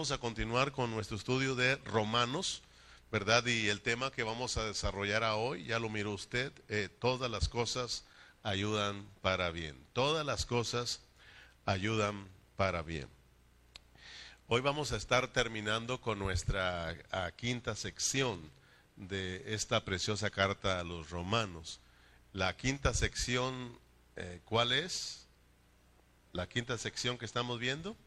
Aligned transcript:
vamos 0.00 0.12
a 0.12 0.18
continuar 0.18 0.72
con 0.72 0.90
nuestro 0.90 1.18
estudio 1.18 1.54
de 1.54 1.76
Romanos, 1.84 2.62
¿verdad? 3.12 3.44
Y 3.44 3.68
el 3.68 3.82
tema 3.82 4.10
que 4.10 4.22
vamos 4.22 4.56
a 4.56 4.64
desarrollar 4.64 5.22
hoy, 5.24 5.64
ya 5.64 5.78
lo 5.78 5.90
miró 5.90 6.12
usted, 6.12 6.54
eh, 6.70 6.88
todas 6.88 7.30
las 7.30 7.50
cosas 7.50 8.04
ayudan 8.42 9.06
para 9.20 9.50
bien. 9.50 9.76
Todas 9.92 10.24
las 10.24 10.46
cosas 10.46 11.02
ayudan 11.66 12.28
para 12.56 12.80
bien. 12.80 13.08
Hoy 14.46 14.62
vamos 14.62 14.92
a 14.92 14.96
estar 14.96 15.28
terminando 15.34 16.00
con 16.00 16.18
nuestra 16.18 16.96
quinta 17.36 17.76
sección 17.76 18.40
de 18.96 19.54
esta 19.54 19.84
preciosa 19.84 20.30
carta 20.30 20.80
a 20.80 20.82
los 20.82 21.10
romanos. 21.10 21.78
La 22.32 22.56
quinta 22.56 22.94
sección, 22.94 23.78
eh, 24.16 24.40
¿cuál 24.46 24.72
es? 24.72 25.26
La 26.32 26.48
quinta 26.48 26.78
sección 26.78 27.18
que 27.18 27.26
estamos 27.26 27.58
viendo. 27.58 27.98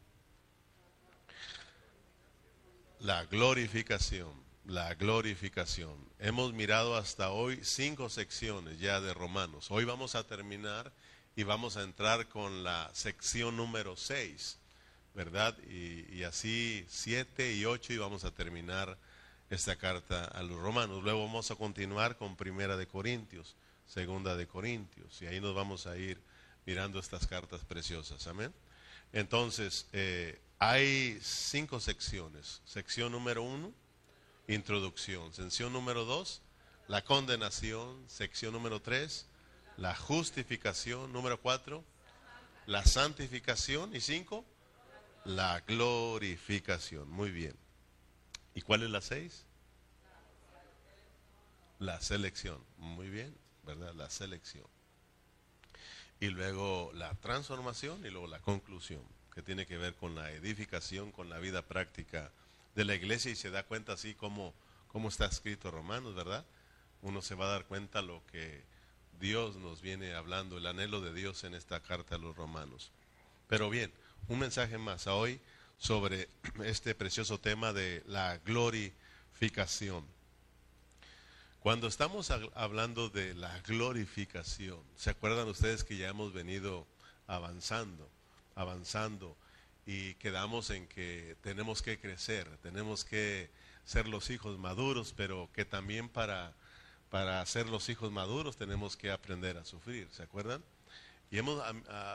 La 3.04 3.26
glorificación, 3.26 4.32
la 4.64 4.94
glorificación. 4.94 5.94
Hemos 6.18 6.54
mirado 6.54 6.96
hasta 6.96 7.32
hoy 7.32 7.60
cinco 7.62 8.08
secciones 8.08 8.78
ya 8.78 8.98
de 9.02 9.12
Romanos. 9.12 9.66
Hoy 9.70 9.84
vamos 9.84 10.14
a 10.14 10.26
terminar 10.26 10.90
y 11.36 11.42
vamos 11.42 11.76
a 11.76 11.82
entrar 11.82 12.28
con 12.28 12.64
la 12.64 12.90
sección 12.94 13.58
número 13.58 13.94
seis 13.98 14.56
¿verdad? 15.12 15.54
Y, 15.68 16.22
así 16.22 16.86
siete 16.88 17.52
y 17.52 17.66
ocho 17.66 17.92
y 17.92 17.98
vamos 17.98 18.24
a 18.24 18.30
terminar 18.30 18.96
esta 19.50 19.76
carta 19.76 20.24
a 20.24 20.42
los 20.42 20.58
romanos. 20.58 21.02
Luego 21.02 21.26
vamos 21.26 21.50
a 21.50 21.56
continuar 21.56 22.16
con 22.16 22.36
Primera 22.36 22.78
de 22.78 22.86
Corintios, 22.86 23.54
Segunda 23.86 24.34
de 24.34 24.46
Corintios, 24.46 25.20
y 25.20 25.26
ahí 25.26 25.42
nos 25.42 25.54
vamos 25.54 25.86
a 25.86 25.98
ir 25.98 26.18
mirando 26.64 27.00
estas 27.00 27.26
cartas 27.26 27.66
preciosas. 27.66 28.26
Amén. 28.28 28.54
Entonces, 29.12 29.88
eh, 29.92 30.40
hay 30.70 31.18
cinco 31.22 31.80
secciones. 31.80 32.62
Sección 32.64 33.12
número 33.12 33.42
uno, 33.42 33.72
introducción. 34.48 35.32
Sección 35.32 35.72
número 35.72 36.04
dos, 36.04 36.42
la 36.88 37.02
condenación. 37.04 38.02
Sección 38.08 38.52
número 38.52 38.80
tres, 38.80 39.26
la 39.76 39.94
justificación. 39.94 41.12
Número 41.12 41.40
cuatro, 41.40 41.84
la 42.66 42.84
santificación. 42.84 43.94
Y 43.94 44.00
cinco, 44.00 44.44
la 45.24 45.60
glorificación. 45.60 47.10
Muy 47.10 47.30
bien. 47.30 47.56
¿Y 48.54 48.62
cuál 48.62 48.82
es 48.82 48.90
la 48.90 49.00
seis? 49.00 49.44
La 51.78 52.00
selección. 52.00 52.64
Muy 52.78 53.10
bien, 53.10 53.36
¿verdad? 53.64 53.92
La 53.94 54.08
selección. 54.08 54.66
Y 56.20 56.28
luego 56.28 56.90
la 56.94 57.12
transformación 57.16 58.06
y 58.06 58.10
luego 58.10 58.28
la 58.28 58.38
conclusión, 58.38 59.02
que 59.34 59.42
tiene 59.42 59.66
que 59.66 59.76
ver 59.76 59.94
con 59.94 60.14
la 60.14 60.30
edificación, 60.32 61.10
con 61.12 61.28
la 61.28 61.38
vida 61.38 61.62
práctica 61.62 62.30
de 62.74 62.84
la 62.84 62.94
iglesia 62.94 63.30
y 63.30 63.36
se 63.36 63.50
da 63.50 63.64
cuenta 63.64 63.92
así 63.92 64.14
como, 64.14 64.54
está 65.08 65.26
escrito 65.26 65.70
Romanos, 65.70 66.14
¿verdad? 66.14 66.44
Uno 67.02 67.20
se 67.22 67.34
va 67.34 67.46
a 67.46 67.52
dar 67.52 67.64
cuenta 67.66 68.02
lo 68.02 68.22
que 68.30 68.62
Dios 69.20 69.56
nos 69.56 69.82
viene 69.82 70.14
hablando, 70.14 70.58
el 70.58 70.66
anhelo 70.66 71.00
de 71.00 71.12
Dios 71.12 71.44
en 71.44 71.54
esta 71.54 71.80
carta 71.80 72.16
a 72.16 72.18
los 72.18 72.36
romanos. 72.36 72.90
Pero 73.48 73.70
bien, 73.70 73.92
un 74.28 74.38
mensaje 74.38 74.78
más 74.78 75.06
a 75.06 75.14
hoy 75.14 75.40
sobre 75.78 76.28
este 76.64 76.94
precioso 76.94 77.38
tema 77.38 77.72
de 77.72 78.02
la 78.06 78.38
glorificación. 78.38 80.04
Cuando 81.60 81.86
estamos 81.86 82.30
hablando 82.30 83.08
de 83.08 83.34
la 83.34 83.58
glorificación, 83.60 84.80
¿se 84.96 85.10
acuerdan 85.10 85.48
ustedes 85.48 85.82
que 85.82 85.96
ya 85.96 86.08
hemos 86.08 86.32
venido 86.34 86.86
avanzando, 87.26 88.08
avanzando 88.54 89.36
y 89.86 90.14
quedamos 90.14 90.70
en 90.70 90.86
que 90.86 91.36
tenemos 91.42 91.82
que 91.82 91.98
crecer, 91.98 92.48
tenemos 92.62 93.04
que 93.04 93.50
ser 93.84 94.08
los 94.08 94.30
hijos 94.30 94.58
maduros, 94.58 95.12
pero 95.16 95.50
que 95.52 95.64
también 95.64 96.08
para, 96.08 96.54
para 97.10 97.44
ser 97.46 97.68
los 97.68 97.88
hijos 97.88 98.10
maduros 98.10 98.56
tenemos 98.56 98.96
que 98.96 99.10
aprender 99.10 99.58
a 99.58 99.64
sufrir, 99.64 100.08
¿se 100.10 100.22
acuerdan? 100.22 100.62
Y 101.30 101.38
hemos 101.38 101.62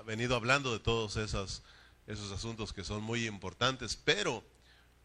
venido 0.06 0.36
hablando 0.36 0.72
de 0.72 0.80
todos 0.80 1.18
esos 1.18 1.64
esos 2.10 2.32
asuntos 2.32 2.74
que 2.74 2.84
son 2.84 3.04
muy 3.04 3.28
importantes, 3.28 3.96
pero 3.96 4.44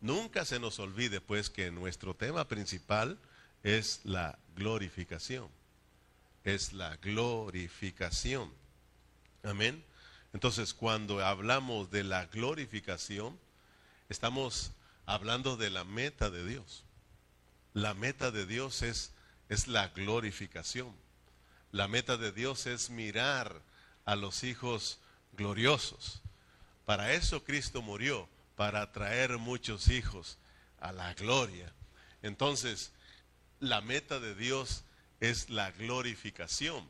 nunca 0.00 0.46
se 0.46 0.58
nos 0.58 0.78
olvide 0.78 1.20
pues 1.20 1.50
que 1.50 1.70
nuestro 1.70 2.14
tema 2.14 2.48
principal 2.48 3.18
es 3.62 4.00
la 4.04 4.38
glorificación. 4.56 5.48
Es 6.44 6.72
la 6.72 6.96
glorificación. 6.96 8.50
Amén. 9.42 9.84
Entonces, 10.34 10.74
cuando 10.74 11.24
hablamos 11.24 11.92
de 11.92 12.02
la 12.02 12.26
glorificación, 12.26 13.38
estamos 14.08 14.72
hablando 15.06 15.56
de 15.56 15.70
la 15.70 15.84
meta 15.84 16.28
de 16.28 16.44
Dios. 16.44 16.82
La 17.72 17.94
meta 17.94 18.32
de 18.32 18.44
Dios 18.44 18.82
es, 18.82 19.12
es 19.48 19.68
la 19.68 19.88
glorificación. 19.88 20.92
La 21.70 21.86
meta 21.86 22.16
de 22.16 22.32
Dios 22.32 22.66
es 22.66 22.90
mirar 22.90 23.62
a 24.04 24.16
los 24.16 24.42
hijos 24.42 24.98
gloriosos. 25.34 26.20
Para 26.84 27.12
eso 27.12 27.44
Cristo 27.44 27.80
murió, 27.80 28.28
para 28.56 28.90
traer 28.90 29.38
muchos 29.38 29.86
hijos 29.86 30.36
a 30.80 30.90
la 30.90 31.14
gloria. 31.14 31.72
Entonces, 32.22 32.90
la 33.60 33.80
meta 33.80 34.18
de 34.18 34.34
Dios 34.34 34.82
es 35.20 35.48
la 35.48 35.70
glorificación. 35.70 36.88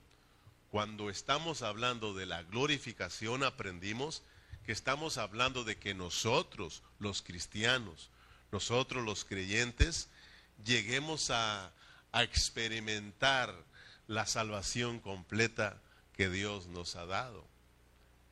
Cuando 0.74 1.08
estamos 1.08 1.62
hablando 1.62 2.14
de 2.14 2.26
la 2.26 2.42
glorificación, 2.42 3.44
aprendimos 3.44 4.24
que 4.66 4.72
estamos 4.72 5.18
hablando 5.18 5.62
de 5.62 5.76
que 5.76 5.94
nosotros, 5.94 6.82
los 6.98 7.22
cristianos, 7.22 8.10
nosotros 8.50 9.04
los 9.04 9.24
creyentes, 9.24 10.08
lleguemos 10.64 11.30
a, 11.30 11.70
experimentar 12.12 13.54
la 14.08 14.26
salvación 14.26 14.98
completa 14.98 15.80
que 16.12 16.28
Dios 16.28 16.66
nos 16.66 16.96
ha 16.96 17.06
dado. 17.06 17.46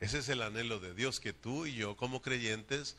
Ese 0.01 0.17
es 0.17 0.27
el 0.27 0.41
anhelo 0.41 0.81
de 0.81 0.93
Dios, 0.93 1.21
que 1.21 1.31
tú 1.31 1.65
y 1.65 1.75
yo 1.75 1.95
como 1.95 2.21
creyentes 2.21 2.97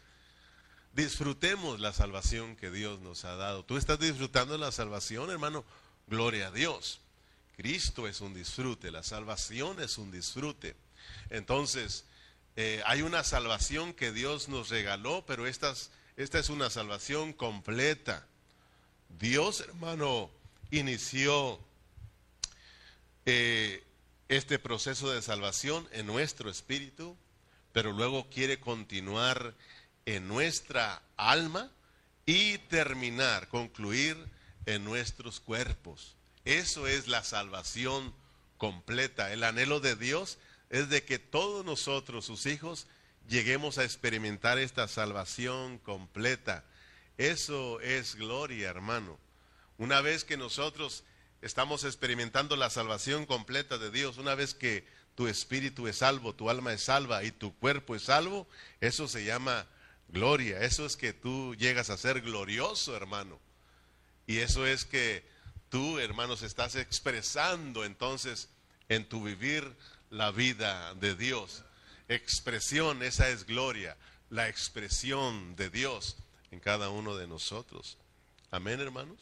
disfrutemos 0.95 1.81
la 1.81 1.93
salvación 1.93 2.57
que 2.57 2.71
Dios 2.71 2.99
nos 3.01 3.27
ha 3.27 3.37
dado. 3.37 3.63
¿Tú 3.63 3.77
estás 3.77 3.99
disfrutando 3.99 4.57
la 4.57 4.73
salvación, 4.73 5.31
hermano? 5.31 5.67
Gloria 6.07 6.47
a 6.47 6.51
Dios. 6.51 7.04
Cristo 7.57 8.09
es 8.09 8.21
un 8.21 8.35
disfrute, 8.35 8.91
la 8.91 9.03
salvación 9.03 9.81
es 9.81 9.99
un 9.99 10.11
disfrute. 10.11 10.75
Entonces, 11.31 12.05
eh, 12.57 12.83
hay 12.87 13.03
una 13.03 13.25
salvación 13.25 13.95
que 13.95 14.13
Dios 14.13 14.49
nos 14.49 14.69
regaló, 14.71 15.25
pero 15.27 15.47
esta, 15.47 15.75
es 16.17 16.49
una 16.49 16.71
salvación 16.71 17.33
completa. 17.33 18.27
Dios, 19.19 19.61
hermano, 19.61 20.31
inició 20.71 21.61
eh, 23.27 23.85
este 24.29 24.59
proceso 24.59 25.11
de 25.13 25.23
salvación 25.23 25.89
en 25.93 26.07
nuestro 26.07 26.51
espíritu, 26.51 27.17
pero 27.73 27.93
luego 27.93 28.29
quiere 28.31 28.59
continuar 28.61 29.55
en 30.07 30.29
nuestra 30.29 31.03
alma 31.17 31.71
y 32.27 32.59
terminar, 32.59 33.49
concluir 33.49 34.17
en 34.67 34.85
nuestros 34.85 35.41
cuerpos. 35.41 36.17
Eso 36.45 36.87
es 36.87 37.09
la 37.09 37.25
salvación 37.25 38.15
completa. 38.59 39.33
El 39.33 39.45
anhelo 39.45 39.81
de 39.81 39.97
Dios 39.97 40.39
es 40.71 40.89
de 40.89 41.05
que 41.05 41.19
todos 41.19 41.65
nosotros, 41.65 42.25
sus 42.25 42.47
hijos, 42.47 42.87
lleguemos 43.29 43.79
a 43.79 43.85
experimentar 43.85 44.59
esta 44.59 44.89
salvación 44.89 45.79
completa. 45.79 46.65
Eso 47.17 47.81
es 47.81 48.17
gloria, 48.17 48.69
hermano. 48.69 49.19
Una 49.79 50.01
vez 50.01 50.25
que 50.25 50.37
nosotros 50.37 51.05
estamos 51.45 51.85
experimentando 51.85 52.57
la 52.57 52.71
salvación 52.71 53.27
completa 53.27 53.77
de 53.77 53.91
Dios. 53.91 54.17
Una 54.17 54.35
vez 54.35 54.55
que 54.55 54.87
tu 55.15 55.29
espíritu 55.29 55.87
es 55.87 55.99
salvo, 55.99 56.35
tu 56.35 56.49
alma 56.49 56.73
es 56.73 56.83
salva 56.83 57.23
y 57.23 57.31
tu 57.31 57.55
cuerpo 57.59 57.95
es 57.95 58.05
salvo, 58.05 58.49
eso 58.81 59.09
se 59.09 59.25
llama 59.25 59.67
gloria. 60.09 60.61
Eso 60.63 60.87
es 60.87 60.97
que 60.97 61.13
tú 61.13 61.55
llegas 61.57 61.91
a 61.91 61.99
ser 61.99 62.23
glorioso, 62.23 62.97
hermano. 62.97 63.39
Y 64.27 64.39
eso 64.39 64.67
es 64.67 64.87
que 64.87 65.23
tú, 65.75 65.99
hermanos, 65.99 66.43
estás 66.43 66.77
expresando 66.77 67.85
entonces 67.85 68.49
en 68.89 69.09
tu 69.09 69.25
vivir 69.25 69.75
la 70.09 70.31
vida 70.31 70.95
de 70.95 71.17
Dios. 71.17 71.65
Expresión, 72.07 73.03
esa 73.03 73.29
es 73.29 73.45
gloria, 73.45 73.97
la 74.31 74.49
expresión 74.49 75.57
de 75.57 75.71
Dios 75.71 76.17
en 76.53 76.61
cada 76.61 76.91
uno 76.91 77.17
de 77.17 77.27
nosotros. 77.27 77.99
Amén, 78.53 78.79
hermanos. 78.79 79.19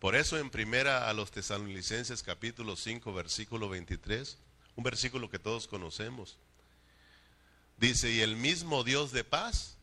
Por 0.00 0.16
eso 0.16 0.36
en 0.36 0.50
primera 0.50 1.08
a 1.08 1.12
los 1.12 1.30
tesalonicenses 1.30 2.24
capítulo 2.24 2.74
5 2.74 3.12
versículo 3.12 3.68
23, 3.68 4.36
un 4.74 4.82
versículo 4.82 5.30
que 5.30 5.38
todos 5.38 5.68
conocemos, 5.68 6.38
dice, 7.76 8.10
y 8.10 8.20
el 8.20 8.34
mismo 8.34 8.82
Dios 8.82 9.12
de 9.12 9.22
paz 9.22 9.76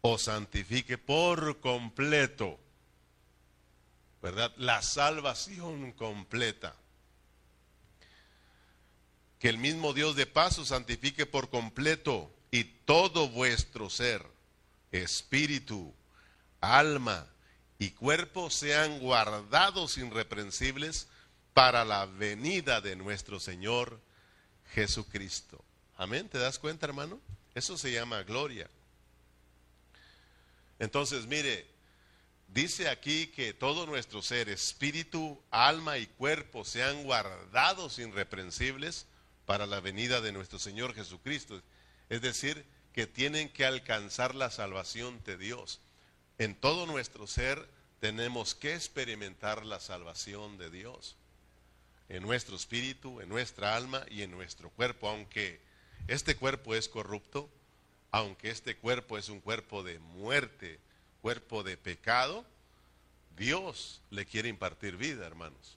os 0.00 0.22
santifique 0.22 0.98
por 0.98 1.60
completo, 1.60 2.58
¿verdad? 4.22 4.52
La 4.56 4.82
salvación 4.82 5.92
completa. 5.92 6.74
Que 9.38 9.48
el 9.48 9.58
mismo 9.58 9.92
Dios 9.92 10.16
de 10.16 10.26
paz 10.26 10.58
os 10.58 10.68
santifique 10.68 11.26
por 11.26 11.48
completo 11.48 12.32
y 12.50 12.64
todo 12.64 13.28
vuestro 13.28 13.88
ser, 13.88 14.26
espíritu, 14.90 15.94
alma 16.60 17.26
y 17.78 17.90
cuerpo 17.90 18.50
sean 18.50 18.98
guardados 18.98 19.96
irreprensibles 19.98 21.08
para 21.54 21.84
la 21.84 22.06
venida 22.06 22.80
de 22.80 22.96
nuestro 22.96 23.38
Señor 23.38 24.00
Jesucristo. 24.74 25.64
Amén, 25.96 26.28
¿te 26.28 26.38
das 26.38 26.58
cuenta, 26.58 26.86
hermano? 26.86 27.20
Eso 27.54 27.76
se 27.78 27.92
llama 27.92 28.22
gloria. 28.22 28.68
Entonces, 30.78 31.26
mire, 31.26 31.66
dice 32.48 32.88
aquí 32.88 33.28
que 33.28 33.52
todo 33.52 33.86
nuestro 33.86 34.22
ser, 34.22 34.48
espíritu, 34.48 35.40
alma 35.50 35.98
y 35.98 36.06
cuerpo 36.06 36.64
sean 36.64 37.04
guardados 37.04 37.98
irreprensibles 37.98 39.06
para 39.46 39.66
la 39.66 39.80
venida 39.80 40.20
de 40.20 40.32
nuestro 40.32 40.58
Señor 40.58 40.94
Jesucristo. 40.94 41.62
Es 42.08 42.20
decir, 42.20 42.66
que 42.92 43.06
tienen 43.06 43.48
que 43.48 43.64
alcanzar 43.64 44.34
la 44.34 44.50
salvación 44.50 45.22
de 45.24 45.36
Dios. 45.36 45.80
En 46.38 46.54
todo 46.54 46.86
nuestro 46.86 47.26
ser 47.26 47.68
tenemos 48.00 48.54
que 48.54 48.74
experimentar 48.74 49.64
la 49.64 49.80
salvación 49.80 50.58
de 50.58 50.70
Dios. 50.70 51.16
En 52.08 52.22
nuestro 52.22 52.56
espíritu, 52.56 53.20
en 53.20 53.28
nuestra 53.28 53.76
alma 53.76 54.04
y 54.10 54.22
en 54.22 54.30
nuestro 54.30 54.70
cuerpo, 54.70 55.08
aunque 55.08 55.60
este 56.08 56.36
cuerpo 56.36 56.74
es 56.74 56.88
corrupto, 56.88 57.50
aunque 58.10 58.50
este 58.50 58.76
cuerpo 58.76 59.18
es 59.18 59.28
un 59.28 59.40
cuerpo 59.40 59.82
de 59.82 59.98
muerte, 59.98 60.80
cuerpo 61.28 61.62
de 61.62 61.76
pecado, 61.76 62.42
Dios 63.36 64.00
le 64.08 64.24
quiere 64.24 64.48
impartir 64.48 64.96
vida, 64.96 65.26
hermanos. 65.26 65.76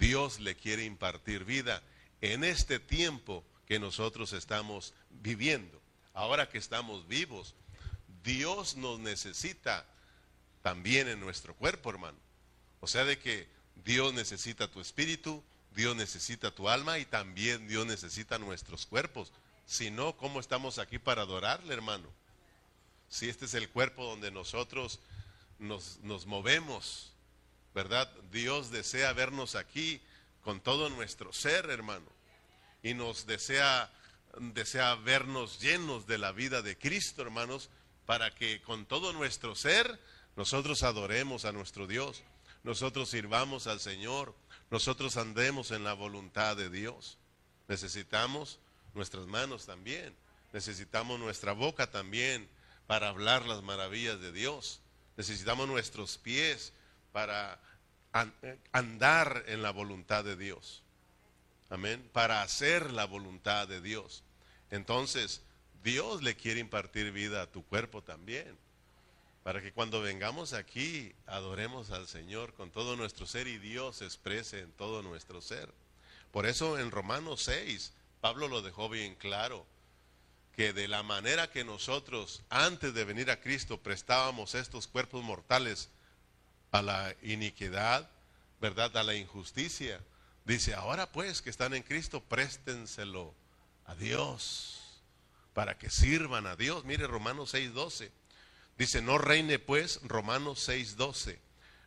Dios 0.00 0.40
le 0.40 0.56
quiere 0.56 0.84
impartir 0.84 1.44
vida 1.44 1.80
en 2.20 2.42
este 2.42 2.80
tiempo 2.80 3.44
que 3.68 3.78
nosotros 3.78 4.32
estamos 4.32 4.92
viviendo. 5.22 5.80
Ahora 6.12 6.48
que 6.48 6.58
estamos 6.58 7.06
vivos, 7.06 7.54
Dios 8.24 8.74
nos 8.74 8.98
necesita 8.98 9.86
también 10.60 11.06
en 11.06 11.20
nuestro 11.20 11.54
cuerpo, 11.54 11.90
hermano. 11.90 12.18
O 12.80 12.88
sea, 12.88 13.04
de 13.04 13.16
que 13.20 13.46
Dios 13.84 14.12
necesita 14.12 14.68
tu 14.68 14.80
espíritu, 14.80 15.40
Dios 15.76 15.94
necesita 15.94 16.50
tu 16.50 16.68
alma 16.68 16.98
y 16.98 17.04
también 17.04 17.68
Dios 17.68 17.86
necesita 17.86 18.40
nuestros 18.40 18.86
cuerpos. 18.86 19.30
Si 19.66 19.92
no, 19.92 20.16
¿cómo 20.16 20.40
estamos 20.40 20.80
aquí 20.80 20.98
para 20.98 21.22
adorarle, 21.22 21.72
hermano? 21.72 22.23
Si 23.08 23.28
este 23.28 23.44
es 23.44 23.54
el 23.54 23.68
cuerpo 23.68 24.04
donde 24.04 24.30
nosotros 24.30 25.00
nos, 25.58 25.98
nos 26.02 26.26
movemos, 26.26 27.12
¿verdad? 27.74 28.10
Dios 28.30 28.70
desea 28.70 29.12
vernos 29.12 29.54
aquí 29.54 30.00
con 30.42 30.60
todo 30.60 30.90
nuestro 30.90 31.32
ser, 31.32 31.70
hermano. 31.70 32.06
Y 32.82 32.94
nos 32.94 33.26
desea, 33.26 33.90
desea 34.38 34.94
vernos 34.96 35.60
llenos 35.60 36.06
de 36.06 36.18
la 36.18 36.32
vida 36.32 36.62
de 36.62 36.76
Cristo, 36.76 37.22
hermanos, 37.22 37.70
para 38.06 38.34
que 38.34 38.60
con 38.62 38.86
todo 38.86 39.12
nuestro 39.12 39.54
ser 39.54 39.98
nosotros 40.36 40.82
adoremos 40.82 41.44
a 41.44 41.52
nuestro 41.52 41.86
Dios, 41.86 42.22
nosotros 42.62 43.08
sirvamos 43.10 43.66
al 43.66 43.80
Señor, 43.80 44.34
nosotros 44.70 45.16
andemos 45.16 45.70
en 45.70 45.84
la 45.84 45.92
voluntad 45.92 46.56
de 46.56 46.70
Dios. 46.70 47.18
Necesitamos 47.68 48.58
nuestras 48.94 49.26
manos 49.26 49.66
también. 49.66 50.14
Necesitamos 50.52 51.18
nuestra 51.18 51.52
boca 51.52 51.90
también 51.90 52.48
para 52.86 53.08
hablar 53.08 53.46
las 53.46 53.62
maravillas 53.62 54.20
de 54.20 54.32
Dios. 54.32 54.80
Necesitamos 55.16 55.68
nuestros 55.68 56.18
pies 56.18 56.72
para 57.12 57.60
andar 58.72 59.44
en 59.46 59.62
la 59.62 59.70
voluntad 59.70 60.24
de 60.24 60.36
Dios. 60.36 60.82
Amén. 61.70 62.08
Para 62.12 62.42
hacer 62.42 62.92
la 62.92 63.04
voluntad 63.04 63.66
de 63.66 63.80
Dios. 63.80 64.22
Entonces, 64.70 65.42
Dios 65.82 66.22
le 66.22 66.36
quiere 66.36 66.60
impartir 66.60 67.12
vida 67.12 67.42
a 67.42 67.50
tu 67.50 67.64
cuerpo 67.64 68.02
también. 68.02 68.56
Para 69.42 69.60
que 69.60 69.72
cuando 69.72 70.00
vengamos 70.00 70.52
aquí 70.54 71.14
adoremos 71.26 71.90
al 71.90 72.08
Señor 72.08 72.54
con 72.54 72.70
todo 72.70 72.96
nuestro 72.96 73.26
ser 73.26 73.46
y 73.46 73.58
Dios 73.58 73.96
se 73.96 74.06
exprese 74.06 74.60
en 74.60 74.72
todo 74.72 75.02
nuestro 75.02 75.42
ser. 75.42 75.72
Por 76.32 76.46
eso 76.46 76.78
en 76.78 76.90
Romanos 76.90 77.42
6 77.42 77.92
Pablo 78.24 78.48
lo 78.48 78.62
dejó 78.62 78.88
bien 78.88 79.16
claro, 79.16 79.66
que 80.56 80.72
de 80.72 80.88
la 80.88 81.02
manera 81.02 81.50
que 81.50 81.64
nosotros 81.64 82.42
antes 82.48 82.94
de 82.94 83.04
venir 83.04 83.30
a 83.30 83.40
Cristo 83.40 83.78
prestábamos 83.78 84.54
estos 84.54 84.86
cuerpos 84.86 85.22
mortales 85.22 85.88
a 86.70 86.82
la 86.82 87.14
iniquidad, 87.22 88.08
¿verdad? 88.60 88.96
A 88.96 89.02
la 89.02 89.14
injusticia. 89.14 90.00
Dice, 90.44 90.74
ahora 90.74 91.10
pues 91.10 91.42
que 91.42 91.50
están 91.50 91.74
en 91.74 91.82
Cristo, 91.82 92.22
préstenselo 92.22 93.34
a 93.86 93.94
Dios, 93.94 95.02
para 95.52 95.78
que 95.78 95.90
sirvan 95.90 96.46
a 96.46 96.56
Dios. 96.56 96.84
Mire 96.84 97.06
Romanos 97.06 97.54
6.12. 97.54 98.10
Dice, 98.76 99.02
no 99.02 99.18
reine 99.18 99.58
pues, 99.58 100.00
Romanos 100.02 100.68
6.12, 100.68 101.38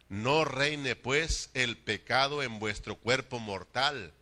no 0.08 0.46
reine 0.46 0.96
pues 0.96 1.50
el 1.54 1.78
pecado 1.78 2.42
en 2.42 2.60
vuestro 2.60 2.96
cuerpo 2.96 3.40
mortal 3.40 4.14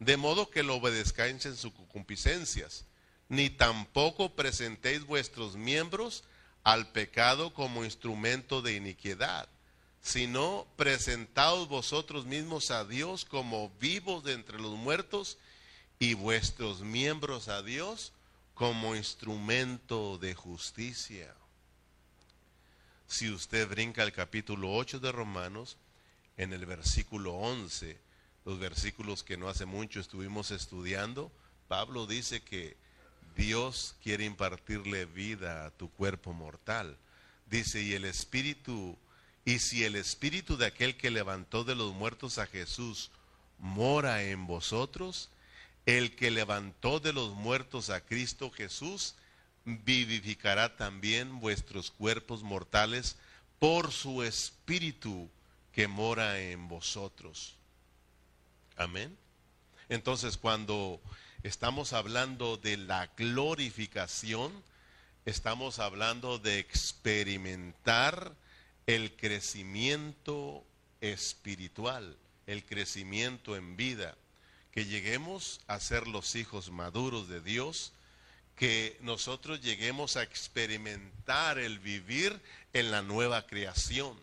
de 0.00 0.16
modo 0.16 0.50
que 0.50 0.62
lo 0.62 0.76
obedezcáis 0.76 1.44
en 1.44 1.56
sus 1.56 1.72
concupiscencias, 1.72 2.86
ni 3.30 3.48
tampoco 3.48 4.34
presentéis 4.34 5.06
vuestros 5.06 5.54
miembros 5.54 6.24
al 6.64 6.90
pecado 6.90 7.54
como 7.54 7.84
instrumento 7.84 8.60
de 8.60 8.74
iniquidad, 8.74 9.48
sino 10.02 10.66
presentaos 10.76 11.68
vosotros 11.68 12.26
mismos 12.26 12.72
a 12.72 12.84
Dios 12.84 13.24
como 13.24 13.70
vivos 13.80 14.24
de 14.24 14.32
entre 14.32 14.58
los 14.58 14.74
muertos 14.76 15.38
y 16.00 16.14
vuestros 16.14 16.80
miembros 16.80 17.46
a 17.46 17.62
Dios 17.62 18.12
como 18.54 18.96
instrumento 18.96 20.18
de 20.18 20.34
justicia. 20.34 21.32
Si 23.06 23.30
usted 23.30 23.68
brinca 23.68 24.02
al 24.02 24.12
capítulo 24.12 24.74
8 24.74 24.98
de 24.98 25.12
Romanos, 25.12 25.76
en 26.36 26.52
el 26.52 26.66
versículo 26.66 27.34
11, 27.34 27.96
los 28.44 28.58
versículos 28.58 29.22
que 29.22 29.36
no 29.36 29.48
hace 29.48 29.66
mucho 29.66 30.00
estuvimos 30.00 30.50
estudiando, 30.50 31.30
Pablo 31.68 32.06
dice 32.08 32.42
que 32.42 32.76
Dios 33.36 33.94
quiere 34.02 34.24
impartirle 34.24 35.06
vida 35.06 35.66
a 35.66 35.70
tu 35.70 35.90
cuerpo 35.90 36.32
mortal. 36.32 36.96
Dice, 37.46 37.82
y 37.82 37.94
el 37.94 38.04
espíritu, 38.04 38.96
y 39.44 39.58
si 39.58 39.84
el 39.84 39.96
espíritu 39.96 40.56
de 40.56 40.66
aquel 40.66 40.96
que 40.96 41.10
levantó 41.10 41.64
de 41.64 41.74
los 41.74 41.92
muertos 41.94 42.38
a 42.38 42.46
Jesús 42.46 43.10
mora 43.58 44.22
en 44.22 44.46
vosotros, 44.46 45.30
el 45.86 46.14
que 46.14 46.30
levantó 46.30 47.00
de 47.00 47.12
los 47.12 47.32
muertos 47.34 47.90
a 47.90 48.00
Cristo 48.00 48.50
Jesús, 48.50 49.14
vivificará 49.64 50.76
también 50.76 51.40
vuestros 51.40 51.90
cuerpos 51.90 52.42
mortales 52.42 53.16
por 53.58 53.92
su 53.92 54.22
espíritu 54.22 55.28
que 55.72 55.86
mora 55.86 56.40
en 56.40 56.68
vosotros. 56.68 57.56
Amén. 58.76 59.16
Entonces, 59.88 60.36
cuando 60.36 61.00
estamos 61.42 61.92
hablando 61.92 62.56
de 62.56 62.76
la 62.76 63.06
glorificación, 63.16 64.52
estamos 65.24 65.78
hablando 65.78 66.38
de 66.38 66.58
experimentar 66.58 68.34
el 68.86 69.16
crecimiento 69.16 70.64
espiritual, 71.00 72.16
el 72.46 72.64
crecimiento 72.64 73.56
en 73.56 73.76
vida, 73.76 74.16
que 74.72 74.84
lleguemos 74.84 75.60
a 75.66 75.80
ser 75.80 76.06
los 76.06 76.34
hijos 76.36 76.70
maduros 76.70 77.28
de 77.28 77.40
Dios, 77.40 77.92
que 78.56 78.98
nosotros 79.00 79.60
lleguemos 79.60 80.16
a 80.16 80.22
experimentar 80.22 81.58
el 81.58 81.78
vivir 81.78 82.40
en 82.72 82.90
la 82.90 83.02
nueva 83.02 83.46
creación 83.46 84.16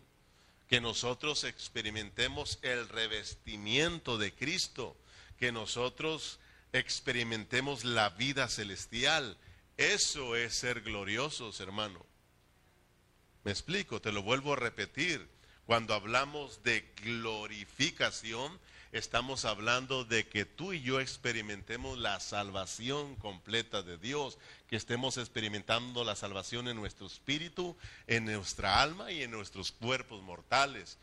que 0.67 0.81
nosotros 0.81 1.43
experimentemos 1.45 2.59
el 2.61 2.89
revestimiento 2.89 4.17
de 4.17 4.33
Cristo, 4.33 4.95
que 5.39 5.51
nosotros 5.51 6.39
experimentemos 6.73 7.83
la 7.83 8.09
vida 8.11 8.47
celestial. 8.49 9.37
Eso 9.77 10.35
es 10.35 10.55
ser 10.55 10.81
gloriosos, 10.81 11.59
hermano. 11.59 12.05
Me 13.43 13.51
explico, 13.51 14.01
te 14.01 14.11
lo 14.11 14.23
vuelvo 14.23 14.53
a 14.53 14.57
repetir. 14.57 15.27
Cuando 15.65 15.93
hablamos 15.93 16.63
de 16.63 16.93
glorificación, 17.03 18.59
estamos 18.91 19.45
hablando 19.45 20.05
de 20.05 20.27
que 20.27 20.45
tú 20.45 20.73
y 20.73 20.81
yo 20.81 20.99
experimentemos 20.99 21.97
la 21.97 22.19
salvación 22.19 23.15
completa 23.15 23.83
de 23.83 23.97
Dios, 23.97 24.37
que 24.67 24.75
estemos 24.75 25.17
experimentando 25.17 26.03
la 26.03 26.15
salvación 26.15 26.67
en 26.67 26.77
nuestro 26.77 27.07
espíritu, 27.07 27.77
en 28.07 28.25
nuestra 28.25 28.81
alma 28.81 29.11
y 29.11 29.23
en 29.23 29.31
nuestros 29.31 29.71
cuerpos 29.71 30.23
mortales. 30.23 30.97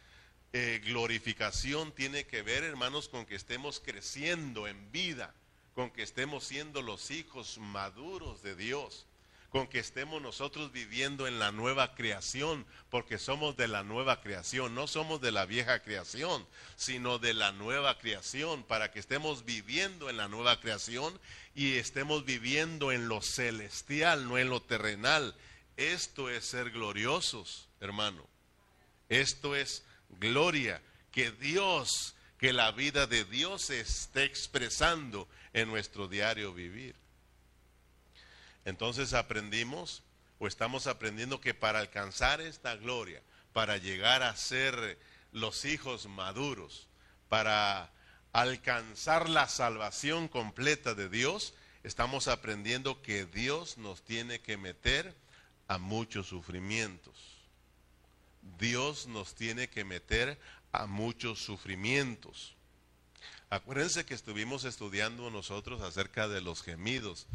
Eh, 0.52 0.80
glorificación 0.84 1.92
tiene 1.92 2.26
que 2.26 2.42
ver, 2.42 2.64
hermanos, 2.64 3.08
con 3.08 3.26
que 3.26 3.34
estemos 3.34 3.80
creciendo 3.80 4.68
en 4.68 4.92
vida, 4.92 5.34
con 5.74 5.90
que 5.90 6.02
estemos 6.02 6.44
siendo 6.44 6.82
los 6.82 7.10
hijos 7.10 7.58
maduros 7.58 8.42
de 8.42 8.54
Dios 8.56 9.06
con 9.54 9.68
que 9.68 9.78
estemos 9.78 10.20
nosotros 10.20 10.72
viviendo 10.72 11.28
en 11.28 11.38
la 11.38 11.52
nueva 11.52 11.94
creación, 11.94 12.66
porque 12.90 13.18
somos 13.18 13.56
de 13.56 13.68
la 13.68 13.84
nueva 13.84 14.20
creación, 14.20 14.74
no 14.74 14.88
somos 14.88 15.20
de 15.20 15.30
la 15.30 15.46
vieja 15.46 15.78
creación, 15.78 16.44
sino 16.74 17.20
de 17.20 17.34
la 17.34 17.52
nueva 17.52 17.96
creación, 18.00 18.64
para 18.64 18.90
que 18.90 18.98
estemos 18.98 19.44
viviendo 19.44 20.10
en 20.10 20.16
la 20.16 20.26
nueva 20.26 20.58
creación 20.58 21.20
y 21.54 21.76
estemos 21.76 22.24
viviendo 22.24 22.90
en 22.90 23.06
lo 23.06 23.22
celestial, 23.22 24.28
no 24.28 24.38
en 24.38 24.50
lo 24.50 24.60
terrenal, 24.60 25.36
Esto 25.76 26.30
es 26.30 26.44
ser 26.44 26.72
gloriosos, 26.72 27.68
hermano. 27.78 28.26
Esto 29.08 29.54
es 29.54 29.84
gloria, 30.18 30.82
que 31.12 31.30
Dios, 31.30 32.13
que 32.44 32.52
la 32.52 32.72
vida 32.72 33.06
de 33.06 33.24
Dios 33.24 33.62
se 33.62 33.80
esté 33.80 34.24
expresando 34.24 35.26
en 35.54 35.66
nuestro 35.66 36.08
diario 36.08 36.52
vivir. 36.52 36.94
Entonces 38.66 39.14
aprendimos 39.14 40.02
o 40.38 40.46
estamos 40.46 40.86
aprendiendo 40.86 41.40
que 41.40 41.54
para 41.54 41.78
alcanzar 41.78 42.42
esta 42.42 42.76
gloria, 42.76 43.22
para 43.54 43.78
llegar 43.78 44.22
a 44.22 44.36
ser 44.36 44.98
los 45.32 45.64
hijos 45.64 46.04
maduros, 46.04 46.86
para 47.30 47.90
alcanzar 48.34 49.30
la 49.30 49.48
salvación 49.48 50.28
completa 50.28 50.94
de 50.94 51.08
Dios, 51.08 51.54
estamos 51.82 52.28
aprendiendo 52.28 53.00
que 53.00 53.24
Dios 53.24 53.78
nos 53.78 54.02
tiene 54.02 54.42
que 54.42 54.58
meter 54.58 55.14
a 55.66 55.78
muchos 55.78 56.26
sufrimientos. 56.26 57.14
Dios 58.58 59.06
nos 59.06 59.34
tiene 59.34 59.70
que 59.70 59.84
meter 59.84 60.38
a 60.74 60.86
muchos 60.86 61.38
sufrimientos. 61.38 62.54
Acuérdense 63.50 64.04
que 64.04 64.14
estuvimos 64.14 64.64
estudiando 64.64 65.30
nosotros 65.30 65.82
acerca 65.82 66.26
de 66.26 66.40
los 66.40 66.62
gemidos, 66.62 67.26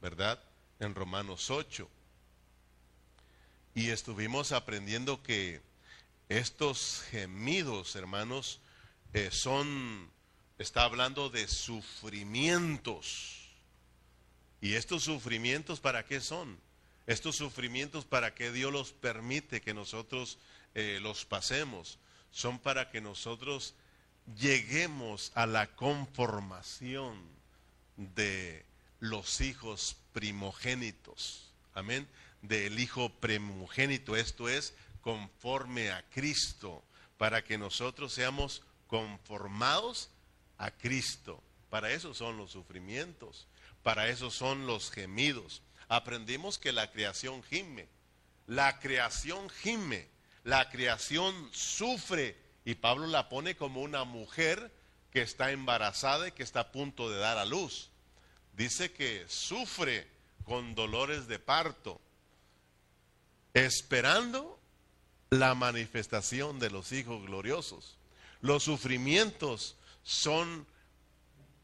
¿verdad? 0.00 0.42
En 0.80 0.94
Romanos 0.94 1.50
8. 1.50 1.88
Y 3.74 3.88
estuvimos 3.88 4.52
aprendiendo 4.52 5.22
que 5.22 5.62
estos 6.28 7.04
gemidos, 7.10 7.96
hermanos, 7.96 8.60
eh, 9.14 9.30
son, 9.30 10.10
está 10.58 10.84
hablando 10.84 11.30
de 11.30 11.48
sufrimientos. 11.48 13.38
¿Y 14.60 14.74
estos 14.74 15.04
sufrimientos 15.04 15.80
para 15.80 16.04
qué 16.04 16.20
son? 16.20 16.58
Estos 17.06 17.36
sufrimientos 17.36 18.04
para 18.04 18.34
que 18.34 18.52
Dios 18.52 18.72
los 18.72 18.92
permite 18.92 19.62
que 19.62 19.74
nosotros 19.74 20.38
eh, 20.74 20.98
los 21.00 21.24
pasemos. 21.24 21.98
Son 22.32 22.58
para 22.58 22.90
que 22.90 23.00
nosotros 23.00 23.74
lleguemos 24.38 25.30
a 25.34 25.46
la 25.46 25.68
conformación 25.74 27.20
de 27.96 28.64
los 29.00 29.40
hijos 29.40 29.96
primogénitos. 30.12 31.52
Amén. 31.74 32.08
Del 32.40 32.78
hijo 32.80 33.10
primogénito. 33.10 34.16
Esto 34.16 34.48
es 34.48 34.74
conforme 35.02 35.90
a 35.90 36.02
Cristo. 36.10 36.82
Para 37.18 37.44
que 37.44 37.58
nosotros 37.58 38.12
seamos 38.12 38.62
conformados 38.86 40.10
a 40.58 40.70
Cristo. 40.70 41.42
Para 41.70 41.90
eso 41.90 42.14
son 42.14 42.36
los 42.36 42.50
sufrimientos. 42.52 43.46
Para 43.82 44.08
eso 44.08 44.30
son 44.30 44.66
los 44.66 44.90
gemidos. 44.90 45.62
Aprendimos 45.88 46.58
que 46.58 46.72
la 46.72 46.90
creación 46.90 47.42
gime. 47.42 47.88
La 48.46 48.78
creación 48.80 49.50
gime. 49.50 50.11
La 50.44 50.68
creación 50.70 51.34
sufre. 51.52 52.36
Y 52.64 52.76
Pablo 52.76 53.06
la 53.06 53.28
pone 53.28 53.56
como 53.56 53.82
una 53.82 54.04
mujer 54.04 54.72
que 55.10 55.22
está 55.22 55.50
embarazada 55.50 56.28
y 56.28 56.32
que 56.32 56.42
está 56.42 56.60
a 56.60 56.72
punto 56.72 57.10
de 57.10 57.18
dar 57.18 57.38
a 57.38 57.44
luz. 57.44 57.90
Dice 58.54 58.92
que 58.92 59.24
sufre 59.28 60.06
con 60.44 60.74
dolores 60.74 61.26
de 61.28 61.38
parto, 61.38 62.00
esperando 63.54 64.58
la 65.30 65.54
manifestación 65.54 66.58
de 66.58 66.70
los 66.70 66.92
hijos 66.92 67.24
gloriosos. 67.24 67.96
Los 68.40 68.64
sufrimientos 68.64 69.76
son 70.02 70.66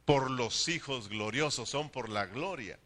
por 0.04 0.30
los 0.30 0.68
hijos 0.68 1.08
gloriosos, 1.08 1.68
son 1.68 1.90
por 1.90 2.08
la 2.08 2.26
gloria. 2.26 2.78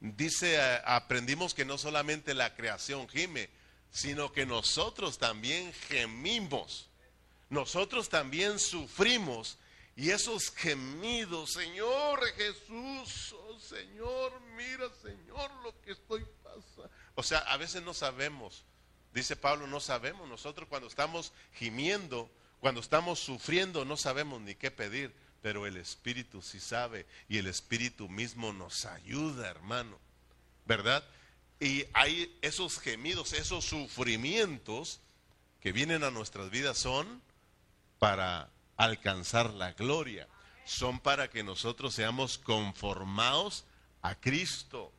Dice, 0.00 0.56
eh, 0.56 0.80
aprendimos 0.84 1.54
que 1.54 1.64
no 1.64 1.78
solamente 1.78 2.34
la 2.34 2.54
creación 2.54 3.08
gime, 3.08 3.50
sino 3.94 4.32
que 4.32 4.44
nosotros 4.44 5.16
también 5.16 5.72
gemimos. 5.88 6.90
Nosotros 7.48 8.08
también 8.08 8.58
sufrimos. 8.58 9.56
Y 9.96 10.10
esos 10.10 10.50
gemidos, 10.50 11.52
Señor 11.52 12.20
Jesús, 12.32 13.32
oh 13.32 13.58
Señor, 13.60 14.40
mira 14.56 14.90
Señor 15.00 15.48
lo 15.62 15.80
que 15.82 15.92
estoy 15.92 16.26
pasando. 16.42 16.90
O 17.14 17.22
sea, 17.22 17.38
a 17.38 17.56
veces 17.56 17.82
no 17.84 17.94
sabemos. 17.94 18.64
Dice 19.12 19.36
Pablo, 19.36 19.68
no 19.68 19.78
sabemos. 19.78 20.28
Nosotros 20.28 20.68
cuando 20.68 20.88
estamos 20.88 21.32
gimiendo, 21.52 22.28
cuando 22.58 22.80
estamos 22.80 23.20
sufriendo, 23.20 23.84
no 23.84 23.96
sabemos 23.96 24.40
ni 24.40 24.56
qué 24.56 24.72
pedir 24.72 25.14
pero 25.44 25.66
el 25.66 25.76
Espíritu 25.76 26.40
sí 26.40 26.58
sabe 26.58 27.04
y 27.28 27.36
el 27.36 27.46
Espíritu 27.48 28.08
mismo 28.08 28.54
nos 28.54 28.86
ayuda, 28.86 29.50
hermano. 29.50 29.98
¿Verdad? 30.64 31.04
Y 31.60 31.86
hay 31.92 32.36
esos 32.42 32.78
gemidos, 32.78 33.32
esos 33.32 33.64
sufrimientos 33.64 35.00
que 35.60 35.72
vienen 35.72 36.04
a 36.04 36.10
nuestras 36.10 36.50
vidas 36.50 36.78
son 36.78 37.22
para 37.98 38.50
alcanzar 38.76 39.50
la 39.54 39.72
gloria, 39.72 40.28
son 40.64 41.00
para 41.00 41.30
que 41.30 41.42
nosotros 41.42 41.94
seamos 41.94 42.38
conformados 42.38 43.64
a 44.02 44.14
Cristo. 44.14 44.92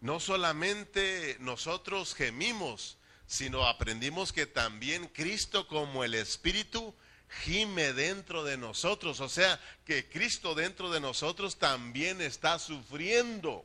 No 0.00 0.20
solamente 0.20 1.36
nosotros 1.40 2.14
gemimos, 2.14 2.98
sino 3.26 3.66
aprendimos 3.66 4.32
que 4.32 4.46
también 4.46 5.08
Cristo 5.08 5.66
como 5.66 6.04
el 6.04 6.14
Espíritu 6.14 6.94
gime 7.42 7.92
dentro 7.92 8.44
de 8.44 8.56
nosotros, 8.56 9.20
o 9.20 9.28
sea, 9.28 9.60
que 9.84 10.08
Cristo 10.08 10.54
dentro 10.54 10.90
de 10.90 11.00
nosotros 11.00 11.56
también 11.56 12.20
está 12.20 12.58
sufriendo. 12.58 13.64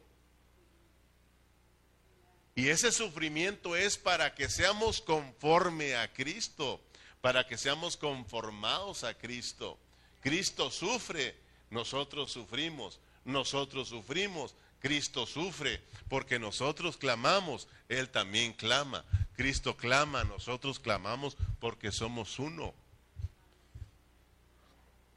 Y 2.60 2.68
ese 2.68 2.92
sufrimiento 2.92 3.78
es 3.78 3.98
para 3.98 4.36
que 4.36 4.50
seamos 4.50 5.00
conforme 5.00 5.96
a 5.96 6.12
Cristo, 6.12 6.82
para 7.22 7.48
que 7.48 7.58
seamos 7.58 7.96
conformados 7.96 9.06
a 9.06 9.13
Cristo. 9.13 9.78
Cristo 10.20 10.70
sufre, 10.70 11.38
nosotros 11.70 12.34
sufrimos, 12.34 13.00
nosotros 13.24 13.88
sufrimos, 13.88 14.56
Cristo 14.82 15.25
sufre, 15.25 15.80
porque 16.10 16.38
nosotros 16.38 16.98
clamamos, 16.98 17.70
Él 17.88 18.10
también 18.10 18.51
clama. 18.51 19.06
Cristo 19.38 19.78
clama, 19.78 20.25
nosotros 20.25 20.80
clamamos 20.80 21.38
porque 21.62 21.94
somos 21.94 22.39
uno 22.39 22.74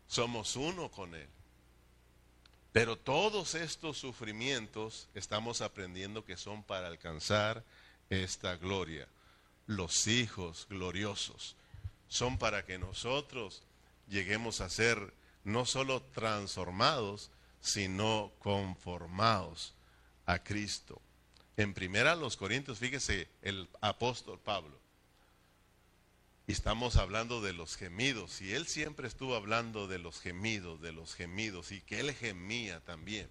somos 0.06 0.54
uno 0.56 0.90
con 0.90 1.12
Él. 1.14 1.26
Pero 2.72 2.96
todos 2.96 3.54
estos 3.54 3.98
sufrimientos 3.98 5.08
estamos 5.14 5.60
aprendiendo 5.60 6.24
que 6.24 6.38
son 6.38 6.62
para 6.62 6.88
alcanzar 6.88 7.62
esta 8.08 8.56
gloria. 8.56 9.06
Los 9.66 10.06
hijos 10.06 10.66
gloriosos 10.70 11.54
son 12.08 12.38
para 12.38 12.64
que 12.64 12.78
nosotros 12.78 13.62
lleguemos 14.08 14.60
a 14.60 14.70
ser 14.70 15.12
no 15.44 15.66
solo 15.66 16.02
transformados, 16.02 17.30
sino 17.60 18.32
conformados 18.38 19.74
a 20.26 20.38
Cristo. 20.42 21.00
En 21.56 21.74
primera 21.74 22.16
los 22.16 22.36
Corintios, 22.36 22.78
fíjese 22.78 23.28
el 23.42 23.68
apóstol 23.80 24.38
Pablo, 24.38 24.81
estamos 26.46 26.96
hablando 26.96 27.40
de 27.40 27.52
los 27.52 27.76
gemidos. 27.76 28.40
Y 28.40 28.52
él 28.52 28.66
siempre 28.66 29.06
estuvo 29.06 29.36
hablando 29.36 29.86
de 29.86 29.98
los 29.98 30.20
gemidos, 30.20 30.80
de 30.80 30.92
los 30.92 31.14
gemidos, 31.14 31.72
y 31.72 31.80
que 31.80 32.00
él 32.00 32.12
gemía 32.12 32.80
también. 32.80 33.30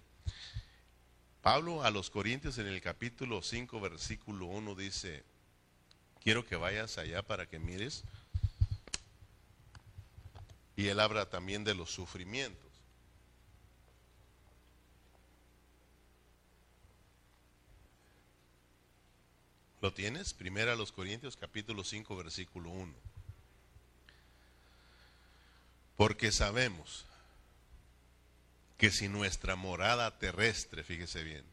Pablo 1.42 1.82
a 1.82 1.90
los 1.90 2.08
Corintios 2.10 2.58
en 2.58 2.66
el 2.66 2.80
capítulo 2.80 3.42
5, 3.42 3.80
versículo 3.80 4.46
1 4.46 4.74
dice, 4.76 5.24
quiero 6.22 6.46
que 6.46 6.56
vayas 6.56 6.98
allá 6.98 7.22
para 7.22 7.46
que 7.46 7.58
mires. 7.58 8.04
Y 10.76 10.86
él 10.86 11.00
habla 11.00 11.28
también 11.28 11.64
de 11.64 11.74
los 11.74 11.90
sufrimientos. 11.90 12.71
¿Lo 19.82 19.92
tienes? 19.92 20.32
Primera 20.32 20.74
a 20.74 20.76
los 20.76 20.92
Corintios 20.92 21.36
capítulo 21.36 21.82
5 21.82 22.14
versículo 22.14 22.70
1. 22.70 22.94
Porque 25.96 26.30
sabemos 26.30 27.04
que 28.78 28.92
si 28.92 29.08
nuestra 29.08 29.56
morada 29.56 30.16
terrestre, 30.18 30.84
fíjese 30.84 31.24
bien, 31.24 31.44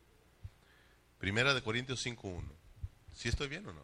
Primera 1.17 1.55
de 1.55 1.63
Corintios 1.63 2.05
5.1, 2.05 2.43
¿sí 3.15 3.29
estoy 3.29 3.47
bien 3.47 3.67
o 3.67 3.73
no? 3.73 3.83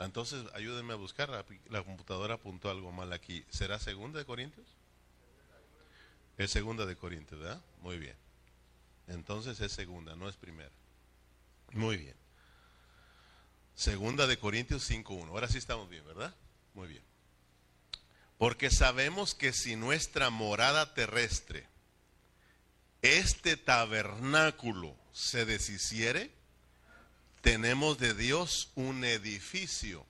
Entonces 0.00 0.44
ayúdenme 0.54 0.92
a 0.92 0.96
buscar, 0.96 1.46
la 1.70 1.84
computadora 1.84 2.34
apuntó 2.34 2.68
algo 2.68 2.90
mal 2.90 3.12
aquí. 3.12 3.44
¿Será 3.48 3.78
segunda 3.78 4.18
de 4.18 4.24
Corintios? 4.24 4.66
Es 6.36 6.50
segunda 6.50 6.84
de 6.84 6.96
Corintios, 6.96 7.40
¿verdad? 7.40 7.62
Muy 7.80 7.96
bien. 7.96 8.16
Entonces 9.06 9.60
es 9.60 9.70
segunda, 9.70 10.16
no 10.16 10.28
es 10.28 10.36
primera. 10.36 10.72
Muy 11.72 11.96
bien. 11.96 12.16
Segunda 13.74 14.26
de 14.26 14.38
Corintios 14.38 14.90
5.1. 14.90 15.28
Ahora 15.28 15.48
sí 15.48 15.58
estamos 15.58 15.88
bien, 15.88 16.04
¿verdad? 16.06 16.34
Muy 16.74 16.88
bien. 16.88 17.02
Porque 18.38 18.70
sabemos 18.70 19.34
que 19.34 19.52
si 19.52 19.76
nuestra 19.76 20.30
morada 20.30 20.94
terrestre, 20.94 21.66
este 23.02 23.56
tabernáculo, 23.56 24.96
se 25.12 25.46
deshiciere, 25.46 26.30
tenemos 27.40 27.98
de 27.98 28.14
Dios 28.14 28.70
un 28.74 29.04
edificio, 29.04 30.04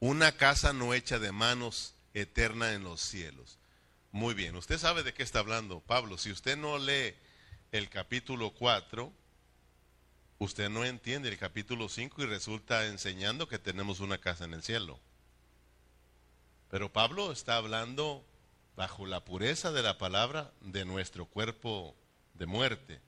una 0.00 0.36
casa 0.36 0.72
no 0.72 0.94
hecha 0.94 1.18
de 1.18 1.32
manos, 1.32 1.94
eterna 2.14 2.72
en 2.72 2.84
los 2.84 3.00
cielos. 3.00 3.58
Muy 4.12 4.34
bien, 4.34 4.54
usted 4.56 4.78
sabe 4.78 5.02
de 5.02 5.12
qué 5.12 5.22
está 5.22 5.40
hablando 5.40 5.80
Pablo. 5.80 6.16
Si 6.16 6.30
usted 6.30 6.56
no 6.56 6.78
lee 6.78 7.14
el 7.72 7.90
capítulo 7.90 8.54
4, 8.54 9.12
usted 10.38 10.68
no 10.68 10.84
entiende 10.84 11.28
el 11.28 11.38
capítulo 11.38 11.88
5 11.88 12.22
y 12.22 12.26
resulta 12.26 12.86
enseñando 12.86 13.48
que 13.48 13.58
tenemos 13.58 14.00
una 14.00 14.18
casa 14.18 14.44
en 14.44 14.54
el 14.54 14.62
cielo. 14.62 14.98
Pero 16.70 16.92
Pablo 16.92 17.30
está 17.32 17.56
hablando 17.56 18.24
bajo 18.76 19.06
la 19.06 19.24
pureza 19.24 19.72
de 19.72 19.82
la 19.82 19.98
palabra 19.98 20.52
de 20.60 20.84
nuestro 20.84 21.26
cuerpo 21.26 21.94
de 22.34 22.46
muerte. 22.46 23.00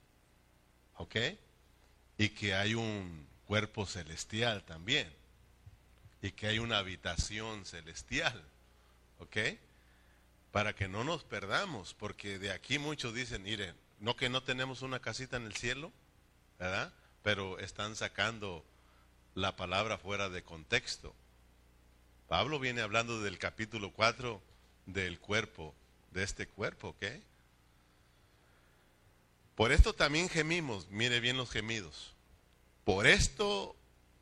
¿Ok? 0.95 1.15
Y 2.17 2.29
que 2.29 2.55
hay 2.55 2.73
un 2.73 3.27
cuerpo 3.45 3.85
celestial 3.85 4.63
también. 4.63 5.13
Y 6.21 6.31
que 6.31 6.47
hay 6.47 6.59
una 6.59 6.77
habitación 6.77 7.65
celestial. 7.65 8.41
¿Ok? 9.19 9.37
Para 10.51 10.73
que 10.73 10.87
no 10.87 11.03
nos 11.03 11.23
perdamos, 11.23 11.93
porque 11.93 12.39
de 12.39 12.51
aquí 12.51 12.79
muchos 12.79 13.13
dicen, 13.13 13.43
miren, 13.43 13.75
no 13.99 14.15
que 14.15 14.29
no 14.29 14.41
tenemos 14.41 14.81
una 14.81 14.99
casita 14.99 15.37
en 15.37 15.45
el 15.45 15.55
cielo, 15.55 15.91
¿verdad? 16.57 16.93
Pero 17.27 17.59
están 17.59 17.97
sacando 17.97 18.63
la 19.35 19.57
palabra 19.57 19.97
fuera 19.97 20.29
de 20.29 20.43
contexto. 20.43 21.13
Pablo 22.29 22.57
viene 22.57 22.79
hablando 22.79 23.21
del 23.21 23.37
capítulo 23.37 23.91
4 23.91 24.41
del 24.85 25.19
cuerpo, 25.19 25.75
de 26.11 26.23
este 26.23 26.47
cuerpo, 26.47 26.87
¿ok? 26.87 27.05
Por 29.55 29.73
esto 29.73 29.91
también 29.91 30.29
gemimos, 30.29 30.87
mire 30.87 31.19
bien 31.19 31.35
los 31.35 31.51
gemidos. 31.51 32.13
Por 32.85 33.05
esto 33.05 33.75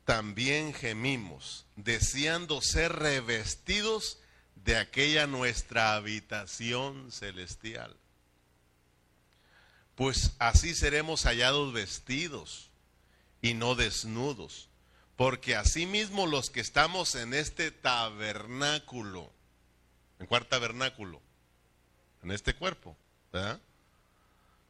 también 0.04 0.74
gemimos, 0.74 1.64
deseando 1.76 2.60
ser 2.60 2.92
revestidos 2.92 4.18
de 4.64 4.78
aquella 4.78 5.28
nuestra 5.28 5.94
habitación 5.94 7.12
celestial. 7.12 7.96
Pues 9.94 10.32
así 10.40 10.74
seremos 10.74 11.22
hallados 11.22 11.72
vestidos 11.72 12.72
y 13.46 13.54
no 13.54 13.76
desnudos, 13.76 14.68
porque 15.14 15.54
asimismo 15.54 16.26
los 16.26 16.50
que 16.50 16.58
estamos 16.58 17.14
en 17.14 17.32
este 17.32 17.70
tabernáculo, 17.70 19.30
¿en 20.18 20.26
cuál 20.26 20.46
tabernáculo? 20.46 21.20
En 22.24 22.32
este 22.32 22.56
cuerpo. 22.56 22.96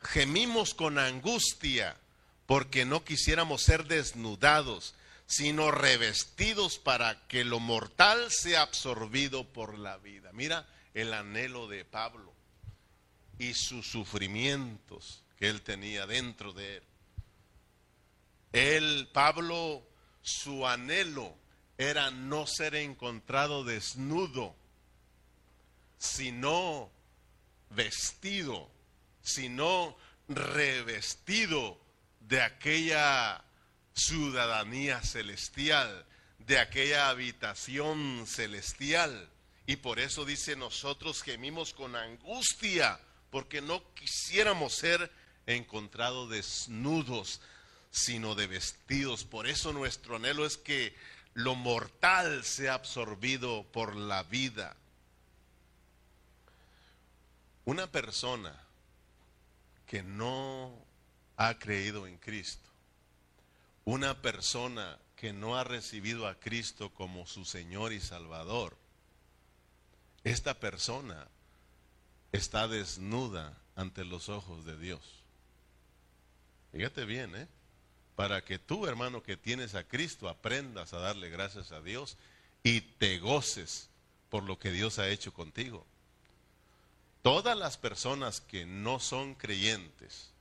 Gemimos 0.03 0.75
con 0.75 0.99
angustia 0.99 1.97
porque 2.45 2.85
no 2.85 3.03
quisiéramos 3.03 3.63
ser 3.63 3.87
desnudados, 3.87 4.95
sino 5.27 5.71
revestidos 5.71 6.79
para 6.79 7.27
que 7.29 7.45
lo 7.45 7.61
mortal 7.61 8.31
sea 8.31 8.61
absorbido 8.61 9.45
por 9.45 9.79
la 9.79 9.97
vida. 9.97 10.33
Mira 10.35 10.67
el 10.93 11.15
anhelo 11.15 11.67
de 11.67 11.87
Pablo 11.87 12.31
y 13.39 13.55
sus 13.55 13.87
sufrimientos 13.91 15.23
que 15.39 15.49
él 15.49 15.63
tenía 15.63 16.07
dentro 16.07 16.53
de 16.53 16.77
él. 16.77 16.83
Él, 18.57 19.11
Pablo, 19.13 19.87
su 20.23 20.67
anhelo 20.67 21.37
era 21.77 22.11
no 22.11 22.47
ser 22.47 22.75
encontrado 22.75 23.65
desnudo, 23.65 24.57
sino 25.99 26.91
vestido, 27.69 28.71
sino 29.21 29.95
revestido 30.27 31.79
de 32.21 32.41
aquella 32.41 33.45
ciudadanía 33.93 35.03
celestial, 35.03 36.07
de 36.39 36.59
aquella 36.59 37.11
habitación 37.11 38.25
celestial. 38.27 39.29
Y 39.67 39.77
por 39.77 40.01
eso 40.01 40.25
dice, 40.25 40.57
nosotros 40.57 41.23
gemimos 41.23 41.75
con 41.75 41.95
angustia, 41.95 42.99
porque 43.31 43.61
no 43.61 43.83
quisiéramos 43.93 44.73
ser 44.73 45.13
encontrados 45.45 46.31
desnudos, 46.31 47.43
sino 47.97 48.35
de 48.35 48.47
vestidos. 48.47 49.25
Por 49.25 49.47
eso 49.47 49.73
nuestro 49.73 50.17
anhelo 50.17 50.47
es 50.47 50.57
que 50.57 50.95
lo 51.35 51.55
mortal 51.55 52.45
sea 52.45 52.75
absorbido 52.75 53.65
por 53.73 53.97
la 53.97 54.23
vida. 54.23 54.77
Una 57.65 57.91
persona 57.91 58.55
que 59.87 60.03
no 60.03 60.73
ha 61.37 61.59
creído 61.59 62.07
en 62.07 62.17
Cristo 62.19 62.67
una 63.87 64.21
persona 64.21 64.99
que 65.15 65.33
no 65.33 65.57
ha 65.57 65.63
recibido 65.63 66.27
a 66.27 66.35
Cristo 66.35 66.93
como 66.93 67.25
su 67.25 67.45
Señor 67.45 67.93
y 67.93 68.01
Salvador, 68.01 68.77
esta 70.25 70.59
persona 70.59 71.29
está 72.33 72.67
desnuda 72.67 73.57
ante 73.77 74.05
los 74.05 74.29
ojos 74.29 74.65
de 74.65 74.77
Dios. 74.77 75.01
Fíjate 76.73 77.05
bien, 77.05 77.35
¿eh? 77.37 77.47
Para 78.17 78.45
que 78.45 78.59
tú, 78.59 78.87
hermano, 78.87 79.23
que 79.23 79.37
tienes 79.37 79.75
a 79.75 79.85
Cristo, 79.85 80.29
aprendas 80.29 80.93
a 80.93 80.99
darle 80.99 81.31
gracias 81.31 81.71
a 81.71 81.81
Dios 81.81 82.17
y 82.65 82.81
te 82.81 83.19
goces 83.19 83.89
por 84.31 84.43
lo 84.43 84.59
que 84.59 84.73
Dios 84.73 84.99
ha 84.99 85.09
hecho 85.09 85.33
contigo. 85.33 85.87
Todas 87.23 87.57
las 87.57 87.77
personas 87.77 88.41
que 88.41 88.67
no 88.67 88.99
son 88.99 89.35
creyentes, 89.35 90.33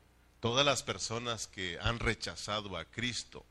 Todas 0.46 0.64
las 0.64 0.84
personas 0.84 1.48
que 1.48 1.80
han 1.82 1.98
rechazado 1.98 2.78
a 2.78 2.86
Cristo 2.86 3.44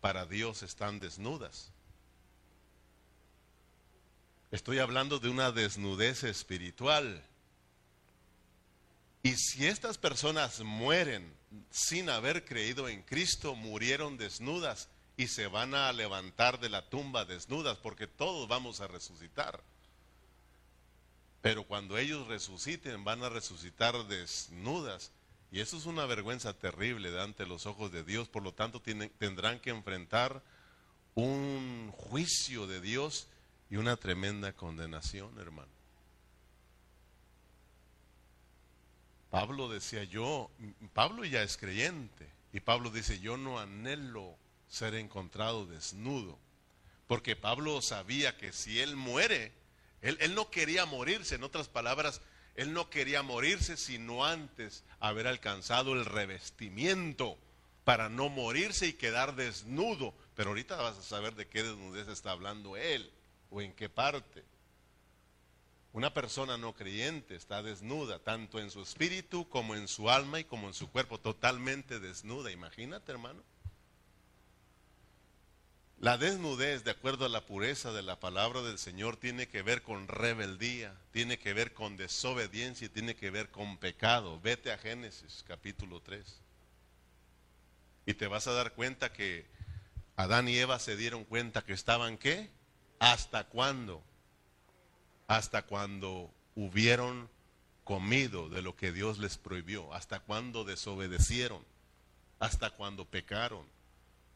para 0.00 0.26
Dios 0.26 0.62
están 0.62 1.00
desnudas. 1.00 1.72
Estoy 4.52 4.78
hablando 4.78 5.18
de 5.18 5.28
una 5.28 5.50
desnudez 5.50 6.22
espiritual. 6.22 7.20
Y 9.24 9.34
si 9.34 9.66
estas 9.66 9.98
personas 9.98 10.60
mueren 10.60 11.34
sin 11.70 12.10
haber 12.10 12.44
creído 12.44 12.88
en 12.88 13.02
Cristo, 13.02 13.54
murieron 13.54 14.16
desnudas 14.16 14.88
y 15.16 15.28
se 15.28 15.46
van 15.46 15.74
a 15.74 15.92
levantar 15.92 16.60
de 16.60 16.68
la 16.68 16.88
tumba 16.88 17.24
desnudas, 17.24 17.78
porque 17.78 18.06
todos 18.06 18.48
vamos 18.48 18.80
a 18.80 18.86
resucitar. 18.86 19.62
Pero 21.42 21.64
cuando 21.64 21.98
ellos 21.98 22.26
resuciten, 22.26 23.04
van 23.04 23.22
a 23.22 23.28
resucitar 23.28 24.06
desnudas 24.06 25.12
y 25.50 25.60
eso 25.60 25.76
es 25.78 25.86
una 25.86 26.04
vergüenza 26.04 26.52
terrible 26.52 27.20
ante 27.20 27.46
los 27.46 27.66
ojos 27.66 27.90
de 27.90 28.04
Dios, 28.04 28.28
por 28.28 28.42
lo 28.42 28.52
tanto 28.52 28.82
tendrán 29.18 29.60
que 29.60 29.70
enfrentar 29.70 30.42
un 31.14 31.90
juicio 31.96 32.66
de 32.66 32.80
Dios 32.80 33.28
y 33.70 33.76
una 33.76 33.96
tremenda 33.96 34.52
condenación, 34.52 35.38
hermano. 35.38 35.77
Pablo 39.30 39.68
decía 39.68 40.04
yo, 40.04 40.50
Pablo 40.92 41.24
ya 41.24 41.42
es 41.42 41.56
creyente, 41.56 42.28
y 42.52 42.60
Pablo 42.60 42.90
dice, 42.90 43.20
yo 43.20 43.36
no 43.36 43.58
anhelo 43.58 44.36
ser 44.68 44.94
encontrado 44.94 45.66
desnudo, 45.66 46.38
porque 47.06 47.36
Pablo 47.36 47.80
sabía 47.82 48.36
que 48.36 48.52
si 48.52 48.80
él 48.80 48.96
muere, 48.96 49.52
él, 50.00 50.16
él 50.20 50.34
no 50.34 50.50
quería 50.50 50.86
morirse, 50.86 51.34
en 51.34 51.44
otras 51.44 51.68
palabras, 51.68 52.22
él 52.58 52.72
no 52.72 52.90
quería 52.90 53.22
morirse 53.22 53.76
sino 53.76 54.24
antes 54.24 54.82
haber 54.98 55.28
alcanzado 55.28 55.92
el 55.92 56.04
revestimiento 56.04 57.38
para 57.84 58.08
no 58.08 58.28
morirse 58.28 58.88
y 58.88 58.94
quedar 58.94 59.36
desnudo. 59.36 60.12
Pero 60.34 60.50
ahorita 60.50 60.74
vas 60.74 60.98
a 60.98 61.02
saber 61.02 61.36
de 61.36 61.46
qué 61.46 61.62
desnudez 61.62 62.08
está 62.08 62.32
hablando 62.32 62.76
él 62.76 63.12
o 63.48 63.62
en 63.62 63.72
qué 63.72 63.88
parte. 63.88 64.44
Una 65.98 66.14
persona 66.14 66.56
no 66.56 66.74
creyente 66.74 67.34
está 67.34 67.60
desnuda, 67.60 68.20
tanto 68.20 68.60
en 68.60 68.70
su 68.70 68.82
espíritu 68.82 69.48
como 69.48 69.74
en 69.74 69.88
su 69.88 70.08
alma 70.10 70.38
y 70.38 70.44
como 70.44 70.68
en 70.68 70.72
su 70.72 70.88
cuerpo, 70.92 71.18
totalmente 71.18 71.98
desnuda. 71.98 72.52
Imagínate, 72.52 73.10
hermano. 73.10 73.42
La 75.98 76.16
desnudez, 76.16 76.84
de 76.84 76.92
acuerdo 76.92 77.24
a 77.24 77.28
la 77.28 77.46
pureza 77.46 77.90
de 77.90 78.02
la 78.02 78.20
palabra 78.20 78.62
del 78.62 78.78
Señor, 78.78 79.16
tiene 79.16 79.48
que 79.48 79.62
ver 79.62 79.82
con 79.82 80.06
rebeldía, 80.06 80.94
tiene 81.10 81.36
que 81.40 81.52
ver 81.52 81.74
con 81.74 81.96
desobediencia, 81.96 82.88
tiene 82.88 83.16
que 83.16 83.30
ver 83.30 83.50
con 83.50 83.76
pecado. 83.76 84.38
Vete 84.40 84.70
a 84.70 84.78
Génesis 84.78 85.44
capítulo 85.48 86.00
3. 86.00 86.22
Y 88.06 88.14
te 88.14 88.28
vas 88.28 88.46
a 88.46 88.52
dar 88.52 88.72
cuenta 88.74 89.12
que 89.12 89.46
Adán 90.14 90.48
y 90.48 90.58
Eva 90.58 90.78
se 90.78 90.96
dieron 90.96 91.24
cuenta 91.24 91.64
que 91.64 91.72
estaban 91.72 92.18
qué? 92.18 92.50
¿Hasta 93.00 93.48
cuándo? 93.48 94.04
Hasta 95.28 95.62
cuando 95.62 96.34
hubieron 96.56 97.30
comido 97.84 98.48
de 98.48 98.60
lo 98.60 98.74
que 98.74 98.90
Dios 98.90 99.18
les 99.18 99.38
prohibió, 99.38 99.94
hasta 99.94 100.20
cuando 100.20 100.64
desobedecieron, 100.64 101.64
hasta 102.40 102.70
cuando 102.70 103.04
pecaron 103.04 103.64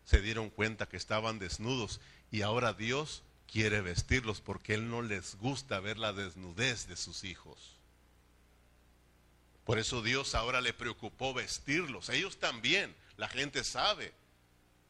se 0.04 0.20
dieron 0.20 0.50
cuenta 0.50 0.88
que 0.88 0.96
estaban 0.96 1.38
desnudos 1.38 2.00
y 2.30 2.42
ahora 2.42 2.72
Dios 2.72 3.22
quiere 3.50 3.80
vestirlos 3.80 4.40
porque 4.40 4.74
Él 4.74 4.88
no 4.88 5.02
les 5.02 5.36
gusta 5.36 5.80
ver 5.80 5.98
la 5.98 6.12
desnudez 6.12 6.88
de 6.88 6.96
sus 6.96 7.24
hijos. 7.24 7.76
Por 9.64 9.78
eso 9.78 10.02
Dios 10.02 10.34
ahora 10.34 10.60
le 10.60 10.72
preocupó 10.72 11.34
vestirlos. 11.34 12.08
Ellos 12.08 12.38
también, 12.38 12.94
la 13.16 13.28
gente 13.28 13.62
sabe 13.62 14.12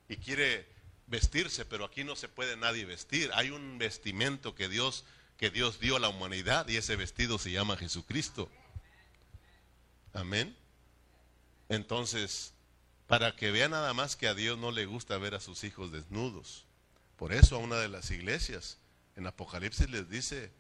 y 0.09 0.17
quiere 0.17 0.67
vestirse, 1.09 1.65
pero 1.65 1.85
aquí 1.85 2.05
no 2.05 2.17
se 2.17 2.29
puede 2.29 2.57
nadie 2.57 2.85
vestir. 2.87 3.31
Hay 3.35 3.51
un 3.51 3.77
vestimento 3.79 4.55
que 4.55 4.69
Dios 4.69 5.05
que 5.39 5.51
Dios 5.51 5.81
dio 5.81 5.97
a 5.97 6.01
la 6.01 6.09
humanidad 6.09 6.69
y 6.69 6.77
ese 6.77 6.97
vestido 6.97 7.39
se 7.39 7.51
llama 7.51 7.77
Jesucristo. 7.77 8.49
Amén. 10.13 10.57
Entonces, 11.69 12.53
para 13.07 13.35
que 13.35 13.51
vea 13.51 13.69
nada 13.69 13.93
más 13.95 14.17
que 14.17 14.29
a 14.29 14.35
Dios 14.35 14.59
no 14.59 14.71
le 14.71 14.87
gusta 14.87 15.19
ver 15.19 15.35
a 15.35 15.41
sus 15.41 15.65
hijos 15.65 15.93
desnudos. 15.93 16.65
Por 17.17 17.33
eso 17.33 17.57
a 17.57 17.59
una 17.59 17.77
de 17.77 17.89
las 17.89 18.11
iglesias 18.11 18.79
en 19.17 19.27
Apocalipsis 19.27 19.89
les 19.91 20.09
dice 20.09 20.51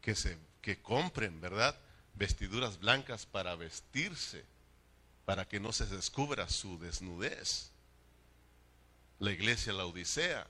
que 0.00 0.14
se 0.14 0.38
que 0.62 0.80
compren, 0.82 1.40
¿verdad? 1.40 1.74
Vestiduras 2.14 2.78
blancas 2.78 3.26
para 3.26 3.54
vestirse, 3.54 4.44
para 5.24 5.46
que 5.46 5.60
no 5.60 5.72
se 5.72 5.86
descubra 5.86 6.48
su 6.48 6.78
desnudez. 6.78 7.70
La 9.18 9.32
iglesia 9.32 9.72
la 9.72 9.86
Odisea, 9.86 10.46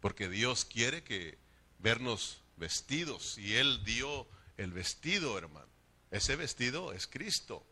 porque 0.00 0.28
Dios 0.28 0.64
quiere 0.64 1.02
que 1.02 1.36
vernos 1.78 2.40
vestidos 2.56 3.38
y 3.38 3.56
Él 3.56 3.84
dio 3.84 4.26
el 4.56 4.72
vestido, 4.72 5.36
hermano. 5.38 5.68
Ese 6.10 6.36
vestido 6.36 6.92
es 6.92 7.06
Cristo. 7.06 7.64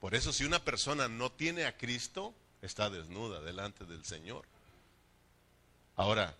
Por 0.00 0.14
eso 0.14 0.32
si 0.32 0.44
una 0.44 0.64
persona 0.64 1.08
no 1.08 1.32
tiene 1.32 1.64
a 1.64 1.76
Cristo, 1.76 2.34
está 2.62 2.90
desnuda 2.90 3.40
delante 3.40 3.84
del 3.84 4.04
Señor. 4.04 4.46
Ahora, 5.96 6.36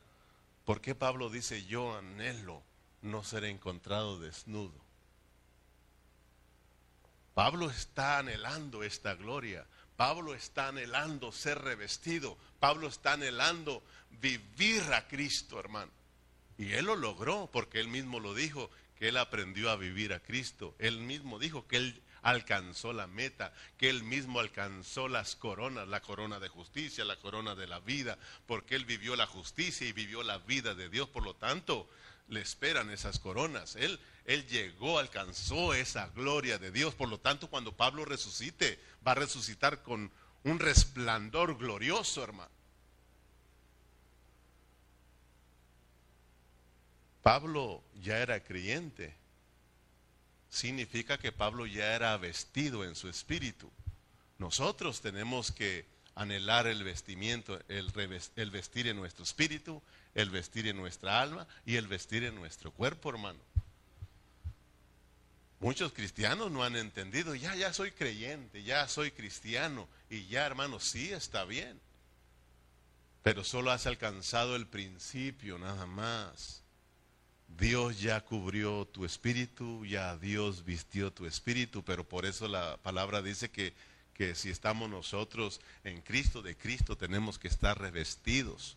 ¿por 0.65 0.81
qué 0.81 0.95
Pablo 0.95 1.31
dice 1.31 1.65
yo 1.65 1.97
anhelo 1.97 2.63
no 3.03 3.25
ser 3.25 3.45
encontrado 3.45 4.19
desnudo? 4.19 4.87
Pablo 7.35 7.71
está 7.71 8.19
anhelando 8.19 8.83
esta 8.83 9.15
gloria. 9.15 9.67
Pablo 9.97 10.35
está 10.35 10.69
anhelando 10.69 11.33
ser 11.33 11.59
revestido. 11.59 12.37
Pablo 12.59 12.89
está 12.89 13.13
anhelando 13.13 13.83
vivir 14.11 14.83
a 14.95 15.07
Cristo, 15.07 15.61
hermano. 15.61 15.93
Y 16.59 16.73
él 16.73 16.87
lo 16.87 16.97
logró 16.97 17.49
porque 17.53 17.81
él 17.81 17.89
mismo 17.89 18.21
lo 18.21 18.35
dijo, 18.35 18.71
que 18.99 19.09
él 19.09 19.17
aprendió 19.17 19.71
a 19.71 19.77
vivir 19.77 20.13
a 20.13 20.21
Cristo. 20.21 20.75
Él 20.79 20.99
mismo 20.99 21.39
dijo 21.39 21.67
que 21.67 21.77
él 21.77 22.03
alcanzó 22.23 22.93
la 22.93 23.07
meta, 23.07 23.53
que 23.79 23.89
él 23.89 24.03
mismo 24.03 24.41
alcanzó 24.41 25.07
las 25.07 25.37
coronas, 25.37 25.87
la 25.87 26.01
corona 26.01 26.41
de 26.41 26.49
justicia, 26.49 27.05
la 27.05 27.17
corona 27.17 27.55
de 27.55 27.67
la 27.67 27.79
vida, 27.79 28.19
porque 28.47 28.75
él 28.75 28.85
vivió 28.85 29.15
la 29.15 29.27
justicia 29.27 29.87
y 29.87 29.93
vivió 29.93 30.23
la 30.23 30.39
vida 30.39 30.75
de 30.75 30.89
Dios. 30.89 31.09
Por 31.09 31.23
lo 31.23 31.35
tanto, 31.35 31.89
le 32.29 32.41
esperan 32.41 32.91
esas 32.91 33.21
coronas. 33.21 33.77
Él, 33.77 34.01
él 34.25 34.47
llegó, 34.47 34.99
alcanzó 34.99 35.75
esa 35.75 36.09
gloria 36.09 36.59
de 36.59 36.73
Dios. 36.73 36.95
Por 36.95 37.09
lo 37.09 37.19
tanto, 37.19 37.49
cuando 37.49 37.77
Pablo 37.77 38.05
resucite, 38.05 38.81
va 39.07 39.13
a 39.13 39.17
resucitar 39.17 39.83
con 39.83 40.11
un 40.43 40.59
resplandor 40.59 41.59
glorioso, 41.59 42.25
hermano. 42.25 42.56
Pablo 47.27 47.83
ya 48.05 48.19
era 48.19 48.39
creyente. 48.39 49.13
Significa 50.49 51.19
que 51.19 51.33
Pablo 51.33 51.67
ya 51.67 51.97
era 51.97 52.17
vestido 52.19 52.85
en 52.85 52.95
su 52.95 53.09
espíritu. 53.09 53.69
Nosotros 54.39 55.01
tenemos 55.01 55.51
que 55.51 55.87
anhelar 56.15 56.69
el 56.69 56.85
vestimiento, 56.85 57.59
el, 57.67 57.93
el 58.37 58.51
vestir 58.53 58.87
en 58.87 58.97
nuestro 58.97 59.25
espíritu, 59.25 59.83
el 60.15 60.31
vestir 60.31 60.69
en 60.69 60.77
nuestra 60.77 61.21
alma 61.21 61.49
y 61.65 61.75
el 61.75 61.89
vestir 61.89 62.23
en 62.23 62.37
nuestro 62.37 62.71
cuerpo, 62.71 63.11
hermano. 63.11 63.41
Muchos 65.59 65.93
cristianos 65.93 66.53
no 66.53 66.63
han 66.63 66.77
entendido, 66.77 67.35
ya, 67.35 67.57
ya 67.57 67.73
soy 67.73 67.91
creyente, 67.91 68.63
ya 68.63 68.87
soy 68.87 69.11
cristiano 69.11 69.89
y 70.09 70.29
ya, 70.29 70.47
hermano, 70.47 70.79
sí 70.79 71.13
está 71.13 71.45
bien. 71.45 71.81
Pero 73.25 73.43
solo 73.43 73.73
has 73.73 73.89
alcanzado 73.89 74.55
el 74.55 74.69
principio, 74.69 75.59
nada 75.59 75.87
más. 75.87 76.63
Dios 77.49 78.01
ya 78.01 78.21
cubrió 78.21 78.87
tu 78.87 79.05
espíritu, 79.05 79.85
ya 79.87 80.17
Dios 80.19 80.65
vistió 80.65 81.13
tu 81.13 81.27
espíritu, 81.27 81.83
pero 81.85 82.05
por 82.05 82.27
eso 82.27 82.49
la 82.49 82.77
palabra 82.79 83.23
dice 83.23 83.51
que, 83.51 83.73
que 84.15 84.35
si 84.35 84.51
estamos 84.51 84.91
nosotros 84.91 85.61
en 85.85 86.03
Cristo, 86.03 86.43
de 86.43 86.57
Cristo 86.57 86.97
tenemos 86.97 87.39
que 87.39 87.49
estar 87.49 87.81
revestidos. 87.81 88.77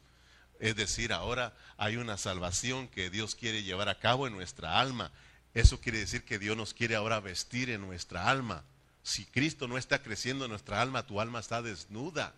Es 0.59 0.75
decir, 0.75 1.13
ahora 1.13 1.53
hay 1.77 1.97
una 1.97 2.17
salvación 2.17 2.87
que 2.87 3.09
Dios 3.09 3.35
quiere 3.35 3.63
llevar 3.63 3.89
a 3.89 3.99
cabo 3.99 4.27
en 4.27 4.33
nuestra 4.33 4.79
alma. 4.79 5.11
Eso 5.53 5.79
quiere 5.79 5.99
decir 5.99 6.23
que 6.23 6.39
Dios 6.39 6.55
nos 6.55 6.73
quiere 6.73 6.95
ahora 6.95 7.19
vestir 7.19 7.69
en 7.69 7.81
nuestra 7.81 8.29
alma. 8.29 8.63
Si 9.01 9.25
Cristo 9.25 9.67
no 9.67 9.77
está 9.77 10.03
creciendo 10.03 10.45
en 10.45 10.51
nuestra 10.51 10.81
alma, 10.81 11.07
tu 11.07 11.19
alma 11.21 11.39
está 11.39 11.61
desnuda. 11.61 12.33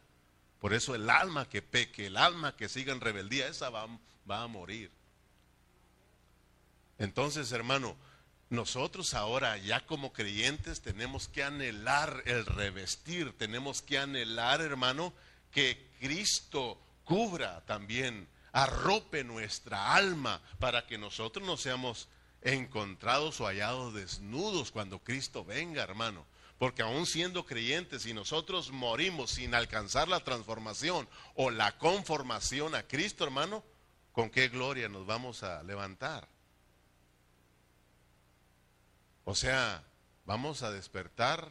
Por 0.60 0.74
eso 0.74 0.94
el 0.94 1.10
alma 1.10 1.50
que 1.50 1.62
peque, 1.62 2.06
el 2.06 2.17
alma 2.17 2.56
que 2.56 2.70
siga 2.70 2.94
en 2.94 3.02
rebeldía, 3.02 3.48
esa 3.48 3.72
va, 3.72 3.88
va 4.30 4.44
a 4.44 4.48
morir. 4.48 4.91
Entonces, 7.02 7.52
hermano, 7.52 7.96
nosotros 8.52 9.16
ahora 9.16 9.58
ya 9.58 9.88
como 9.88 10.14
creyentes 10.14 10.82
tenemos 10.82 11.28
que 11.28 11.44
anhelar 11.44 12.22
el 12.28 12.46
revestir, 12.46 13.36
tenemos 13.40 13.82
que 13.82 13.98
anhelar, 13.98 14.62
hermano, 14.62 15.12
que 15.52 15.90
Cristo 16.00 16.80
cubra 17.04 17.62
también, 17.66 18.28
arrope 18.52 19.24
nuestra 19.24 19.96
alma 19.96 20.44
para 20.60 20.86
que 20.86 21.00
nosotros 21.00 21.44
no 21.44 21.58
seamos 21.58 22.08
encontrados 22.44 23.42
o 23.42 23.48
hallados 23.48 23.96
desnudos 23.96 24.70
cuando 24.70 25.00
Cristo 25.00 25.44
venga, 25.44 25.82
hermano. 25.82 26.28
Porque 26.60 26.84
aún 26.84 27.08
siendo 27.08 27.48
creyentes, 27.48 28.04
si 28.04 28.14
nosotros 28.14 28.70
morimos 28.70 29.32
sin 29.32 29.56
alcanzar 29.56 30.08
la 30.08 30.24
transformación 30.24 31.10
o 31.34 31.50
la 31.50 31.80
conformación 31.80 32.76
a 32.76 32.84
Cristo, 32.84 33.24
hermano, 33.24 33.64
¿con 34.12 34.30
qué 34.30 34.50
gloria 34.50 34.88
nos 34.88 35.08
vamos 35.08 35.42
a 35.42 35.64
levantar? 35.64 36.30
O 39.32 39.36
sea, 39.36 39.82
vamos 40.26 40.62
a 40.62 40.72
despertar 40.72 41.48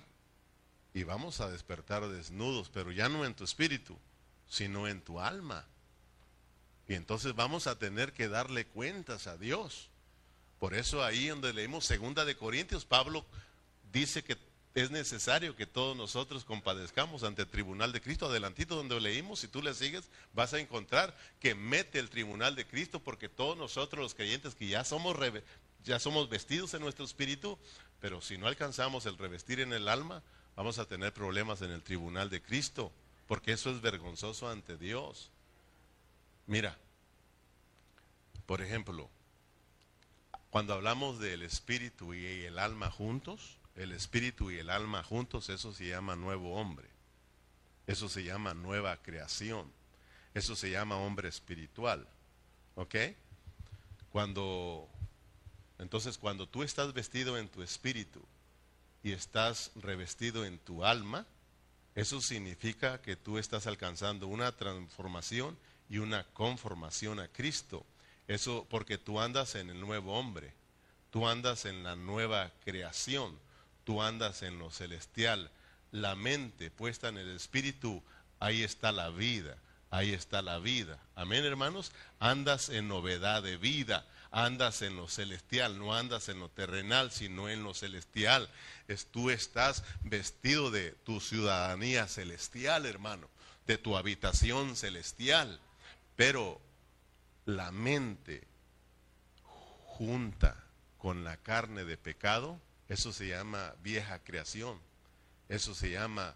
y 0.93 1.05
vamos 1.05 1.41
a 1.41 1.49
despertar 1.49 2.07
desnudos, 2.11 2.69
pero 2.69 2.93
ya 2.93 3.09
no 3.09 3.25
en 3.25 3.33
tu 3.33 3.43
espíritu, 3.43 3.97
sino 4.47 4.87
en 4.87 5.01
tu 5.01 5.19
alma. 5.19 5.65
Y 6.89 6.93
entonces 6.93 7.35
vamos 7.35 7.67
a 7.67 7.79
tener 7.79 8.13
que 8.13 8.29
darle 8.29 8.67
cuentas 8.67 9.27
a 9.27 9.39
Dios. 9.39 9.89
Por 10.59 10.75
eso 10.75 11.03
ahí 11.03 11.29
donde 11.29 11.55
leímos 11.55 11.87
segunda 11.87 12.27
de 12.27 12.37
Corintios, 12.37 12.85
Pablo 12.85 13.25
dice 13.91 14.23
que 14.23 14.37
es 14.75 14.91
necesario 14.91 15.57
que 15.57 15.65
todos 15.65 15.97
nosotros 15.97 16.45
compadezcamos 16.45 17.23
ante 17.23 17.43
el 17.43 17.49
tribunal 17.49 17.93
de 17.93 18.03
Cristo. 18.03 18.27
Adelantito 18.27 18.77
donde 18.77 19.01
leímos, 19.01 19.41
si 19.41 19.49
tú 19.49 19.63
le 19.63 19.73
sigues, 19.73 20.11
vas 20.35 20.53
a 20.53 20.61
encontrar 20.61 21.17
que 21.41 21.55
mete 21.55 21.99
el 21.99 22.11
tribunal 22.11 22.57
de 22.57 22.67
Cristo 22.67 23.01
porque 23.01 23.31
todos 23.31 23.57
nosotros 23.57 24.03
los 24.03 24.15
creyentes 24.15 24.55
que 24.55 24.69
ya 24.69 24.85
somos 24.85 25.17
ya 25.85 25.99
somos 25.99 26.29
vestidos 26.29 26.75
en 26.75 26.83
nuestro 26.83 27.05
espíritu, 27.05 27.59
pero 28.01 28.21
si 28.21 28.39
no 28.39 28.47
alcanzamos 28.47 29.07
el 29.07 29.19
revestir 29.19 29.61
en 29.61 29.73
el 29.73 29.89
alma, 29.89 30.23
vamos 30.57 30.79
a 30.79 30.87
tener 30.87 31.13
problemas 31.13 31.63
en 31.63 31.71
el 31.71 31.83
tribunal 31.83 32.31
de 32.31 32.43
Cristo, 32.43 32.93
porque 33.27 33.53
eso 33.53 33.71
es 33.71 33.81
vergonzoso 33.81 34.49
ante 34.49 34.77
Dios. 34.77 35.31
Mira, 36.47 36.79
por 38.47 38.61
ejemplo, 38.61 39.09
cuando 40.51 40.75
hablamos 40.75 41.21
del 41.21 41.43
espíritu 41.43 42.13
y 42.13 42.27
el 42.27 42.59
alma 42.59 42.91
juntos, 42.91 43.59
el 43.77 43.93
espíritu 43.93 44.51
y 44.51 44.59
el 44.59 44.69
alma 44.69 45.05
juntos, 45.05 45.49
eso 45.49 45.73
se 45.73 45.87
llama 45.87 46.17
nuevo 46.17 46.55
hombre. 46.55 46.89
Eso 47.87 48.09
se 48.09 48.25
llama 48.25 48.55
nueva 48.55 48.97
creación. 49.03 49.73
Eso 50.35 50.57
se 50.57 50.71
llama 50.71 50.97
hombre 50.97 51.29
espiritual. 51.29 52.07
¿Ok? 52.75 52.97
Cuando 54.11 54.89
entonces, 55.81 56.19
cuando 56.19 56.47
tú 56.47 56.63
estás 56.63 56.93
vestido 56.93 57.39
en 57.39 57.49
tu 57.49 57.63
espíritu 57.63 58.21
y 59.03 59.13
estás 59.13 59.71
revestido 59.77 60.45
en 60.45 60.59
tu 60.59 60.85
alma, 60.85 61.27
eso 61.95 62.21
significa 62.21 63.01
que 63.01 63.17
tú 63.17 63.39
estás 63.39 63.67
alcanzando 63.67 64.27
una 64.27 64.53
transformación 64.53 65.57
y 65.89 65.99
una 65.99 66.25
conformación 66.35 67.19
a 67.19 67.29
Cristo. 67.29 67.85
Eso 68.29 68.67
porque 68.69 68.99
tú 68.99 69.21
andas 69.21 69.55
en 69.55 69.71
el 69.71 69.81
nuevo 69.81 70.19
hombre, 70.19 70.53
tú 71.11 71.27
andas 71.27 71.65
en 71.65 71.83
la 71.83 71.97
nueva 71.97 72.53
creación, 72.65 73.39
tú 73.85 74.03
andas 74.03 74.43
en 74.43 74.59
lo 74.59 74.71
celestial. 74.71 75.51
La 75.93 76.15
mente 76.15 76.71
puesta 76.71 77.09
en 77.09 77.17
el 77.17 77.35
espíritu, 77.35 78.03
ahí 78.39 78.63
está 78.63 78.93
la 78.93 79.09
vida, 79.09 79.57
ahí 79.91 80.13
está 80.13 80.43
la 80.43 80.59
vida. 80.59 81.01
Amén, 81.17 81.45
hermanos. 81.45 81.91
Andas 82.19 82.69
en 82.69 82.87
novedad 82.87 83.43
de 83.43 83.57
vida 83.57 84.07
andas 84.31 84.83
en 84.83 84.97
lo 84.97 85.09
celestial, 85.09 85.79
no 85.79 85.95
andas 85.95 86.29
en 86.29 86.39
lo 86.39 86.49
terrenal, 86.49 87.11
sino 87.11 87.49
en 87.49 87.63
lo 87.63 87.75
celestial. 87.75 88.49
Es, 88.89 89.07
tú 89.07 89.31
estás 89.31 89.85
vestido 90.03 90.71
de 90.71 90.93
tu 90.93 91.21
ciudadanía 91.21 92.07
celestial, 92.07 92.87
hermano, 92.87 93.29
de 93.67 93.79
tu 93.79 93.97
habitación 93.97 94.77
celestial. 94.77 95.61
Pero 96.17 96.61
la 97.45 97.73
mente 97.73 98.47
junta 99.43 100.57
con 100.99 101.25
la 101.25 101.37
carne 101.37 101.85
de 101.85 101.97
pecado, 101.97 102.61
eso 102.89 103.13
se 103.13 103.29
llama 103.29 103.75
vieja 103.83 104.19
creación, 104.21 104.79
eso 105.49 105.75
se 105.75 105.91
llama 105.91 106.35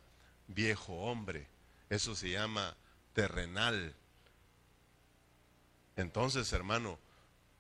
viejo 0.49 0.95
hombre, 0.95 1.47
eso 1.91 2.15
se 2.15 2.31
llama 2.31 2.77
terrenal. 3.13 3.95
Entonces, 5.97 6.53
hermano, 6.53 6.99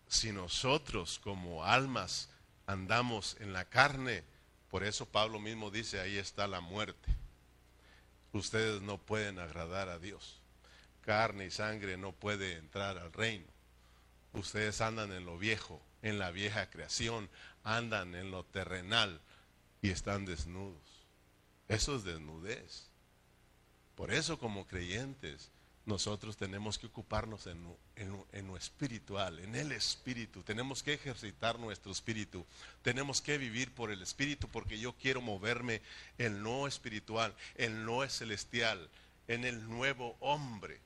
si 0.08 0.32
nosotros 0.32 1.18
como 1.22 1.64
almas 1.64 2.28
andamos 2.66 3.36
en 3.40 3.52
la 3.52 3.64
carne, 3.64 4.24
por 4.70 4.84
eso 4.84 5.06
Pablo 5.06 5.38
mismo 5.38 5.70
dice, 5.70 6.00
ahí 6.00 6.16
está 6.16 6.46
la 6.46 6.60
muerte. 6.60 7.14
Ustedes 8.32 8.82
no 8.82 8.98
pueden 8.98 9.38
agradar 9.38 9.88
a 9.88 9.98
Dios. 9.98 10.40
Carne 11.02 11.46
y 11.46 11.50
sangre 11.50 11.96
no 11.96 12.12
puede 12.12 12.56
entrar 12.56 12.98
al 12.98 13.12
reino. 13.12 13.46
Ustedes 14.32 14.80
andan 14.80 15.12
en 15.12 15.24
lo 15.24 15.38
viejo, 15.38 15.80
en 16.02 16.18
la 16.18 16.30
vieja 16.32 16.68
creación, 16.68 17.30
andan 17.62 18.14
en 18.14 18.30
lo 18.30 18.44
terrenal 18.44 19.20
y 19.80 19.90
están 19.90 20.24
desnudos. 20.24 21.06
Eso 21.68 21.96
es 21.96 22.04
desnudez. 22.04 22.88
Por 23.94 24.12
eso 24.12 24.38
como 24.38 24.66
creyentes 24.66 25.52
nosotros 25.86 26.36
tenemos 26.38 26.78
que 26.78 26.86
ocuparnos 26.86 27.46
en, 27.46 28.46
lo 28.46 28.56
espiritual, 28.56 29.38
en 29.40 29.54
el 29.54 29.72
espíritu. 29.72 30.42
Tenemos 30.42 30.82
que 30.82 30.94
ejercitar 30.94 31.58
nuestro 31.58 31.92
espíritu. 31.92 32.46
Tenemos 32.82 33.20
que 33.20 33.36
vivir 33.36 33.74
por 33.74 33.90
el 33.90 34.00
espíritu 34.00 34.48
porque 34.48 34.78
yo 34.78 34.94
quiero 34.94 35.20
moverme 35.20 35.82
en 36.16 36.42
lo 36.42 36.66
espiritual, 36.66 37.34
en 37.56 37.84
lo 37.84 38.08
celestial, 38.08 38.88
en 39.28 39.44
el 39.44 39.68
nuevo 39.68 40.16
hombre. 40.20 40.80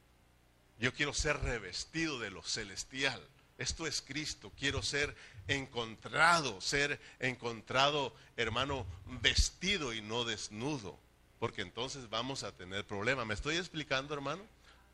Yo 0.80 0.92
quiero 0.92 1.14
ser 1.14 1.38
revestido 1.40 2.18
de 2.18 2.30
lo 2.30 2.42
celestial. 2.42 3.22
Esto 3.56 3.86
es 3.86 4.02
Cristo. 4.02 4.52
Quiero 4.58 4.82
ser 4.82 5.16
encontrado, 5.46 6.60
ser 6.60 7.00
encontrado, 7.20 8.14
hermano, 8.36 8.84
vestido 9.20 9.94
y 9.94 10.02
no 10.02 10.24
desnudo. 10.24 10.98
Porque 11.38 11.62
entonces 11.62 12.10
vamos 12.10 12.42
a 12.42 12.50
tener 12.50 12.84
problemas. 12.84 13.26
¿Me 13.26 13.34
estoy 13.34 13.56
explicando, 13.56 14.12
hermano? 14.12 14.42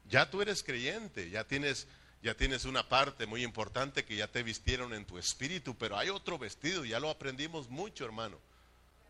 Ya 0.08 0.30
tú 0.30 0.42
eres 0.42 0.62
creyente, 0.62 1.30
ya 1.30 1.44
tienes, 1.44 1.86
ya 2.22 2.34
tienes 2.34 2.64
una 2.64 2.88
parte 2.88 3.26
muy 3.26 3.42
importante 3.42 4.04
que 4.04 4.16
ya 4.16 4.28
te 4.28 4.42
vistieron 4.42 4.92
en 4.92 5.04
tu 5.04 5.18
espíritu, 5.18 5.76
pero 5.76 5.96
hay 5.96 6.10
otro 6.10 6.38
vestido, 6.38 6.84
ya 6.84 7.00
lo 7.00 7.10
aprendimos 7.10 7.68
mucho, 7.68 8.04
hermano. 8.04 8.38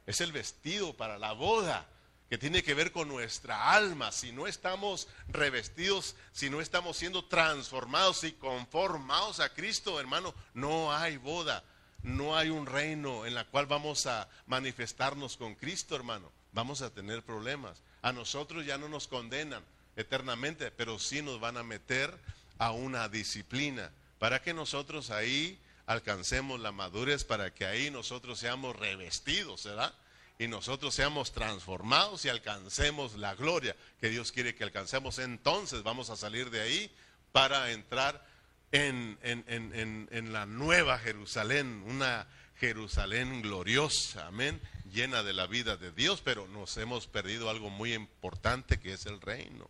Es 0.07 0.21
el 0.21 0.33
vestido 0.33 0.95
para 0.95 1.19
la 1.19 1.33
boda, 1.33 1.87
que 2.29 2.39
tiene 2.39 2.63
que 2.63 2.75
ver 2.75 2.93
con 2.93 3.09
nuestra 3.09 3.73
alma. 3.73 4.13
Si 4.13 4.33
no 4.33 4.47
estamos 4.47 5.09
revestidos, 5.29 6.17
si 6.33 6.51
no 6.51 6.61
estamos 6.61 6.97
siendo 6.97 7.25
transformados 7.27 8.25
y 8.25 8.33
conformados 8.33 9.41
a 9.41 9.53
Cristo, 9.53 10.01
hermano, 10.01 10.35
no 10.55 10.93
hay 10.93 11.17
boda, 11.17 11.65
no 12.03 12.37
hay 12.37 12.51
un 12.51 12.67
reino 12.67 13.27
en 13.27 13.35
la 13.35 13.45
cual 13.45 13.67
vamos 13.67 14.07
a 14.07 14.29
manifestarnos 14.47 15.37
con 15.37 15.55
Cristo, 15.55 15.97
hermano. 15.97 16.31
Vamos 16.53 16.83
a 16.83 16.91
tener 16.91 17.23
problemas. 17.23 17.83
A 18.03 18.13
nosotros 18.13 18.65
ya 18.65 18.79
no 18.79 18.89
nos 18.89 19.09
condenan, 19.09 19.63
eternamente, 19.97 20.71
pero 20.71 20.99
sí 20.99 21.23
nos 21.23 21.41
van 21.41 21.57
a 21.57 21.63
meter 21.63 22.17
a 22.59 22.71
una 22.73 23.09
disciplina 23.09 23.91
para 24.19 24.43
que 24.43 24.55
nosotros 24.55 25.11
ahí 25.11 25.59
alcancemos 25.87 26.61
la 26.61 26.73
madurez, 26.73 27.25
para 27.25 27.53
que 27.53 27.67
ahí 27.67 27.91
nosotros 27.91 28.39
seamos 28.39 28.77
revestidos, 28.77 29.65
¿verdad? 29.65 29.95
Y 30.39 30.49
nosotros 30.49 30.95
seamos 30.95 31.33
transformados 31.33 32.25
y 32.25 32.29
alcancemos 32.29 33.15
la 33.17 33.35
gloria 33.35 33.77
que 34.01 34.09
Dios 34.09 34.33
quiere 34.33 34.55
que 34.55 34.65
alcancemos. 34.65 35.19
Entonces 35.19 35.83
vamos 35.83 36.11
a 36.11 36.17
salir 36.17 36.51
de 36.51 36.61
ahí 36.61 36.91
para 37.33 37.71
entrar 37.71 38.27
en, 38.73 39.19
en 39.23 40.33
la 40.33 40.47
nueva 40.47 40.99
Jerusalén, 40.99 41.85
una 41.87 42.27
Jerusalén 42.57 43.43
gloriosa, 43.43 44.27
amén, 44.27 44.61
llena 44.93 45.23
de 45.23 45.33
la 45.33 45.47
vida 45.47 45.77
de 45.77 45.93
Dios, 45.93 46.23
pero 46.25 46.49
nos 46.49 46.77
hemos 46.77 47.07
perdido 47.07 47.51
algo 47.51 47.71
muy 47.71 47.95
importante 47.95 48.81
que 48.81 48.95
es 48.95 49.07
el 49.07 49.21
reino. 49.21 49.69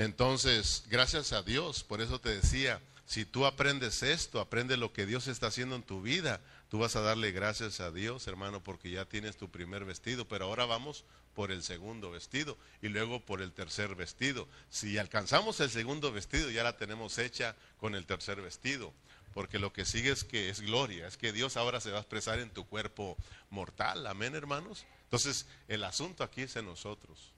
Entonces, 0.00 0.84
gracias 0.88 1.34
a 1.34 1.42
Dios, 1.42 1.84
por 1.84 2.00
eso 2.00 2.18
te 2.18 2.30
decía, 2.30 2.80
si 3.04 3.26
tú 3.26 3.44
aprendes 3.44 4.02
esto, 4.02 4.40
aprende 4.40 4.78
lo 4.78 4.94
que 4.94 5.04
Dios 5.04 5.28
está 5.28 5.48
haciendo 5.48 5.76
en 5.76 5.82
tu 5.82 6.00
vida, 6.00 6.40
tú 6.70 6.78
vas 6.78 6.96
a 6.96 7.02
darle 7.02 7.32
gracias 7.32 7.80
a 7.80 7.90
Dios, 7.90 8.26
hermano, 8.26 8.62
porque 8.62 8.90
ya 8.90 9.04
tienes 9.04 9.36
tu 9.36 9.50
primer 9.50 9.84
vestido, 9.84 10.26
pero 10.26 10.46
ahora 10.46 10.64
vamos 10.64 11.04
por 11.34 11.52
el 11.52 11.62
segundo 11.62 12.10
vestido 12.10 12.56
y 12.80 12.88
luego 12.88 13.20
por 13.20 13.42
el 13.42 13.52
tercer 13.52 13.94
vestido. 13.94 14.48
Si 14.70 14.96
alcanzamos 14.96 15.60
el 15.60 15.68
segundo 15.68 16.10
vestido, 16.12 16.50
ya 16.50 16.64
la 16.64 16.78
tenemos 16.78 17.18
hecha 17.18 17.54
con 17.76 17.94
el 17.94 18.06
tercer 18.06 18.40
vestido, 18.40 18.94
porque 19.34 19.58
lo 19.58 19.74
que 19.74 19.84
sigue 19.84 20.12
es 20.12 20.24
que 20.24 20.48
es 20.48 20.62
gloria, 20.62 21.08
es 21.08 21.18
que 21.18 21.30
Dios 21.30 21.58
ahora 21.58 21.78
se 21.78 21.90
va 21.90 21.98
a 21.98 22.00
expresar 22.00 22.38
en 22.38 22.48
tu 22.48 22.66
cuerpo 22.66 23.18
mortal, 23.50 24.06
amén, 24.06 24.34
hermanos. 24.34 24.86
Entonces, 25.02 25.44
el 25.68 25.84
asunto 25.84 26.24
aquí 26.24 26.40
es 26.40 26.56
en 26.56 26.64
nosotros. 26.64 27.34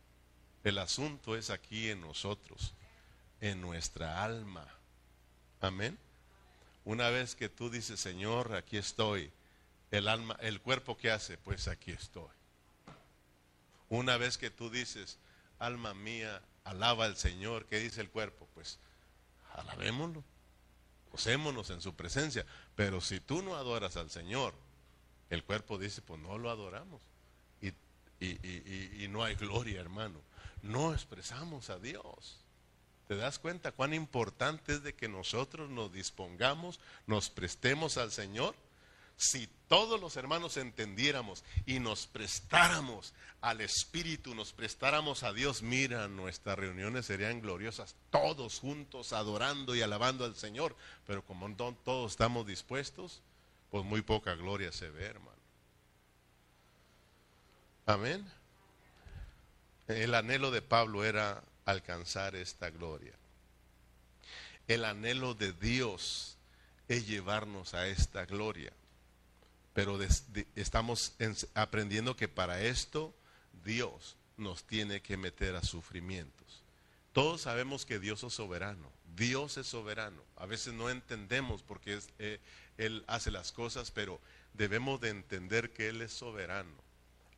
El 0.64 0.79
asunto 0.79 1.37
es 1.37 1.51
aquí 1.51 1.90
en 1.90 2.01
nosotros, 2.01 2.75
en 3.40 3.61
nuestra 3.61 4.22
alma. 4.22 4.66
Amén. 5.61 5.98
Una 6.85 7.11
vez 7.11 7.35
que 7.35 7.48
tú 7.48 7.68
dices, 7.68 7.98
Señor, 7.98 8.55
aquí 8.55 8.77
estoy, 8.77 9.33
el 9.90 10.07
alma, 10.07 10.37
el 10.40 10.61
cuerpo 10.61 10.96
que 10.96 11.11
hace, 11.11 11.37
pues 11.37 11.66
aquí 11.66 11.90
estoy. 11.90 12.31
Una 13.88 14.16
vez 14.16 14.38
que 14.38 14.51
tú 14.51 14.70
dices, 14.70 15.18
alma 15.59 15.94
mía, 15.94 16.40
alaba 16.64 17.07
al 17.07 17.16
Señor, 17.16 17.66
¿qué 17.66 17.81
dice 17.81 18.01
el 18.01 18.11
cuerpo? 18.11 18.48
Pues 18.55 18.79
alabémoslo, 19.55 20.22
gosémonos 21.11 21.70
en 21.70 21.81
su 21.81 21.94
presencia. 21.94 22.46
Pero 22.77 23.01
si 23.01 23.18
tú 23.18 23.42
no 23.42 23.57
adoras 23.57 23.96
al 23.96 24.11
Señor, 24.11 24.55
el 25.29 25.42
cuerpo 25.42 25.77
dice, 25.77 26.03
pues 26.03 26.20
no 26.20 26.38
lo 26.38 26.51
adoramos. 26.51 27.03
Y 28.20 29.09
no 29.09 29.25
hay 29.25 29.35
gloria, 29.35 29.81
hermano 29.81 30.20
no 30.62 30.92
expresamos 30.92 31.70
a 31.70 31.79
Dios. 31.79 32.38
¿Te 33.09 33.16
das 33.16 33.38
cuenta 33.38 33.72
cuán 33.72 33.92
importante 33.94 34.72
es 34.72 34.83
de 34.83 34.94
que 34.94 35.09
nosotros 35.09 35.68
nos 35.68 35.92
dispongamos, 35.92 36.81
nos 37.07 37.31
prestemos 37.31 37.98
al 37.98 38.11
Señor? 38.11 38.55
Si 39.16 39.48
todos 39.68 40.01
los 40.01 40.16
hermanos 40.16 40.57
entendiéramos 40.57 41.44
y 41.66 41.79
nos 41.79 42.07
prestáramos 42.07 43.12
al 43.40 43.61
Espíritu, 43.61 44.35
nos 44.35 44.53
prestáramos 44.53 45.22
a 45.22 45.33
Dios, 45.33 45.62
mira, 45.62 46.09
nuestras 46.09 46.59
reuniones 46.59 47.07
serían 47.07 47.40
gloriosas, 47.40 47.94
todos 48.11 48.59
juntos 48.61 49.12
adorando 49.12 49.75
y 49.75 49.83
alabando 49.83 50.25
al 50.25 50.35
Señor. 50.35 50.75
Pero 51.07 51.25
como 51.25 51.48
no 51.48 51.77
todos 51.85 52.12
estamos 52.12 52.46
dispuestos, 52.46 53.20
pues 53.70 53.85
muy 53.85 54.03
poca 54.03 54.35
gloria 54.35 54.72
se 54.72 54.90
ve, 54.90 55.05
hermano. 55.05 55.42
Amén. 57.87 58.41
El 59.88 60.14
anhelo 60.14 60.51
de 60.51 60.62
Pablo 60.62 61.05
era 61.05 61.42
alcanzar 61.64 62.37
esta 62.37 62.71
gloria. 62.71 63.12
El 64.68 64.85
anhelo 64.85 65.35
de 65.35 65.53
Dios 65.53 66.37
es 66.88 67.07
llevarnos 67.07 67.75
a 67.75 67.88
esta 67.88 68.25
gloria. 68.25 68.73
Pero 69.75 69.99
estamos 70.55 71.14
aprendiendo 71.55 72.14
que 72.16 72.29
para 72.29 72.62
esto 72.62 73.14
Dios 73.64 74.16
nos 74.37 74.64
tiene 74.64 75.03
que 75.03 75.16
meter 75.16 75.57
a 75.57 75.62
sufrimientos. 75.62 76.62
Todos 77.12 77.42
sabemos 77.42 77.85
que 77.85 77.99
Dios 77.99 78.23
es 78.23 78.33
soberano. 78.33 78.90
Dios 79.16 79.57
es 79.57 79.66
soberano. 79.66 80.23
A 80.37 80.47
veces 80.47 80.75
no 80.75 80.90
entendemos 80.90 81.62
por 81.62 81.81
qué 81.81 81.99
eh, 82.18 82.40
Él 82.79 83.05
hace 83.09 83.31
las 83.31 83.53
cosas, 83.53 83.90
pero 83.90 84.21
debemos 84.55 85.01
de 85.01 85.11
entender 85.11 85.73
que 85.73 85.88
Él 85.88 86.03
es 86.03 86.12
soberano 86.12 86.91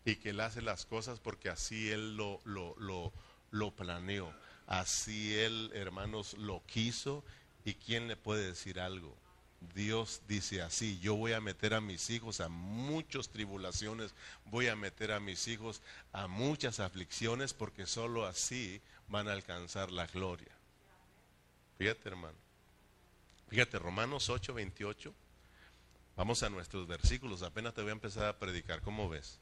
y 0.05 0.17
que 0.17 0.31
Él 0.31 0.41
hace 0.41 0.63
las 0.63 0.87
cosas 0.87 1.21
porque 1.21 1.49
así 1.49 1.91
Él 1.91 2.17
lo, 2.17 2.41
lo, 2.45 2.75
lo, 2.79 3.13
lo 3.51 3.71
planeó. 3.75 4.33
Así 4.67 5.35
Él, 5.39 5.71
hermanos, 5.75 6.35
lo 6.35 6.63
quiso. 6.67 7.25
¿Y 7.65 7.75
quién 7.75 8.09
le 8.09 8.17
puede 8.17 8.47
decir 8.47 8.79
algo? 8.79 9.17
Dios 9.73 10.21
dice 10.29 10.61
así, 10.61 10.99
yo 11.01 11.15
voy 11.15 11.33
a 11.33 11.41
meter 11.41 11.73
a 11.73 11.81
mis 11.81 12.11
hijos 12.11 12.41
a 12.41 12.49
muchas 12.49 13.31
tribulaciones, 13.31 14.15
voy 14.45 14.69
a 14.69 14.77
meter 14.77 15.13
a 15.13 15.21
mis 15.21 15.49
hijos 15.49 15.81
a 16.13 16.27
muchas 16.27 16.81
aflicciones 16.81 17.55
porque 17.55 17.87
solo 17.87 18.27
así 18.27 18.83
van 19.09 19.29
a 19.29 19.33
alcanzar 19.33 19.91
la 19.91 20.07
gloria. 20.07 20.55
Fíjate 21.79 22.09
hermano, 22.09 22.37
fíjate 23.49 23.79
Romanos 23.79 24.29
8, 24.29 24.53
28, 24.53 25.15
vamos 26.17 26.43
a 26.43 26.51
nuestros 26.51 26.87
versículos, 26.87 27.43
apenas 27.43 27.75
te 27.75 27.81
voy 27.81 27.91
a 27.91 27.95
empezar 27.95 28.27
a 28.27 28.39
predicar, 28.39 28.83
¿cómo 28.83 29.09
ves? 29.09 29.39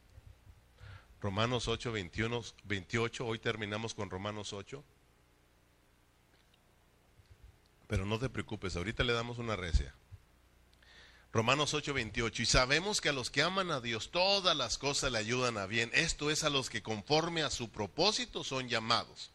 Romanos 1.23 1.69
8, 1.69 1.93
21, 1.93 2.43
28. 2.65 3.25
Hoy 3.25 3.39
terminamos 3.39 3.95
con 3.95 4.11
Romanos 4.11 4.53
8. 4.53 4.83
Pero 7.87 8.05
no 8.05 8.19
te 8.19 8.29
preocupes, 8.29 8.75
ahorita 8.75 9.05
le 9.05 9.13
damos 9.13 9.39
una 9.39 9.55
recia. 9.55 9.95
Romanos 11.33 11.75
8, 11.75 11.95
28. 11.95 12.43
Y 12.43 12.47
sabemos 12.47 13.01
que 13.01 13.11
a 13.11 13.13
los 13.13 13.31
que 13.31 13.43
aman 13.43 13.71
a 13.71 13.81
Dios 13.81 14.11
todas 14.11 14.57
las 14.57 14.79
cosas 14.79 15.13
le 15.13 15.19
ayudan 15.19 15.59
a 15.59 15.67
bien. 15.67 15.93
Esto 15.95 16.29
es 16.29 16.43
a 16.43 16.51
los 16.51 16.69
que 16.69 16.83
conforme 16.83 17.45
a 17.45 17.51
su 17.51 17.71
propósito 17.71 18.43
son 18.43 18.69
llamados. 18.69 19.31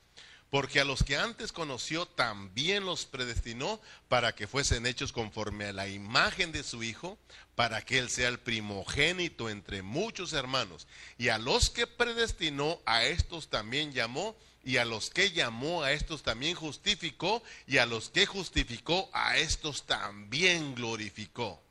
Porque 0.49 0.79
a 0.79 0.85
los 0.85 1.03
que 1.03 1.17
antes 1.17 1.51
conoció 1.51 2.05
también 2.05 2.85
los 2.85 3.05
predestinó 3.05 3.81
para 4.07 4.33
que 4.33 4.47
fuesen 4.47 4.85
hechos 4.85 5.11
conforme 5.11 5.65
a 5.65 5.73
la 5.73 5.89
imagen 5.89 6.53
de 6.53 6.63
su 6.63 6.83
Hijo, 6.83 7.17
para 7.55 7.83
que 7.83 7.97
Él 7.99 8.09
sea 8.09 8.29
el 8.29 8.39
primogénito 8.39 9.49
entre 9.49 9.81
muchos 9.81 10.31
hermanos. 10.31 10.87
Y 11.17 11.29
a 11.29 11.37
los 11.37 11.69
que 11.69 11.85
predestinó, 11.85 12.79
a 12.85 13.03
estos 13.03 13.49
también 13.49 13.91
llamó, 13.91 14.37
y 14.63 14.77
a 14.77 14.85
los 14.85 15.09
que 15.09 15.31
llamó 15.31 15.83
a 15.83 15.91
estos 15.91 16.23
también 16.23 16.55
justificó, 16.55 17.43
y 17.65 17.79
a 17.79 17.85
los 17.85 18.09
que 18.09 18.25
justificó 18.25 19.09
a 19.11 19.37
estos 19.37 19.85
también 19.85 20.75
glorificó. 20.75 21.61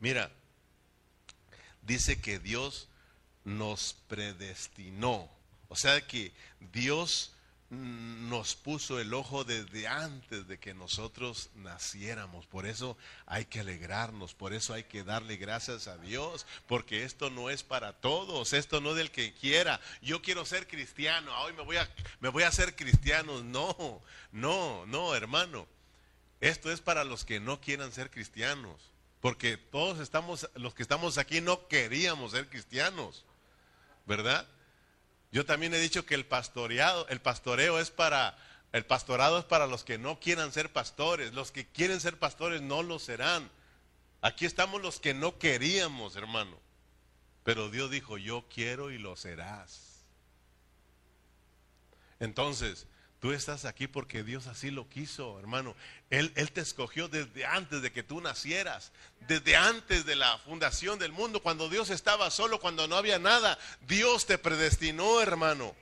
Mira, 0.00 0.32
dice 1.82 2.20
que 2.20 2.40
Dios 2.40 2.88
nos 3.44 3.94
predestinó. 4.08 5.30
O 5.68 5.76
sea 5.76 6.04
que 6.06 6.32
Dios 6.72 7.32
nos 7.70 8.56
puso 8.56 8.98
el 8.98 9.14
ojo 9.14 9.44
desde 9.44 9.86
antes 9.86 10.48
de 10.48 10.58
que 10.58 10.74
nosotros 10.74 11.50
naciéramos. 11.54 12.44
Por 12.46 12.66
eso 12.66 12.96
hay 13.26 13.44
que 13.44 13.60
alegrarnos, 13.60 14.34
por 14.34 14.52
eso 14.52 14.74
hay 14.74 14.84
que 14.84 15.04
darle 15.04 15.36
gracias 15.36 15.86
a 15.86 15.96
Dios, 15.96 16.46
porque 16.66 17.04
esto 17.04 17.30
no 17.30 17.48
es 17.48 17.62
para 17.62 17.92
todos, 17.92 18.52
esto 18.54 18.80
no 18.80 18.90
es 18.90 18.96
del 18.96 19.12
que 19.12 19.32
quiera. 19.34 19.80
Yo 20.02 20.20
quiero 20.20 20.44
ser 20.44 20.66
cristiano, 20.66 21.32
hoy 21.42 21.52
me 21.52 21.62
voy 21.62 21.76
a 21.76 21.88
me 22.18 22.28
voy 22.28 22.42
a 22.42 22.48
hacer 22.48 22.74
cristiano. 22.74 23.42
No, 23.44 24.02
no, 24.32 24.84
no, 24.86 25.14
hermano. 25.14 25.66
Esto 26.40 26.72
es 26.72 26.80
para 26.80 27.04
los 27.04 27.24
que 27.24 27.38
no 27.38 27.60
quieran 27.60 27.92
ser 27.92 28.10
cristianos, 28.10 28.80
porque 29.20 29.56
todos 29.56 30.00
estamos 30.00 30.48
los 30.54 30.74
que 30.74 30.82
estamos 30.82 31.18
aquí 31.18 31.40
no 31.40 31.68
queríamos 31.68 32.32
ser 32.32 32.48
cristianos. 32.48 33.24
¿Verdad? 34.06 34.48
Yo 35.32 35.46
también 35.46 35.72
he 35.74 35.78
dicho 35.78 36.04
que 36.04 36.14
el 36.14 36.26
pastoreado, 36.26 37.06
el 37.08 37.20
pastoreo 37.20 37.78
es 37.78 37.90
para, 37.90 38.36
el 38.72 38.84
pastorado 38.84 39.38
es 39.38 39.44
para 39.44 39.66
los 39.66 39.84
que 39.84 39.98
no 39.98 40.18
quieran 40.18 40.52
ser 40.52 40.72
pastores. 40.72 41.32
Los 41.34 41.52
que 41.52 41.66
quieren 41.66 42.00
ser 42.00 42.18
pastores 42.18 42.62
no 42.62 42.82
lo 42.82 42.98
serán. 42.98 43.50
Aquí 44.22 44.44
estamos 44.44 44.82
los 44.82 45.00
que 45.00 45.14
no 45.14 45.38
queríamos, 45.38 46.16
hermano. 46.16 46.58
Pero 47.44 47.70
Dios 47.70 47.90
dijo, 47.90 48.18
yo 48.18 48.44
quiero 48.52 48.90
y 48.90 48.98
lo 48.98 49.16
serás. 49.16 50.04
Entonces, 52.18 52.86
Tú 53.20 53.32
estás 53.32 53.66
aquí 53.66 53.86
porque 53.86 54.24
Dios 54.24 54.46
así 54.46 54.70
lo 54.70 54.88
quiso, 54.88 55.38
hermano. 55.38 55.76
Él, 56.08 56.32
Él, 56.36 56.50
te 56.52 56.62
escogió 56.62 57.06
desde 57.06 57.44
antes 57.44 57.82
de 57.82 57.92
que 57.92 58.02
tú 58.02 58.22
nacieras, 58.22 58.92
desde 59.28 59.56
antes 59.56 60.06
de 60.06 60.16
la 60.16 60.38
fundación 60.38 60.98
del 60.98 61.12
mundo, 61.12 61.42
cuando 61.42 61.68
Dios 61.68 61.90
estaba 61.90 62.30
solo, 62.30 62.60
cuando 62.60 62.88
no 62.88 62.96
había 62.96 63.18
nada. 63.18 63.58
Dios 63.86 64.24
te 64.24 64.38
predestinó, 64.38 65.20
hermano. 65.20 65.74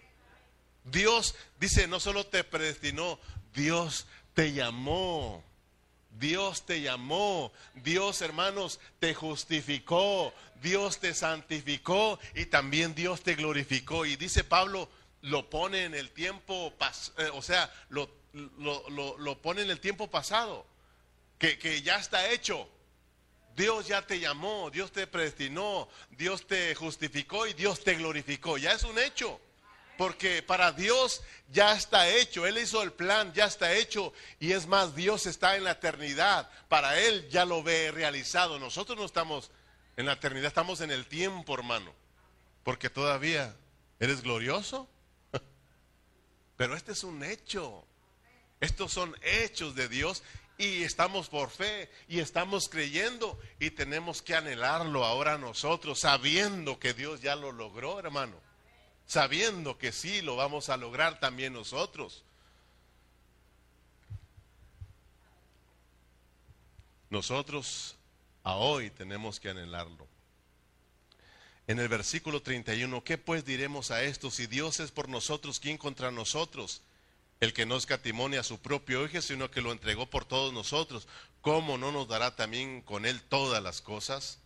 Dios 0.85 1.37
dice, 1.61 1.87
no 1.87 2.01
solo 2.01 2.27
te 2.27 2.43
predestinó, 2.43 3.21
Dios 3.55 4.07
te 4.35 4.53
llamó. 4.53 5.45
Dios 6.19 6.67
te 6.67 6.81
llamó, 6.81 7.53
Dios 7.75 8.23
hermanos 8.23 8.81
te 8.99 9.15
justificó, 9.15 10.35
Dios 10.61 10.99
te 10.99 11.15
santificó 11.15 12.19
y 12.35 12.47
también 12.47 12.95
Dios 12.97 13.23
te 13.23 13.37
glorificó. 13.37 14.05
Y 14.05 14.17
dice 14.17 14.43
Pablo, 14.43 14.89
lo 15.23 15.49
pone 15.51 15.85
en 15.85 15.95
el 15.95 16.11
tiempo, 16.11 16.73
eh, 17.19 17.31
o 17.33 17.43
sea, 17.43 17.73
lo, 17.89 18.09
lo, 18.33 19.39
pone 19.43 19.63
en 19.63 19.71
el 19.71 19.81
tiempo 19.81 20.09
pasado, 20.09 20.67
que, 21.39 21.59
que 21.59 21.83
ya 21.83 21.99
está 21.99 22.31
hecho. 22.31 22.69
Dios 23.57 23.89
ya 23.89 24.07
te 24.07 24.21
llamó, 24.21 24.71
Dios 24.71 24.93
te 24.93 25.07
predestinó, 25.09 25.89
Dios 26.11 26.47
te 26.47 26.75
justificó 26.77 27.47
y 27.47 27.55
Dios 27.55 27.83
te 27.83 27.95
glorificó. 27.95 28.57
Ya 28.57 28.73
es 28.73 28.85
un 28.85 28.99
hecho. 28.99 29.41
Porque 29.99 30.45
para 30.45 30.71
Dios 30.71 31.23
ya 31.51 31.73
está 31.73 32.09
hecho, 32.09 32.47
Él 32.47 32.57
hizo 32.59 32.85
el 32.85 32.93
plan, 32.93 33.33
ya 33.33 33.47
está 33.47 33.75
hecho. 33.75 34.13
Y 34.39 34.53
es 34.53 34.69
más, 34.69 34.95
Dios 34.95 35.27
está 35.27 35.57
en 35.57 35.65
la 35.65 35.73
eternidad. 35.73 36.49
Para 36.69 37.01
Él 37.01 37.29
ya 37.31 37.45
lo 37.45 37.65
ve 37.65 37.91
realizado. 37.91 38.61
Nosotros 38.61 38.97
no 38.97 39.05
estamos 39.05 39.51
en 39.97 40.07
la 40.07 40.13
eternidad, 40.13 40.47
estamos 40.47 40.81
en 40.83 40.93
el 40.93 41.09
tiempo, 41.09 41.53
hermano. 41.53 41.93
Porque 42.63 42.89
todavía 42.89 43.57
eres 43.99 44.23
glorioso. 44.23 44.89
Pero 46.59 46.75
este 46.75 46.93
es 46.93 47.05
un 47.05 47.23
hecho. 47.23 47.85
Estos 48.61 48.93
son 48.93 49.17
hechos 49.23 49.77
de 49.77 49.89
Dios 49.89 50.25
y 50.59 50.83
estamos 50.83 51.29
por 51.29 51.51
fe 51.51 51.89
y 52.09 52.19
estamos 52.19 52.69
creyendo 52.69 53.39
y 53.61 53.71
tenemos 53.71 54.21
que 54.23 54.35
anhelarlo 54.35 55.05
ahora 55.05 55.39
nosotros, 55.39 56.01
sabiendo 56.01 56.81
que 56.81 56.95
Dios 56.95 57.23
ya 57.23 57.37
lo 57.37 57.53
logró, 57.53 58.01
hermano. 58.01 58.35
Sabiendo 59.07 59.79
que 59.79 59.93
sí 59.93 60.21
lo 60.21 60.35
vamos 60.35 60.69
a 60.69 60.77
lograr 60.77 61.21
también 61.21 61.53
nosotros. 61.53 62.25
Nosotros 67.09 67.97
a 68.43 68.57
hoy 68.57 68.91
tenemos 68.91 69.39
que 69.39 69.51
anhelarlo 69.51 70.18
en 71.69 71.79
el 71.79 71.89
versículo 71.89 72.41
31, 72.41 73.05
¿qué 73.05 73.19
pues 73.19 73.45
diremos 73.45 73.91
a 73.91 74.03
esto? 74.03 74.31
Si 74.31 74.47
Dios 74.47 74.81
es 74.81 74.91
por 74.91 75.11
nosotros, 75.11 75.61
¿quién 75.61 75.77
contra 75.77 76.11
nosotros? 76.11 76.81
El 77.41 77.53
que 77.53 77.67
no 77.67 77.77
escatimonia 77.77 78.41
a 78.41 78.45
su 78.45 78.59
propio 78.59 79.05
Hijo, 79.05 79.21
sino 79.21 79.51
que 79.51 79.61
lo 79.61 79.71
entregó 79.71 80.09
por 80.09 80.25
todos 80.25 80.55
nosotros, 80.55 81.07
¿cómo 81.43 81.77
no 81.77 81.93
nos 81.93 82.09
dará 82.09 82.35
también 82.35 82.81
con 82.81 83.05
él 83.05 83.21
todas 83.21 83.63
las 83.63 83.83
cosas? 83.83 84.39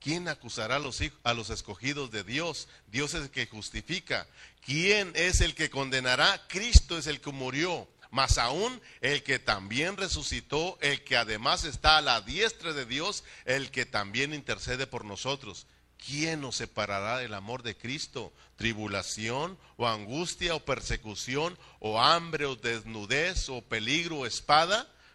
¿Quién 0.00 0.28
acusará 0.28 0.76
a 0.76 0.78
los, 0.78 0.98
a 1.22 1.34
los 1.34 1.50
escogidos 1.50 2.10
de 2.10 2.24
Dios? 2.24 2.68
Dios 2.86 3.12
es 3.12 3.24
el 3.24 3.30
que 3.30 3.46
justifica. 3.46 4.26
¿Quién 4.64 5.12
es 5.14 5.42
el 5.42 5.54
que 5.54 5.68
condenará? 5.68 6.42
Cristo 6.48 6.96
es 6.96 7.06
el 7.06 7.20
que 7.20 7.32
murió. 7.32 7.86
Más 8.10 8.38
aún 8.38 8.80
el 9.02 9.22
que 9.22 9.38
también 9.38 9.98
resucitó, 9.98 10.78
el 10.80 11.04
que 11.04 11.18
además 11.18 11.64
está 11.64 11.98
a 11.98 12.02
la 12.02 12.22
diestra 12.22 12.72
de 12.72 12.86
Dios, 12.86 13.24
el 13.44 13.70
que 13.70 13.84
también 13.84 14.32
intercede 14.32 14.86
por 14.86 15.04
nosotros. 15.04 15.66
¿Quién 16.06 16.40
nos 16.40 16.56
separará 16.56 17.18
del 17.18 17.34
amor 17.34 17.62
de 17.62 17.76
Cristo? 17.76 18.32
¿Tribulación 18.56 19.58
o 19.76 19.86
angustia 19.86 20.54
o 20.54 20.60
persecución 20.60 21.58
o 21.80 22.00
hambre 22.00 22.46
o 22.46 22.56
desnudez 22.56 23.48
o 23.48 23.62
peligro 23.62 24.18
o 24.18 24.26
espada? 24.26 24.91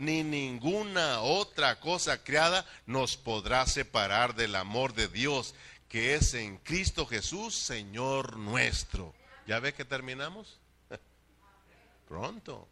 ni 0.00 0.24
ninguna 0.24 1.20
otra 1.20 1.78
cosa 1.78 2.24
creada 2.24 2.66
nos 2.86 3.16
podrá 3.16 3.66
separar 3.66 4.34
del 4.34 4.56
amor 4.56 4.94
de 4.94 5.08
Dios 5.08 5.54
que 5.88 6.14
es 6.14 6.34
en 6.34 6.56
Cristo 6.58 7.04
Jesús, 7.04 7.54
Señor 7.54 8.36
nuestro. 8.36 9.12
¿Ya 9.46 9.58
ve 9.58 9.74
que 9.74 9.84
terminamos? 9.84 10.58
Pronto. 12.08 12.68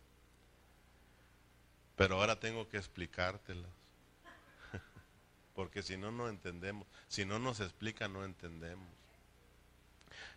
Pero 1.97 2.17
ahora 2.17 2.39
tengo 2.39 2.69
que 2.69 2.77
explicártelas. 2.77 3.71
Porque 5.55 5.83
si 5.83 5.97
no, 5.97 6.13
no 6.13 6.29
entendemos. 6.29 6.87
Si 7.09 7.25
no 7.25 7.39
nos 7.39 7.59
explica, 7.59 8.07
no 8.09 8.25
entendemos. 8.25 8.89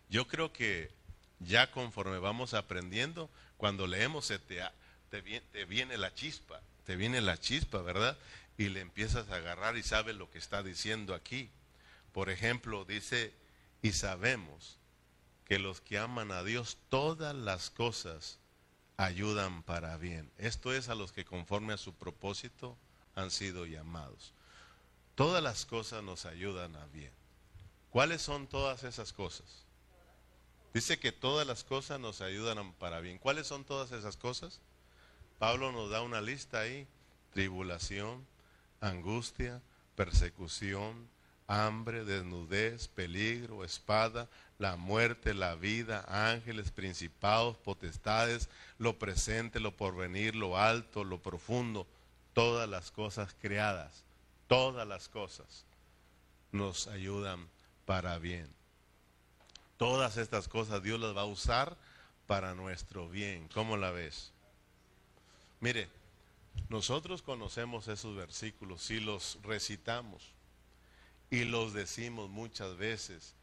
Yo 0.10 0.28
creo 0.28 0.52
que 0.52 0.92
ya 1.40 1.72
conforme 1.72 2.18
vamos 2.18 2.54
aprendiendo, 2.54 3.30
cuando 3.58 3.88
leemos 3.88 4.28
te, 4.28 4.62
te, 5.10 5.66
viene 5.66 5.98
la 5.98 6.14
chispa, 6.14 6.62
te 6.86 6.96
viene 6.96 7.22
la 7.22 7.38
chispa, 7.38 7.82
¿verdad? 7.82 8.18
Y 8.58 8.70
le 8.70 8.82
empiezas 8.82 9.30
a 9.30 9.36
agarrar 9.36 9.78
y 9.78 9.84
sabes 9.84 10.16
lo 10.16 10.30
que 10.30 10.38
está 10.38 10.64
diciendo 10.64 11.14
aquí. 11.14 11.50
Por 12.12 12.30
ejemplo, 12.30 12.86
dice, 12.86 13.34
y 13.82 13.94
sabemos 13.94 14.78
que 15.46 15.60
los 15.60 15.82
que 15.82 15.98
aman 15.98 16.32
a 16.32 16.44
Dios, 16.44 16.78
todas 16.90 17.36
las 17.36 17.70
cosas 17.70 18.40
ayudan 18.98 19.64
para 19.64 19.98
bien. 19.98 20.32
Esto 20.38 20.74
es 20.74 20.90
a 20.90 20.96
los 20.96 21.12
que 21.12 21.26
conforme 21.26 21.74
a 21.74 21.78
su 21.78 21.94
propósito 21.94 22.78
han 23.16 23.32
sido 23.32 23.66
llamados. 23.66 24.34
Todas 25.16 25.42
las 25.44 25.66
cosas 25.66 26.04
nos 26.04 26.26
ayudan 26.26 26.76
a 26.76 26.86
bien. 26.88 27.12
¿Cuáles 27.90 28.22
son 28.22 28.48
todas 28.48 28.84
esas 28.84 29.12
cosas? 29.12 29.66
Dice 30.74 31.00
que 31.00 31.12
todas 31.12 31.46
las 31.46 31.64
cosas 31.64 32.00
nos 32.00 32.22
ayudan 32.22 32.74
para 32.74 33.02
bien. 33.02 33.18
¿Cuáles 33.18 33.48
son 33.48 33.66
todas 33.66 33.92
esas 33.92 34.16
cosas? 34.16 34.62
Pablo 35.42 35.72
nos 35.72 35.90
da 35.90 36.04
una 36.04 36.22
lista 36.22 36.60
ahí. 36.60 36.86
Tribulación, 37.34 38.28
angustia, 38.80 39.60
persecución, 39.96 41.10
hambre, 41.48 42.06
desnudez, 42.06 42.88
peligro, 42.90 43.64
espada, 43.64 44.30
la 44.60 44.76
muerte, 44.76 45.34
la 45.34 45.56
vida, 45.56 46.06
ángeles, 46.08 46.70
principados, 46.70 47.58
potestades, 47.58 48.50
lo 48.78 49.00
presente, 49.00 49.60
lo 49.60 49.76
porvenir, 49.76 50.36
lo 50.36 50.60
alto, 50.60 51.04
lo 51.04 51.18
profundo, 51.24 51.88
todas 52.34 52.70
las 52.70 52.92
cosas 52.92 53.36
creadas, 53.42 54.04
todas 54.46 54.88
las 54.88 55.10
cosas 55.10 55.66
nos 56.52 56.86
ayudan 56.86 57.50
para 57.88 58.20
bien. 58.20 58.48
Todas 59.78 60.18
estas 60.18 60.48
cosas 60.48 60.84
Dios 60.84 61.00
las 61.00 61.18
va 61.18 61.22
a 61.22 61.26
usar 61.26 61.78
para 62.28 62.54
nuestro 62.54 63.10
bien. 63.10 63.48
¿Cómo 63.48 63.76
la 63.76 63.90
ves? 63.90 64.34
Mire, 65.62 65.88
Nosotros 66.70 67.22
conocemos 67.22 67.88
esos 67.88 68.16
versículos, 68.16 68.82
si 68.82 69.00
los 69.00 69.40
recitamos 69.44 70.34
y 71.30 71.46
los 71.46 71.74
decimos 71.74 72.30
muchas 72.30 72.78
veces, 72.78 73.36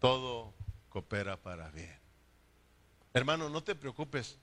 todo 0.00 0.52
coopera 0.88 1.36
para 1.36 1.70
bien. 1.70 1.98
Hermano, 3.14 3.48
no 3.48 3.62
te 3.62 3.74
preocupes, 3.74 4.38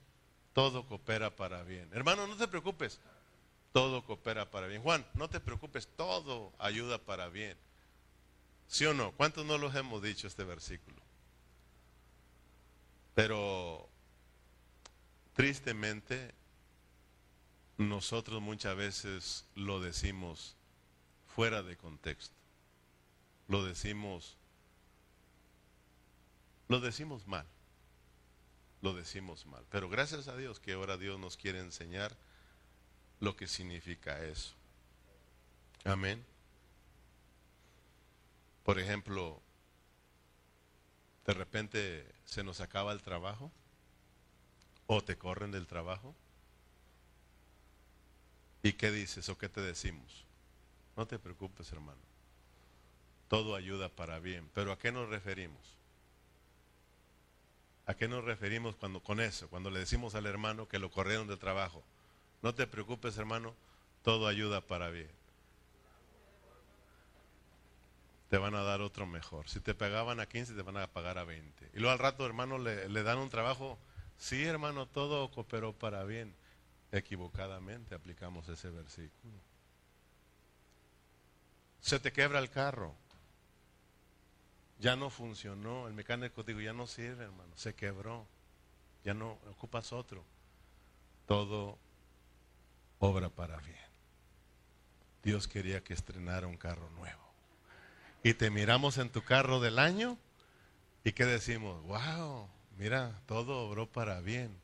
todo 0.52 0.86
coopera 0.86 1.34
para 1.34 1.62
bien. 1.62 1.90
Hermano, 1.92 2.26
no 2.26 2.36
te 2.36 2.48
preocupes, 2.48 3.00
todo 3.72 4.04
coopera 4.04 4.50
para 4.50 4.66
bien. 4.66 4.82
Juan, 4.82 5.06
no 5.14 5.28
te 5.28 5.40
preocupes, 5.40 5.88
todo 5.96 6.52
ayuda 6.58 6.98
para 6.98 7.28
bien. 7.28 7.56
¿Sí 8.68 8.86
o 8.86 8.94
no? 8.94 9.12
¿Cuántos 9.12 9.44
no 9.44 9.58
los 9.58 9.74
hemos 9.74 10.02
dicho 10.02 10.26
este 10.26 10.44
versículo? 10.44 10.96
Pero 13.14 13.88
tristemente 15.34 16.39
nosotros 17.80 18.42
muchas 18.42 18.76
veces 18.76 19.46
lo 19.54 19.80
decimos 19.80 20.54
fuera 21.34 21.62
de 21.62 21.78
contexto. 21.78 22.34
Lo 23.48 23.64
decimos 23.64 24.36
lo 26.68 26.78
decimos 26.78 27.26
mal. 27.26 27.46
Lo 28.82 28.92
decimos 28.92 29.46
mal. 29.46 29.64
Pero 29.70 29.88
gracias 29.88 30.28
a 30.28 30.36
Dios 30.36 30.60
que 30.60 30.74
ahora 30.74 30.98
Dios 30.98 31.18
nos 31.18 31.38
quiere 31.38 31.58
enseñar 31.58 32.14
lo 33.18 33.34
que 33.34 33.48
significa 33.48 34.22
eso. 34.24 34.54
Amén. 35.84 36.24
Por 38.62 38.78
ejemplo, 38.78 39.40
de 41.24 41.32
repente 41.32 42.06
se 42.26 42.44
nos 42.44 42.60
acaba 42.60 42.92
el 42.92 43.00
trabajo 43.00 43.50
o 44.86 45.02
te 45.02 45.16
corren 45.16 45.50
del 45.50 45.66
trabajo. 45.66 46.14
¿Y 48.62 48.72
qué 48.74 48.90
dices 48.90 49.28
o 49.28 49.38
qué 49.38 49.48
te 49.48 49.60
decimos? 49.60 50.24
No 50.96 51.06
te 51.06 51.18
preocupes, 51.18 51.72
hermano. 51.72 52.00
Todo 53.28 53.54
ayuda 53.54 53.88
para 53.88 54.18
bien. 54.18 54.50
Pero 54.54 54.72
¿a 54.72 54.78
qué 54.78 54.92
nos 54.92 55.08
referimos? 55.08 55.60
¿A 57.86 57.94
qué 57.94 58.06
nos 58.06 58.24
referimos 58.24 58.76
cuando 58.76 59.00
con 59.00 59.20
eso? 59.20 59.48
Cuando 59.48 59.70
le 59.70 59.80
decimos 59.80 60.14
al 60.14 60.26
hermano 60.26 60.68
que 60.68 60.78
lo 60.78 60.90
corrieron 60.90 61.26
del 61.26 61.38
trabajo. 61.38 61.82
No 62.42 62.54
te 62.54 62.66
preocupes, 62.66 63.16
hermano, 63.18 63.54
todo 64.02 64.26
ayuda 64.26 64.60
para 64.60 64.90
bien. 64.90 65.10
Te 68.28 68.38
van 68.38 68.54
a 68.54 68.62
dar 68.62 68.80
otro 68.80 69.06
mejor. 69.06 69.48
Si 69.48 69.58
te 69.60 69.74
pagaban 69.74 70.20
a 70.20 70.26
15, 70.26 70.54
te 70.54 70.62
van 70.62 70.76
a 70.76 70.86
pagar 70.86 71.18
a 71.18 71.24
20. 71.24 71.70
Y 71.74 71.78
luego 71.80 71.92
al 71.92 71.98
rato, 71.98 72.24
hermano, 72.24 72.58
le, 72.58 72.88
le 72.88 73.02
dan 73.02 73.18
un 73.18 73.28
trabajo. 73.28 73.78
Sí, 74.18 74.44
hermano, 74.44 74.86
todo 74.86 75.30
cooperó 75.30 75.72
para 75.72 76.04
bien. 76.04 76.34
Equivocadamente 76.92 77.94
aplicamos 77.94 78.48
ese 78.48 78.70
versículo. 78.70 79.34
Se 81.80 81.98
te 81.98 82.12
quebra 82.12 82.38
el 82.38 82.50
carro. 82.50 82.94
Ya 84.80 84.96
no 84.96 85.10
funcionó. 85.10 85.88
El 85.88 85.94
mecánico 85.94 86.42
digo, 86.42 86.60
ya 86.60 86.72
no 86.72 86.86
sirve, 86.86 87.24
hermano. 87.24 87.52
Se 87.56 87.74
quebró. 87.74 88.26
Ya 89.04 89.14
no 89.14 89.38
ocupas 89.50 89.92
otro. 89.92 90.24
Todo 91.26 91.78
obra 92.98 93.28
para 93.28 93.56
bien. 93.58 93.76
Dios 95.22 95.48
quería 95.48 95.82
que 95.82 95.94
estrenara 95.94 96.46
un 96.46 96.56
carro 96.56 96.88
nuevo. 96.90 97.20
Y 98.22 98.34
te 98.34 98.50
miramos 98.50 98.98
en 98.98 99.10
tu 99.10 99.22
carro 99.22 99.60
del 99.60 99.78
año 99.78 100.18
y 101.04 101.12
que 101.12 101.24
decimos, 101.24 101.82
wow, 101.84 102.48
mira, 102.76 103.20
todo 103.26 103.66
obró 103.66 103.86
para 103.86 104.20
bien. 104.20 104.54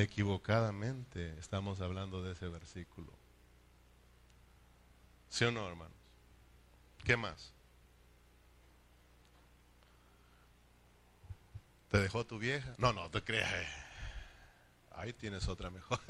Equivocadamente 0.00 1.36
estamos 1.40 1.80
hablando 1.80 2.22
de 2.22 2.32
ese 2.32 2.46
versículo. 2.46 3.12
¿Sí 5.28 5.44
o 5.44 5.50
no, 5.50 5.66
hermanos? 5.66 5.96
¿Qué 7.02 7.16
más? 7.16 7.52
¿Te 11.90 11.98
dejó 11.98 12.24
tu 12.24 12.38
vieja? 12.38 12.74
No, 12.78 12.92
no, 12.92 13.10
te 13.10 13.22
creas. 13.24 13.52
Ahí 14.92 15.12
tienes 15.12 15.48
otra 15.48 15.70
mejor. 15.70 15.98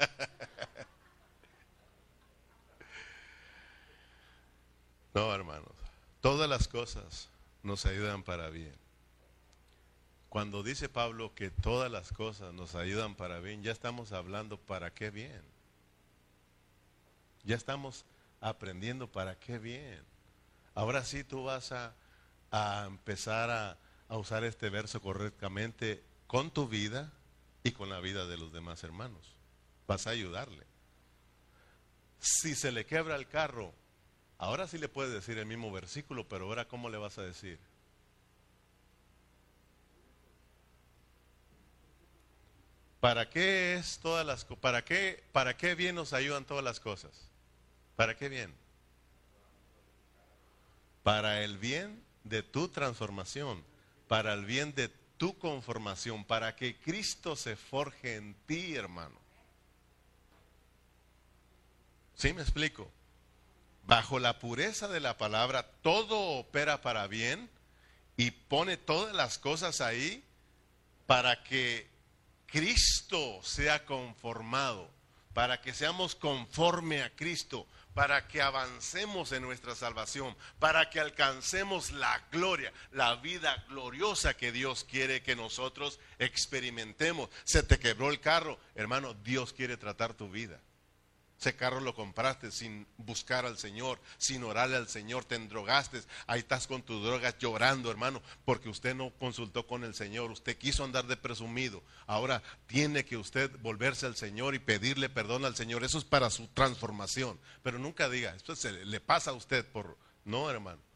No, 5.11 5.33
hermanos. 5.33 5.73
Todas 6.21 6.47
las 6.47 6.67
cosas 6.67 7.29
nos 7.63 7.87
ayudan 7.87 8.21
para 8.21 8.49
bien. 8.51 8.75
Cuando 10.29 10.63
dice 10.63 10.89
Pablo 10.89 11.33
que 11.33 11.49
todas 11.49 11.91
las 11.91 12.13
cosas 12.13 12.53
nos 12.53 12.75
ayudan 12.75 13.15
para 13.15 13.39
bien, 13.39 13.63
ya 13.63 13.71
estamos 13.71 14.11
hablando 14.11 14.59
para 14.59 14.93
qué 14.93 15.09
bien. 15.09 15.41
Ya 17.43 17.55
estamos 17.55 18.05
aprendiendo 18.39 19.11
para 19.11 19.39
qué 19.39 19.57
bien. 19.57 20.03
Ahora 20.75 21.03
sí 21.03 21.23
tú 21.23 21.43
vas 21.43 21.71
a, 21.71 21.95
empezar 22.85 23.49
a, 23.49 23.77
a 24.07 24.17
usar 24.17 24.43
este 24.43 24.69
verso 24.69 25.01
correctamente 25.01 26.03
con 26.27 26.51
tu 26.51 26.67
vida 26.67 27.11
y 27.63 27.71
con 27.71 27.89
la 27.89 27.99
vida 27.99 28.27
de 28.27 28.37
los 28.37 28.53
demás 28.53 28.83
hermanos. 28.83 29.35
Vas 29.87 30.05
a 30.05 30.11
ayudarle. 30.11 30.65
Si 32.19 32.53
se 32.53 32.71
le 32.71 32.85
quebra 32.85 33.15
el 33.15 33.27
carro, 33.27 33.73
Ahora 34.39 34.69
sí 34.69 34.77
le 34.77 34.87
puedes 34.87 35.11
decir 35.11 35.37
el 35.37 35.45
mismo 35.45 35.69
versículo, 35.69 36.27
pero 36.29 36.45
ahora 36.45 36.65
¿cómo 36.65 36.89
le 36.89 36.97
vas 36.97 37.17
a 37.17 37.23
decir? 37.23 37.59
¿Para 42.99 43.29
qué 43.29 43.75
es 43.75 43.99
todas 43.99 44.25
las 44.25 44.45
para 44.45 44.83
qué 44.83 45.23
para 45.31 45.55
qué 45.55 45.75
bien 45.75 45.95
nos 45.95 46.13
ayudan 46.13 46.45
todas 46.45 46.63
las 46.63 46.79
cosas? 46.79 47.11
¿Para 47.95 48.17
qué 48.17 48.29
bien? 48.29 48.53
Para 51.03 51.43
el 51.43 51.57
bien 51.57 52.03
de 52.23 52.43
tu 52.43 52.67
transformación, 52.67 53.63
para 54.07 54.33
el 54.33 54.45
bien 54.45 54.75
de 54.75 54.89
tu 55.17 55.37
conformación, 55.37 56.25
para 56.25 56.55
que 56.55 56.77
Cristo 56.77 57.35
se 57.35 57.55
forje 57.55 58.15
en 58.15 58.35
ti, 58.45 58.75
hermano. 58.75 59.19
¿Sí 62.15 62.33
me 62.33 62.41
explico? 62.41 62.91
bajo 63.89 64.19
la 64.19 64.37
pureza 64.37 64.87
de 64.87 64.99
la 64.99 65.17
palabra, 65.17 65.65
todo 65.81 66.37
opera 66.37 66.81
para 66.81 67.07
bien 67.07 67.49
y 68.17 68.29
pone 68.29 68.77
todas 68.77 69.15
las 69.15 69.39
cosas 69.39 69.81
ahí 69.81 70.23
para 71.07 71.43
que 71.43 71.89
Cristo 72.51 73.39
sea 73.43 73.85
conformado, 73.85 74.89
para 75.33 75.61
que 75.61 75.73
seamos 75.73 76.15
conforme 76.15 77.03
a 77.03 77.15
Cristo, 77.15 77.67
para 77.93 78.27
que 78.27 78.41
avancemos 78.41 79.31
en 79.31 79.43
nuestra 79.43 79.75
salvación, 79.75 80.35
para 80.59 80.89
que 80.89 80.99
alcancemos 80.99 81.91
la 81.91 82.25
gloria, 82.31 82.71
la 82.91 83.15
vida 83.15 83.65
gloriosa 83.67 84.35
que 84.35 84.51
Dios 84.51 84.83
quiere 84.83 85.21
que 85.21 85.35
nosotros 85.35 85.99
experimentemos. 86.17 87.29
Se 87.43 87.63
te 87.63 87.79
quebró 87.79 88.09
el 88.09 88.19
carro, 88.19 88.59
hermano, 88.75 89.13
Dios 89.13 89.53
quiere 89.53 89.77
tratar 89.77 90.13
tu 90.13 90.29
vida. 90.29 90.59
Ese 91.39 91.55
carro 91.55 91.79
lo 91.79 91.95
compraste 91.95 92.51
sin 92.51 92.85
buscar 92.97 93.45
al 93.45 93.57
Señor, 93.57 94.01
sin 94.17 94.43
orarle 94.43 94.75
al 94.75 94.89
Señor, 94.89 95.23
te 95.23 95.35
endrogaste, 95.35 96.01
ahí 96.27 96.39
estás 96.39 96.67
con 96.67 96.81
tus 96.81 97.01
drogas 97.01 97.37
llorando, 97.39 97.89
hermano, 97.89 98.21
porque 98.43 98.67
usted 98.67 98.93
no 98.93 99.11
consultó 99.11 99.65
con 99.65 99.85
el 99.85 99.95
Señor, 99.95 100.31
usted 100.31 100.57
quiso 100.57 100.83
andar 100.83 101.07
de 101.07 101.15
presumido. 101.15 101.81
Ahora 102.07 102.43
tiene 102.67 103.05
que 103.05 103.15
usted 103.15 103.49
volverse 103.61 104.05
al 104.05 104.17
Señor 104.17 104.53
y 104.53 104.59
pedirle 104.59 105.07
perdón 105.07 105.45
al 105.45 105.55
Señor. 105.55 105.85
Eso 105.85 105.97
es 105.97 106.03
para 106.03 106.29
su 106.29 106.47
transformación. 106.47 107.39
Pero 107.63 107.79
nunca 107.79 108.09
diga, 108.09 108.35
esto 108.35 108.55
se 108.55 108.71
le 108.71 108.99
pasa 108.99 109.31
a 109.31 109.35
usted 109.35 109.65
por... 109.65 109.97
No, 110.25 110.49
hermano. 110.49 110.88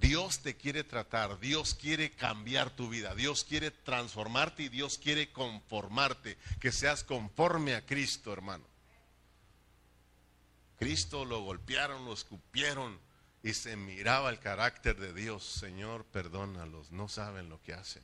Dios 0.00 0.40
te 0.40 0.56
quiere 0.56 0.84
tratar, 0.84 1.40
Dios 1.40 1.74
quiere 1.74 2.12
cambiar 2.12 2.70
tu 2.70 2.88
vida, 2.88 3.14
Dios 3.14 3.44
quiere 3.44 3.70
transformarte 3.70 4.64
y 4.64 4.68
Dios 4.68 4.98
quiere 4.98 5.32
conformarte, 5.32 6.38
que 6.60 6.70
seas 6.70 7.02
conforme 7.02 7.74
a 7.74 7.84
Cristo, 7.84 8.32
hermano. 8.32 8.64
Cristo 10.78 11.24
lo 11.24 11.40
golpearon, 11.42 12.04
lo 12.04 12.12
escupieron 12.12 12.98
y 13.42 13.54
se 13.54 13.76
miraba 13.76 14.30
el 14.30 14.38
carácter 14.38 14.96
de 14.98 15.12
Dios. 15.12 15.44
Señor, 15.44 16.04
perdónalos, 16.04 16.92
no 16.92 17.08
saben 17.08 17.48
lo 17.48 17.60
que 17.62 17.74
hacen. 17.74 18.02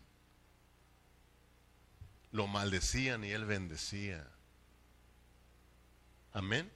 Lo 2.33 2.49
maldecían 2.49 3.23
y 3.23 3.31
él 3.31 3.45
bendecía. 3.45 4.27
Amén. 6.33 6.69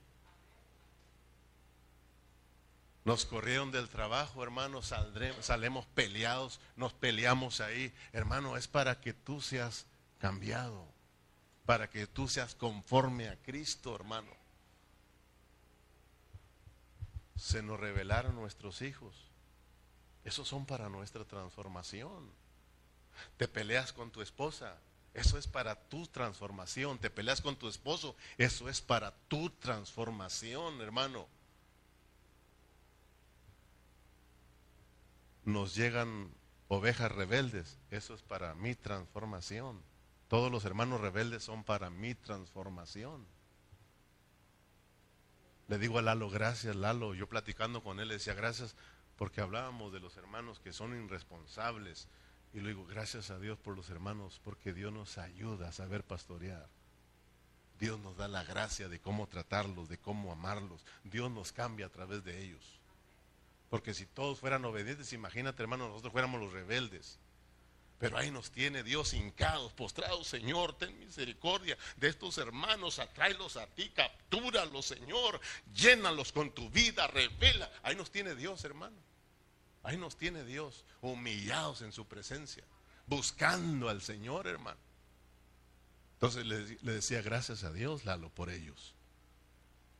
Nos 3.08 3.24
corrieron 3.24 3.70
del 3.70 3.88
trabajo, 3.88 4.42
hermano, 4.42 4.82
saldremos, 4.82 5.46
salemos 5.46 5.86
peleados, 5.86 6.60
nos 6.76 6.92
peleamos 6.92 7.62
ahí. 7.62 7.90
Hermano, 8.12 8.58
es 8.58 8.68
para 8.68 9.00
que 9.00 9.14
tú 9.14 9.40
seas 9.40 9.86
cambiado, 10.18 10.86
para 11.64 11.88
que 11.88 12.06
tú 12.06 12.28
seas 12.28 12.54
conforme 12.54 13.30
a 13.30 13.36
Cristo, 13.36 13.94
hermano. 13.94 14.30
Se 17.34 17.62
nos 17.62 17.80
revelaron 17.80 18.34
nuestros 18.34 18.82
hijos. 18.82 19.16
Esos 20.22 20.46
son 20.46 20.66
para 20.66 20.90
nuestra 20.90 21.24
transformación. 21.24 22.30
Te 23.38 23.48
peleas 23.48 23.94
con 23.94 24.10
tu 24.10 24.20
esposa. 24.20 24.76
Eso 25.14 25.38
es 25.38 25.46
para 25.46 25.76
tu 25.88 26.06
transformación. 26.08 26.98
Te 26.98 27.08
peleas 27.08 27.40
con 27.40 27.56
tu 27.56 27.70
esposo. 27.70 28.14
Eso 28.36 28.68
es 28.68 28.82
para 28.82 29.14
tu 29.28 29.48
transformación, 29.48 30.82
hermano. 30.82 31.26
Nos 35.48 35.74
llegan 35.74 36.30
ovejas 36.68 37.10
rebeldes. 37.10 37.78
Eso 37.90 38.12
es 38.12 38.20
para 38.20 38.54
mi 38.54 38.74
transformación. 38.74 39.80
Todos 40.28 40.52
los 40.52 40.66
hermanos 40.66 41.00
rebeldes 41.00 41.42
son 41.42 41.64
para 41.64 41.88
mi 41.88 42.14
transformación. 42.14 43.26
Le 45.68 45.78
digo 45.78 45.98
a 45.98 46.02
Lalo, 46.02 46.28
gracias 46.28 46.76
Lalo. 46.76 47.14
Yo 47.14 47.30
platicando 47.30 47.82
con 47.82 47.98
él 47.98 48.08
le 48.08 48.14
decía, 48.14 48.34
gracias 48.34 48.76
porque 49.16 49.40
hablábamos 49.40 49.90
de 49.90 50.00
los 50.00 50.18
hermanos 50.18 50.60
que 50.60 50.74
son 50.74 50.94
irresponsables. 51.02 52.08
Y 52.52 52.60
le 52.60 52.68
digo, 52.68 52.84
gracias 52.84 53.30
a 53.30 53.38
Dios 53.38 53.58
por 53.58 53.74
los 53.74 53.88
hermanos, 53.88 54.42
porque 54.44 54.74
Dios 54.74 54.92
nos 54.92 55.16
ayuda 55.16 55.68
a 55.68 55.72
saber 55.72 56.04
pastorear. 56.04 56.68
Dios 57.80 57.98
nos 58.00 58.18
da 58.18 58.28
la 58.28 58.44
gracia 58.44 58.90
de 58.90 59.00
cómo 59.00 59.26
tratarlos, 59.28 59.88
de 59.88 59.96
cómo 59.96 60.30
amarlos. 60.30 60.84
Dios 61.04 61.30
nos 61.30 61.52
cambia 61.52 61.86
a 61.86 61.90
través 61.90 62.22
de 62.22 62.38
ellos. 62.44 62.77
Porque 63.70 63.94
si 63.94 64.06
todos 64.06 64.40
fueran 64.40 64.64
obedientes, 64.64 65.12
imagínate 65.12 65.62
hermano, 65.62 65.88
nosotros 65.88 66.12
fuéramos 66.12 66.40
los 66.40 66.52
rebeldes. 66.52 67.18
Pero 67.98 68.16
ahí 68.16 68.30
nos 68.30 68.50
tiene 68.52 68.84
Dios 68.84 69.12
hincados, 69.12 69.72
postrados, 69.72 70.28
Señor, 70.28 70.78
ten 70.78 70.96
misericordia 71.00 71.76
de 71.96 72.08
estos 72.08 72.38
hermanos, 72.38 73.00
atráelos 73.00 73.56
a 73.56 73.66
ti, 73.66 73.90
captúralos, 73.90 74.86
Señor, 74.86 75.40
llénalos 75.74 76.30
con 76.30 76.52
tu 76.52 76.70
vida, 76.70 77.08
revela. 77.08 77.70
Ahí 77.82 77.96
nos 77.96 78.10
tiene 78.10 78.36
Dios, 78.36 78.64
hermano. 78.64 78.96
Ahí 79.82 79.96
nos 79.96 80.16
tiene 80.16 80.44
Dios, 80.44 80.84
humillados 81.00 81.82
en 81.82 81.92
su 81.92 82.06
presencia, 82.06 82.64
buscando 83.06 83.88
al 83.88 84.00
Señor, 84.00 84.46
hermano. 84.46 84.78
Entonces 86.14 86.46
le, 86.46 86.78
le 86.80 86.92
decía 86.92 87.20
gracias 87.20 87.64
a 87.64 87.72
Dios, 87.72 88.04
Lalo, 88.04 88.30
por 88.30 88.50
ellos. 88.50 88.94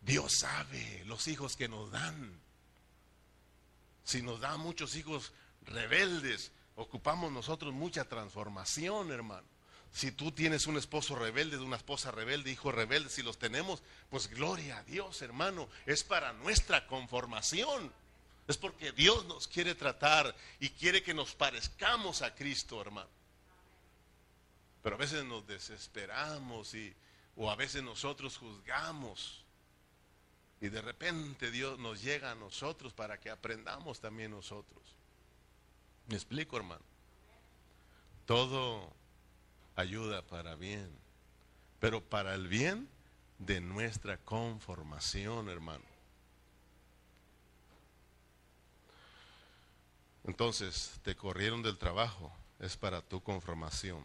Dios 0.03 0.39
sabe 0.39 1.03
los 1.07 1.27
hijos 1.27 1.57
que 1.57 1.69
nos 1.69 1.91
dan. 1.91 2.41
Si 4.09 4.23
nos 4.23 4.41
da 4.41 4.57
muchos 4.57 4.97
hijos 4.97 5.33
rebeldes, 5.67 6.51
ocupamos 6.77 7.31
nosotros 7.31 7.75
mucha 7.75 8.07
transformación, 8.09 9.13
hermano. 9.13 9.47
Si 9.93 10.13
tú 10.13 10.33
tienes 10.33 10.67
un 10.67 10.79
esposo 10.79 11.15
rebelde, 11.15 11.59
de 11.59 11.63
una 11.63 11.77
esposa 11.77 12.11
rebelde, 12.11 12.51
hijo 12.51 12.73
rebelde, 12.73 13.11
si 13.11 13.23
los 13.23 13.39
tenemos, 13.39 13.83
pues 14.09 14.29
gloria 14.29 14.79
a 14.79 14.83
Dios, 14.85 15.21
hermano. 15.21 15.69
Es 15.85 16.05
para 16.05 16.33
nuestra 16.33 16.87
conformación. 16.87 17.93
Es 18.47 18.57
porque 18.57 18.93
Dios 18.93 19.27
nos 19.27 19.47
quiere 19.47 19.75
tratar 19.75 20.35
y 20.59 20.71
quiere 20.71 21.03
que 21.03 21.13
nos 21.13 21.35
parezcamos 21.35 22.23
a 22.23 22.35
Cristo, 22.35 22.81
hermano. 22.81 23.11
Pero 24.83 24.97
a 24.97 24.99
veces 24.99 25.23
nos 25.27 25.47
desesperamos 25.47 26.73
y, 26.73 26.95
o 27.37 27.51
a 27.51 27.57
veces 27.57 27.83
nosotros 27.83 28.39
juzgamos. 28.39 29.45
Y 30.61 30.69
de 30.69 30.83
repente 30.83 31.51
Dios 31.51 31.79
nos 31.79 32.03
llega 32.03 32.33
a 32.33 32.35
nosotros 32.35 32.93
para 32.93 33.19
que 33.19 33.31
aprendamos 33.31 34.01
también 34.01 34.33
nosotros. 34.33 34.83
¿Me 36.09 36.17
explico, 36.17 36.57
hermano? 36.57 36.83
Todo 38.27 38.93
ayuda 39.77 40.23
para 40.23 40.57
bien, 40.57 40.91
pero 41.79 42.03
para 42.03 42.35
el 42.35 42.49
bien 42.49 42.89
de 43.39 43.61
nuestra 43.61 44.19
conformación, 44.19 45.49
hermano. 45.49 45.85
Entonces, 50.25 50.99
te 51.03 51.15
corrieron 51.15 51.63
del 51.63 51.79
trabajo, 51.79 52.33
es 52.59 52.77
para 52.77 53.01
tu 53.01 53.23
conformación. 53.23 54.05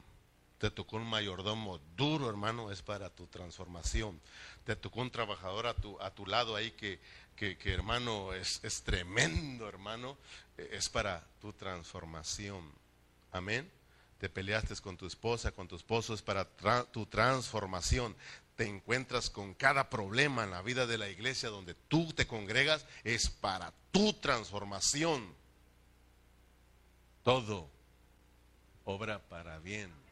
Te 0.64 0.72
tocó 0.72 0.96
un 0.96 1.06
mayordomo 1.06 1.78
duro, 1.98 2.30
hermano, 2.30 2.72
es 2.72 2.82
para 2.82 3.10
tu 3.10 3.28
transformación. 3.28 4.22
Te 4.64 4.78
tocó 4.78 5.02
un 5.02 5.12
trabajador 5.12 5.68
a 5.68 5.74
tu, 5.74 6.02
a 6.02 6.12
tu 6.12 6.26
lado 6.26 6.56
ahí 6.56 6.72
que, 6.72 7.02
que, 7.36 7.58
hermano, 7.66 8.32
es, 8.32 8.62
es, 8.64 8.82
tremendo, 8.82 9.68
hermano, 9.68 10.18
e, 10.58 10.70
es 10.72 10.88
para 10.88 11.28
tu 11.42 11.52
transformación. 11.52 12.64
Amén. 13.34 13.70
Te 14.20 14.30
peleaste 14.30 14.74
con 14.78 14.96
tu 14.96 15.06
esposa, 15.06 15.52
con 15.52 15.68
tu 15.68 15.76
esposo, 15.76 16.14
es 16.14 16.22
para 16.22 16.48
tu 16.94 17.08
transformación. 17.08 18.16
Te 18.56 18.66
encuentras 18.66 19.30
con 19.30 19.56
cada 19.56 19.90
problema 19.90 20.46
en 20.46 20.52
la 20.52 20.62
vida 20.62 20.88
de 20.88 20.98
la 20.98 21.10
iglesia 21.10 21.50
donde 21.50 21.74
tú 21.74 22.14
te 22.14 22.26
congregas, 22.26 22.86
es 23.04 23.30
para 23.30 23.74
tu 23.92 24.14
transformación. 24.14 25.36
Todo 27.22 27.70
obra 28.86 29.20
para 29.28 29.60
bien. 29.60 30.03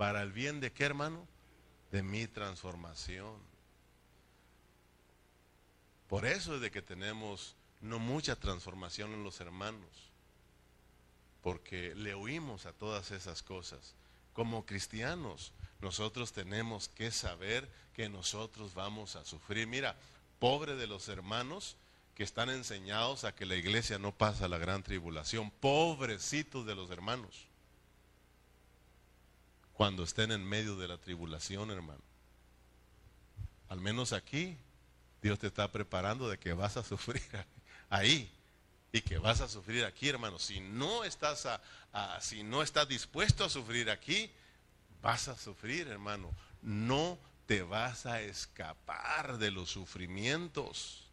¿Para 0.00 0.22
el 0.22 0.32
bien 0.32 0.60
de 0.60 0.72
qué, 0.72 0.84
hermano? 0.84 1.28
De 1.92 2.02
mi 2.02 2.26
transformación. 2.26 3.36
Por 6.08 6.24
eso 6.24 6.54
es 6.54 6.62
de 6.62 6.70
que 6.70 6.80
tenemos 6.80 7.54
no 7.82 7.98
mucha 7.98 8.34
transformación 8.34 9.12
en 9.12 9.24
los 9.24 9.42
hermanos, 9.42 9.90
porque 11.42 11.94
le 11.96 12.14
huimos 12.14 12.64
a 12.64 12.72
todas 12.72 13.10
esas 13.10 13.42
cosas. 13.42 13.94
Como 14.32 14.64
cristianos, 14.64 15.52
nosotros 15.82 16.32
tenemos 16.32 16.88
que 16.88 17.10
saber 17.10 17.70
que 17.92 18.08
nosotros 18.08 18.72
vamos 18.72 19.16
a 19.16 19.26
sufrir. 19.26 19.66
Mira, 19.66 19.96
pobre 20.38 20.76
de 20.76 20.86
los 20.86 21.10
hermanos 21.10 21.76
que 22.14 22.22
están 22.22 22.48
enseñados 22.48 23.24
a 23.24 23.34
que 23.34 23.44
la 23.44 23.56
iglesia 23.56 23.98
no 23.98 24.12
pasa 24.12 24.48
la 24.48 24.56
gran 24.56 24.82
tribulación. 24.82 25.50
Pobrecitos 25.50 26.64
de 26.64 26.74
los 26.74 26.88
hermanos. 26.88 27.49
Cuando 29.80 30.02
estén 30.02 30.30
en 30.30 30.44
medio 30.44 30.76
de 30.76 30.86
la 30.86 30.98
tribulación, 30.98 31.70
hermano. 31.70 32.02
Al 33.70 33.80
menos 33.80 34.12
aquí 34.12 34.58
Dios 35.22 35.38
te 35.38 35.46
está 35.46 35.72
preparando 35.72 36.28
de 36.28 36.38
que 36.38 36.52
vas 36.52 36.76
a 36.76 36.84
sufrir 36.84 37.22
ahí 37.88 38.30
y 38.92 39.00
que 39.00 39.16
vas 39.16 39.40
a 39.40 39.48
sufrir 39.48 39.86
aquí, 39.86 40.10
hermano. 40.10 40.38
Si 40.38 40.60
no 40.60 41.02
estás 41.02 41.46
a, 41.46 41.62
si 42.20 42.42
no 42.42 42.60
estás 42.60 42.88
dispuesto 42.88 43.42
a 43.42 43.48
sufrir 43.48 43.88
aquí, 43.88 44.30
vas 45.00 45.28
a 45.28 45.38
sufrir, 45.38 45.88
hermano. 45.88 46.30
No 46.60 47.18
te 47.46 47.62
vas 47.62 48.04
a 48.04 48.20
escapar 48.20 49.38
de 49.38 49.50
los 49.50 49.70
sufrimientos. 49.70 51.08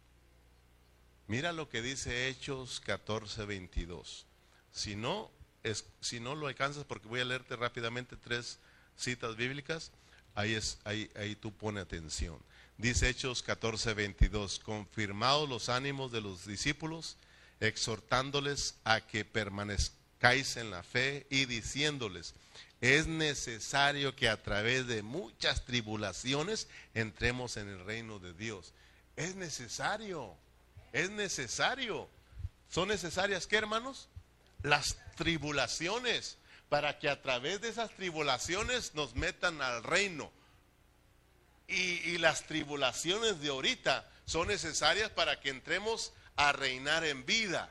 Mira 1.26 1.52
lo 1.52 1.70
que 1.70 1.80
dice 1.80 2.28
Hechos 2.28 2.80
14, 2.80 3.46
22. 3.46 4.26
Si 4.72 4.94
no, 4.94 5.30
si 6.00 6.20
no 6.20 6.34
lo 6.34 6.46
alcanzas, 6.46 6.84
porque 6.84 7.08
voy 7.08 7.20
a 7.20 7.24
leerte 7.24 7.56
rápidamente 7.56 8.16
tres 8.16 8.58
citas 8.96 9.36
bíblicas, 9.36 9.90
ahí, 10.34 10.54
es, 10.54 10.78
ahí, 10.84 11.10
ahí 11.16 11.34
tú 11.34 11.52
pone 11.52 11.80
atención. 11.80 12.38
Dice 12.76 13.08
Hechos 13.08 13.42
14, 13.42 13.94
22, 13.94 14.60
confirmados 14.60 15.48
los 15.48 15.68
ánimos 15.68 16.12
de 16.12 16.20
los 16.20 16.46
discípulos, 16.46 17.16
exhortándoles 17.60 18.76
a 18.84 19.00
que 19.00 19.24
permanezcáis 19.24 20.56
en 20.56 20.70
la 20.70 20.82
fe 20.82 21.26
y 21.28 21.46
diciéndoles, 21.46 22.34
es 22.80 23.08
necesario 23.08 24.14
que 24.14 24.28
a 24.28 24.40
través 24.40 24.86
de 24.86 25.02
muchas 25.02 25.64
tribulaciones 25.64 26.68
entremos 26.94 27.56
en 27.56 27.68
el 27.68 27.84
reino 27.84 28.20
de 28.20 28.32
Dios. 28.32 28.72
Es 29.16 29.34
necesario, 29.34 30.36
es 30.92 31.10
necesario. 31.10 32.08
¿Son 32.70 32.86
necesarias 32.88 33.48
qué, 33.48 33.56
hermanos? 33.56 34.08
Las 34.62 34.96
tribulaciones, 35.16 36.38
para 36.68 36.98
que 36.98 37.08
a 37.08 37.22
través 37.22 37.60
de 37.60 37.68
esas 37.68 37.90
tribulaciones 37.90 38.94
nos 38.94 39.14
metan 39.14 39.62
al 39.62 39.82
reino. 39.82 40.30
Y, 41.66 42.16
las 42.18 42.46
tribulaciones 42.46 43.40
de 43.40 43.48
ahorita 43.48 44.10
son 44.24 44.48
necesarias 44.48 45.10
para 45.10 45.40
que 45.40 45.50
entremos 45.50 46.12
a 46.36 46.52
reinar 46.52 47.04
en 47.04 47.26
vida, 47.26 47.70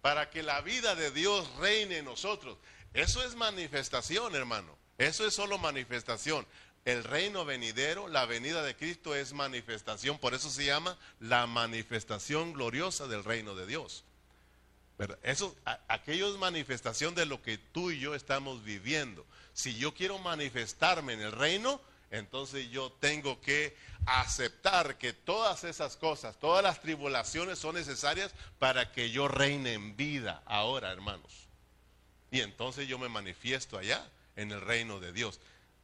para 0.00 0.30
que 0.30 0.42
la 0.42 0.62
vida 0.62 0.94
de 0.94 1.10
Dios 1.10 1.48
reine 1.56 1.98
en 1.98 2.06
nosotros. 2.06 2.56
Eso 2.94 3.22
es 3.22 3.34
manifestación, 3.34 4.34
hermano. 4.34 4.76
Eso 4.96 5.26
es 5.26 5.34
solo 5.34 5.58
manifestación. 5.58 6.46
El 6.84 7.04
reino 7.04 7.44
venidero, 7.44 8.08
la 8.08 8.24
venida 8.24 8.62
de 8.62 8.74
Cristo 8.74 9.14
es 9.14 9.34
manifestación, 9.34 10.18
por 10.18 10.32
eso 10.32 10.48
se 10.48 10.64
llama 10.64 10.96
la 11.20 11.46
manifestación 11.46 12.54
gloriosa 12.54 13.06
del 13.06 13.24
reino 13.24 13.54
de 13.54 13.66
Dios. 13.66 14.04
Eso, 15.22 15.54
aquello 15.86 16.32
es 16.32 16.38
manifestación 16.38 17.14
de 17.14 17.26
lo 17.26 17.40
que 17.40 17.56
tú 17.58 17.90
y 17.90 18.00
yo 18.00 18.14
estamos 18.14 18.64
viviendo. 18.64 19.24
Si 19.52 19.76
yo 19.76 19.94
quiero 19.94 20.18
manifestarme 20.18 21.12
en 21.12 21.20
el 21.20 21.32
reino, 21.32 21.80
entonces 22.10 22.68
yo 22.70 22.90
tengo 22.92 23.40
que 23.40 23.76
aceptar 24.06 24.98
que 24.98 25.12
todas 25.12 25.64
esas 25.64 25.96
cosas, 25.96 26.38
todas 26.38 26.64
las 26.64 26.80
tribulaciones 26.80 27.58
son 27.58 27.76
necesarias 27.76 28.34
para 28.58 28.90
que 28.92 29.10
yo 29.10 29.28
reine 29.28 29.74
en 29.74 29.96
vida 29.96 30.42
ahora, 30.46 30.90
hermanos. 30.90 31.46
Y 32.30 32.40
entonces 32.40 32.88
yo 32.88 32.98
me 32.98 33.08
manifiesto 33.08 33.78
allá 33.78 34.04
en 34.36 34.50
el 34.50 34.60
reino 34.60 34.98
de 35.00 35.12
Dios. 35.12 35.40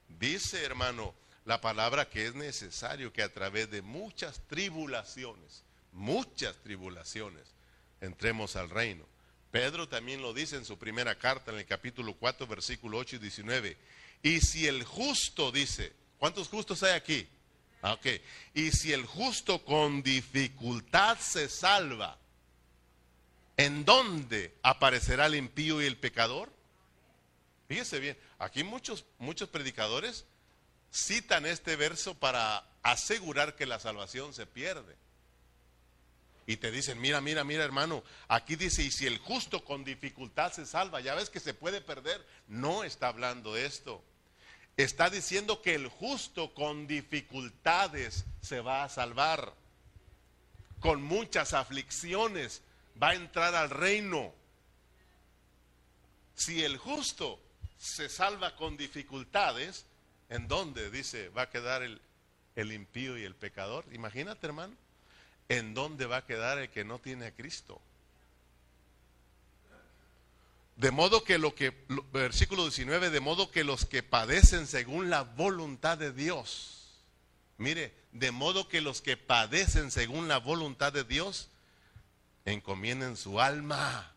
Dice, 0.08 0.64
hermano, 0.64 1.14
la 1.44 1.60
palabra 1.60 2.08
que 2.08 2.26
es 2.26 2.34
necesario 2.34 3.12
que 3.12 3.22
a 3.22 3.32
través 3.32 3.70
de 3.70 3.82
muchas 3.82 4.40
tribulaciones, 4.48 5.62
muchas 5.92 6.56
tribulaciones, 6.56 7.53
entremos 8.04 8.56
al 8.56 8.70
reino. 8.70 9.04
Pedro 9.50 9.88
también 9.88 10.20
lo 10.20 10.34
dice 10.34 10.56
en 10.56 10.64
su 10.64 10.78
primera 10.78 11.16
carta, 11.16 11.52
en 11.52 11.58
el 11.58 11.66
capítulo 11.66 12.14
4, 12.14 12.46
versículo 12.46 12.98
8 12.98 13.16
y 13.16 13.18
19 13.20 13.76
Y 14.22 14.40
si 14.40 14.66
el 14.66 14.82
justo 14.82 15.52
dice, 15.52 15.92
¿cuántos 16.18 16.48
justos 16.48 16.82
hay 16.82 16.92
aquí? 16.92 17.28
Ah, 17.82 17.92
ok. 17.92 18.06
Y 18.54 18.72
si 18.72 18.92
el 18.92 19.04
justo 19.04 19.64
con 19.64 20.02
dificultad 20.02 21.18
se 21.18 21.48
salva, 21.48 22.18
¿en 23.56 23.84
dónde 23.84 24.54
aparecerá 24.62 25.26
el 25.26 25.34
impío 25.34 25.82
y 25.82 25.86
el 25.86 25.98
pecador? 25.98 26.50
Fíjese 27.68 28.00
bien, 28.00 28.18
aquí 28.38 28.64
muchos, 28.64 29.04
muchos 29.18 29.48
predicadores 29.48 30.24
citan 30.92 31.44
este 31.44 31.76
verso 31.76 32.14
para 32.14 32.66
asegurar 32.82 33.54
que 33.56 33.66
la 33.66 33.78
salvación 33.80 34.32
se 34.34 34.46
pierde. 34.46 34.96
Y 36.46 36.58
te 36.58 36.70
dicen, 36.70 37.00
mira, 37.00 37.20
mira, 37.20 37.42
mira 37.42 37.64
hermano, 37.64 38.04
aquí 38.28 38.56
dice, 38.56 38.82
y 38.82 38.90
si 38.90 39.06
el 39.06 39.18
justo 39.18 39.64
con 39.64 39.82
dificultad 39.82 40.52
se 40.52 40.66
salva, 40.66 41.00
ya 41.00 41.14
ves 41.14 41.30
que 41.30 41.40
se 41.40 41.54
puede 41.54 41.80
perder. 41.80 42.24
No 42.48 42.84
está 42.84 43.08
hablando 43.08 43.56
esto. 43.56 44.02
Está 44.76 45.08
diciendo 45.08 45.62
que 45.62 45.74
el 45.74 45.88
justo 45.88 46.52
con 46.52 46.86
dificultades 46.86 48.24
se 48.42 48.60
va 48.60 48.84
a 48.84 48.88
salvar. 48.88 49.54
Con 50.80 51.02
muchas 51.02 51.54
aflicciones 51.54 52.60
va 53.02 53.10
a 53.10 53.14
entrar 53.14 53.54
al 53.54 53.70
reino. 53.70 54.34
Si 56.34 56.62
el 56.62 56.76
justo 56.76 57.40
se 57.78 58.08
salva 58.08 58.56
con 58.56 58.76
dificultades, 58.76 59.86
¿en 60.28 60.46
dónde? 60.48 60.90
Dice, 60.90 61.30
va 61.30 61.42
a 61.42 61.50
quedar 61.50 61.82
el, 61.82 62.02
el 62.56 62.72
impío 62.72 63.16
y 63.16 63.24
el 63.24 63.34
pecador. 63.34 63.86
Imagínate, 63.92 64.46
hermano, 64.46 64.74
¿en 65.48 65.74
dónde 65.74 66.06
va 66.06 66.18
a 66.18 66.26
quedar 66.26 66.58
el 66.58 66.70
que 66.70 66.84
no 66.84 66.98
tiene 66.98 67.26
a 67.26 67.34
Cristo? 67.34 67.80
De 70.76 70.90
modo 70.90 71.22
que 71.22 71.38
lo 71.38 71.54
que, 71.54 71.72
versículo 72.12 72.64
19, 72.64 73.10
de 73.10 73.20
modo 73.20 73.50
que 73.50 73.62
los 73.62 73.84
que 73.84 74.02
padecen 74.02 74.66
según 74.66 75.08
la 75.08 75.22
voluntad 75.22 75.96
de 75.98 76.12
Dios, 76.12 77.00
mire, 77.58 77.94
de 78.12 78.32
modo 78.32 78.68
que 78.68 78.80
los 78.80 79.00
que 79.00 79.16
padecen 79.16 79.90
según 79.90 80.26
la 80.26 80.38
voluntad 80.38 80.92
de 80.92 81.04
Dios, 81.04 81.48
encomienden 82.44 83.16
su 83.16 83.40
alma. 83.40 84.12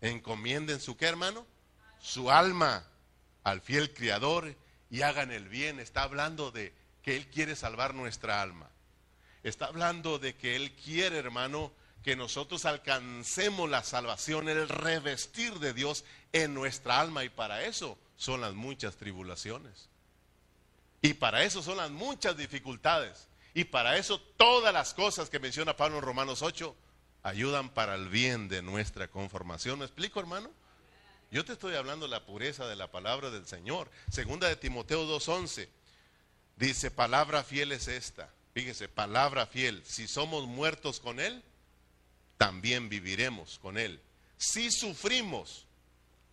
Encomienden 0.00 0.80
su 0.80 0.96
qué, 0.96 1.06
hermano? 1.06 1.46
Su 2.00 2.30
alma 2.30 2.86
al 3.44 3.60
fiel 3.60 3.92
Criador 3.94 4.54
y 4.90 5.02
hagan 5.02 5.32
el 5.32 5.48
bien. 5.48 5.80
Está 5.80 6.02
hablando 6.02 6.50
de 6.50 6.72
que 7.02 7.16
Él 7.16 7.28
quiere 7.28 7.56
salvar 7.56 7.94
nuestra 7.94 8.42
alma. 8.42 8.68
Está 9.46 9.66
hablando 9.66 10.18
de 10.18 10.34
que 10.34 10.56
Él 10.56 10.72
quiere, 10.72 11.18
hermano, 11.18 11.70
que 12.02 12.16
nosotros 12.16 12.64
alcancemos 12.64 13.70
la 13.70 13.84
salvación, 13.84 14.48
el 14.48 14.68
revestir 14.68 15.60
de 15.60 15.72
Dios 15.72 16.04
en 16.32 16.52
nuestra 16.52 16.98
alma. 16.98 17.22
Y 17.22 17.28
para 17.28 17.62
eso 17.62 17.96
son 18.16 18.40
las 18.40 18.54
muchas 18.54 18.96
tribulaciones. 18.96 19.88
Y 21.00 21.14
para 21.14 21.44
eso 21.44 21.62
son 21.62 21.76
las 21.76 21.92
muchas 21.92 22.36
dificultades. 22.36 23.28
Y 23.54 23.62
para 23.62 23.96
eso 23.96 24.20
todas 24.20 24.74
las 24.74 24.94
cosas 24.94 25.30
que 25.30 25.38
menciona 25.38 25.76
Pablo 25.76 25.98
en 25.98 26.02
Romanos 26.02 26.42
8 26.42 26.74
ayudan 27.22 27.68
para 27.68 27.94
el 27.94 28.08
bien 28.08 28.48
de 28.48 28.62
nuestra 28.62 29.06
conformación. 29.06 29.78
¿Me 29.78 29.84
explico, 29.84 30.18
hermano? 30.18 30.50
Yo 31.30 31.44
te 31.44 31.52
estoy 31.52 31.76
hablando 31.76 32.06
de 32.06 32.10
la 32.10 32.26
pureza 32.26 32.66
de 32.66 32.74
la 32.74 32.90
palabra 32.90 33.30
del 33.30 33.46
Señor. 33.46 33.92
Segunda 34.10 34.48
de 34.48 34.56
Timoteo 34.56 35.06
2.11. 35.06 35.68
Dice, 36.56 36.90
palabra 36.90 37.44
fiel 37.44 37.70
es 37.70 37.86
esta. 37.86 38.28
Fíjese, 38.56 38.88
palabra 38.88 39.46
fiel. 39.46 39.82
Si 39.84 40.08
somos 40.08 40.46
muertos 40.46 40.98
con 40.98 41.20
Él, 41.20 41.42
también 42.38 42.88
viviremos 42.88 43.58
con 43.58 43.76
Él. 43.76 44.00
Si 44.38 44.70
sufrimos, 44.70 45.66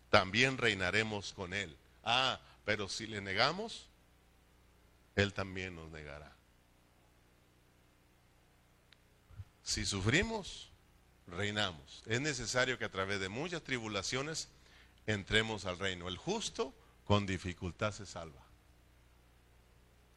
también 0.09 0.57
reinaremos 0.57 1.33
con 1.33 1.53
Él. 1.53 1.75
Ah, 2.01 2.39
pero 2.63 2.87
si 2.87 3.07
le 3.07 3.19
negamos, 3.19 3.89
Él 5.17 5.33
también 5.33 5.75
nos 5.75 5.91
negará. 5.91 6.33
Si 9.61 9.85
sufrimos, 9.85 10.69
reinamos. 11.27 12.03
Es 12.05 12.21
necesario 12.21 12.79
que 12.79 12.85
a 12.85 12.91
través 12.91 13.19
de 13.19 13.27
muchas 13.27 13.63
tribulaciones 13.63 14.47
entremos 15.07 15.65
al 15.65 15.77
reino. 15.77 16.07
El 16.07 16.15
justo 16.15 16.73
con 17.03 17.25
dificultad 17.25 17.91
se 17.91 18.05
salva. 18.05 18.42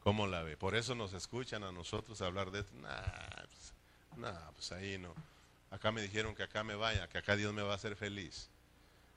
¿Cómo 0.07 0.29
la 0.29 0.45
ve? 0.45 0.57
Por 0.57 0.77
eso 0.77 0.95
nos 0.95 1.15
escuchan 1.15 1.65
a 1.65 1.73
nosotros 1.73 2.23
hablar 2.23 2.53
de 2.53 2.61
esto. 2.61 2.73
Nah, 2.77 3.43
pues, 3.49 4.55
pues 4.55 4.71
ahí 4.71 4.99
no. 4.99 5.13
Acá 5.73 5.91
me 5.91 6.01
dijeron 6.01 6.33
que 6.37 6.45
acá 6.45 6.63
me 6.63 6.77
vaya, 6.77 7.09
que 7.09 7.19
acá 7.19 7.35
Dios 7.35 7.53
me 7.53 7.63
va 7.63 7.73
a 7.73 7.75
hacer 7.75 7.97
feliz, 7.97 8.49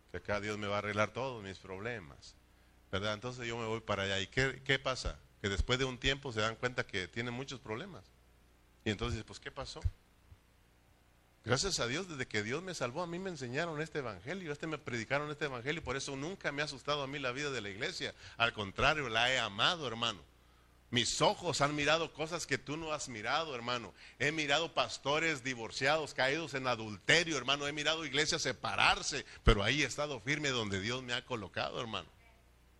que 0.09 0.17
acá 0.17 0.41
Dios 0.41 0.57
me 0.57 0.65
va 0.65 0.77
a 0.77 0.79
arreglar 0.79 1.13
todos 1.13 1.43
mis 1.43 1.59
problemas. 1.59 2.33
¿Verdad? 2.91 3.13
Entonces 3.13 3.47
yo 3.47 3.55
me 3.55 3.67
voy 3.67 3.81
para 3.81 4.01
allá. 4.01 4.19
¿Y 4.19 4.25
qué, 4.25 4.63
qué 4.65 4.79
pasa? 4.79 5.19
Que 5.43 5.49
después 5.49 5.77
de 5.77 5.85
un 5.85 5.99
tiempo 5.99 6.31
se 6.31 6.41
dan 6.41 6.55
cuenta 6.55 6.87
que 6.87 7.07
tienen 7.07 7.35
muchos 7.35 7.59
problemas. 7.59 8.03
Y 8.83 8.89
entonces, 8.89 9.23
pues, 9.23 9.39
¿qué 9.39 9.51
pasó? 9.51 9.81
Gracias 11.45 11.79
a 11.79 11.85
Dios, 11.85 12.09
desde 12.09 12.27
que 12.27 12.41
Dios 12.41 12.63
me 12.63 12.73
salvó, 12.73 13.03
a 13.03 13.07
mí 13.07 13.19
me 13.19 13.29
enseñaron 13.29 13.79
este 13.79 13.99
evangelio, 13.99 14.51
este 14.51 14.65
me 14.65 14.79
predicaron 14.79 15.29
este 15.29 15.45
evangelio, 15.45 15.81
y 15.81 15.85
por 15.85 15.97
eso 15.97 16.15
nunca 16.15 16.51
me 16.51 16.63
ha 16.63 16.65
asustado 16.65 17.03
a 17.03 17.07
mí 17.07 17.19
la 17.19 17.31
vida 17.31 17.51
de 17.51 17.61
la 17.61 17.69
iglesia. 17.69 18.15
Al 18.37 18.53
contrario, 18.53 19.07
la 19.07 19.31
he 19.31 19.37
amado, 19.37 19.85
hermano. 19.85 20.27
Mis 20.91 21.21
ojos 21.21 21.61
han 21.61 21.75
mirado 21.75 22.13
cosas 22.13 22.47
que 22.47 22.57
tú 22.57 22.75
no 22.75 22.93
has 22.93 23.09
mirado, 23.09 23.53
hermano. 23.53 23.93
He 24.17 24.31
mirado 24.31 24.73
pastores 24.73 25.43
divorciados, 25.43 26.15
caídos 26.15 26.55
en 26.55 26.65
adulterio, 26.65 27.37
hermano. 27.37 27.67
He 27.67 27.73
mirado 27.73 28.05
iglesias 28.05 28.41
separarse, 28.41 29.23
pero 29.43 29.63
ahí 29.63 29.83
he 29.83 29.85
estado 29.85 30.19
firme 30.19 30.49
donde 30.49 30.81
Dios 30.81 31.03
me 31.03 31.13
ha 31.13 31.23
colocado, 31.25 31.79
hermano. 31.79 32.09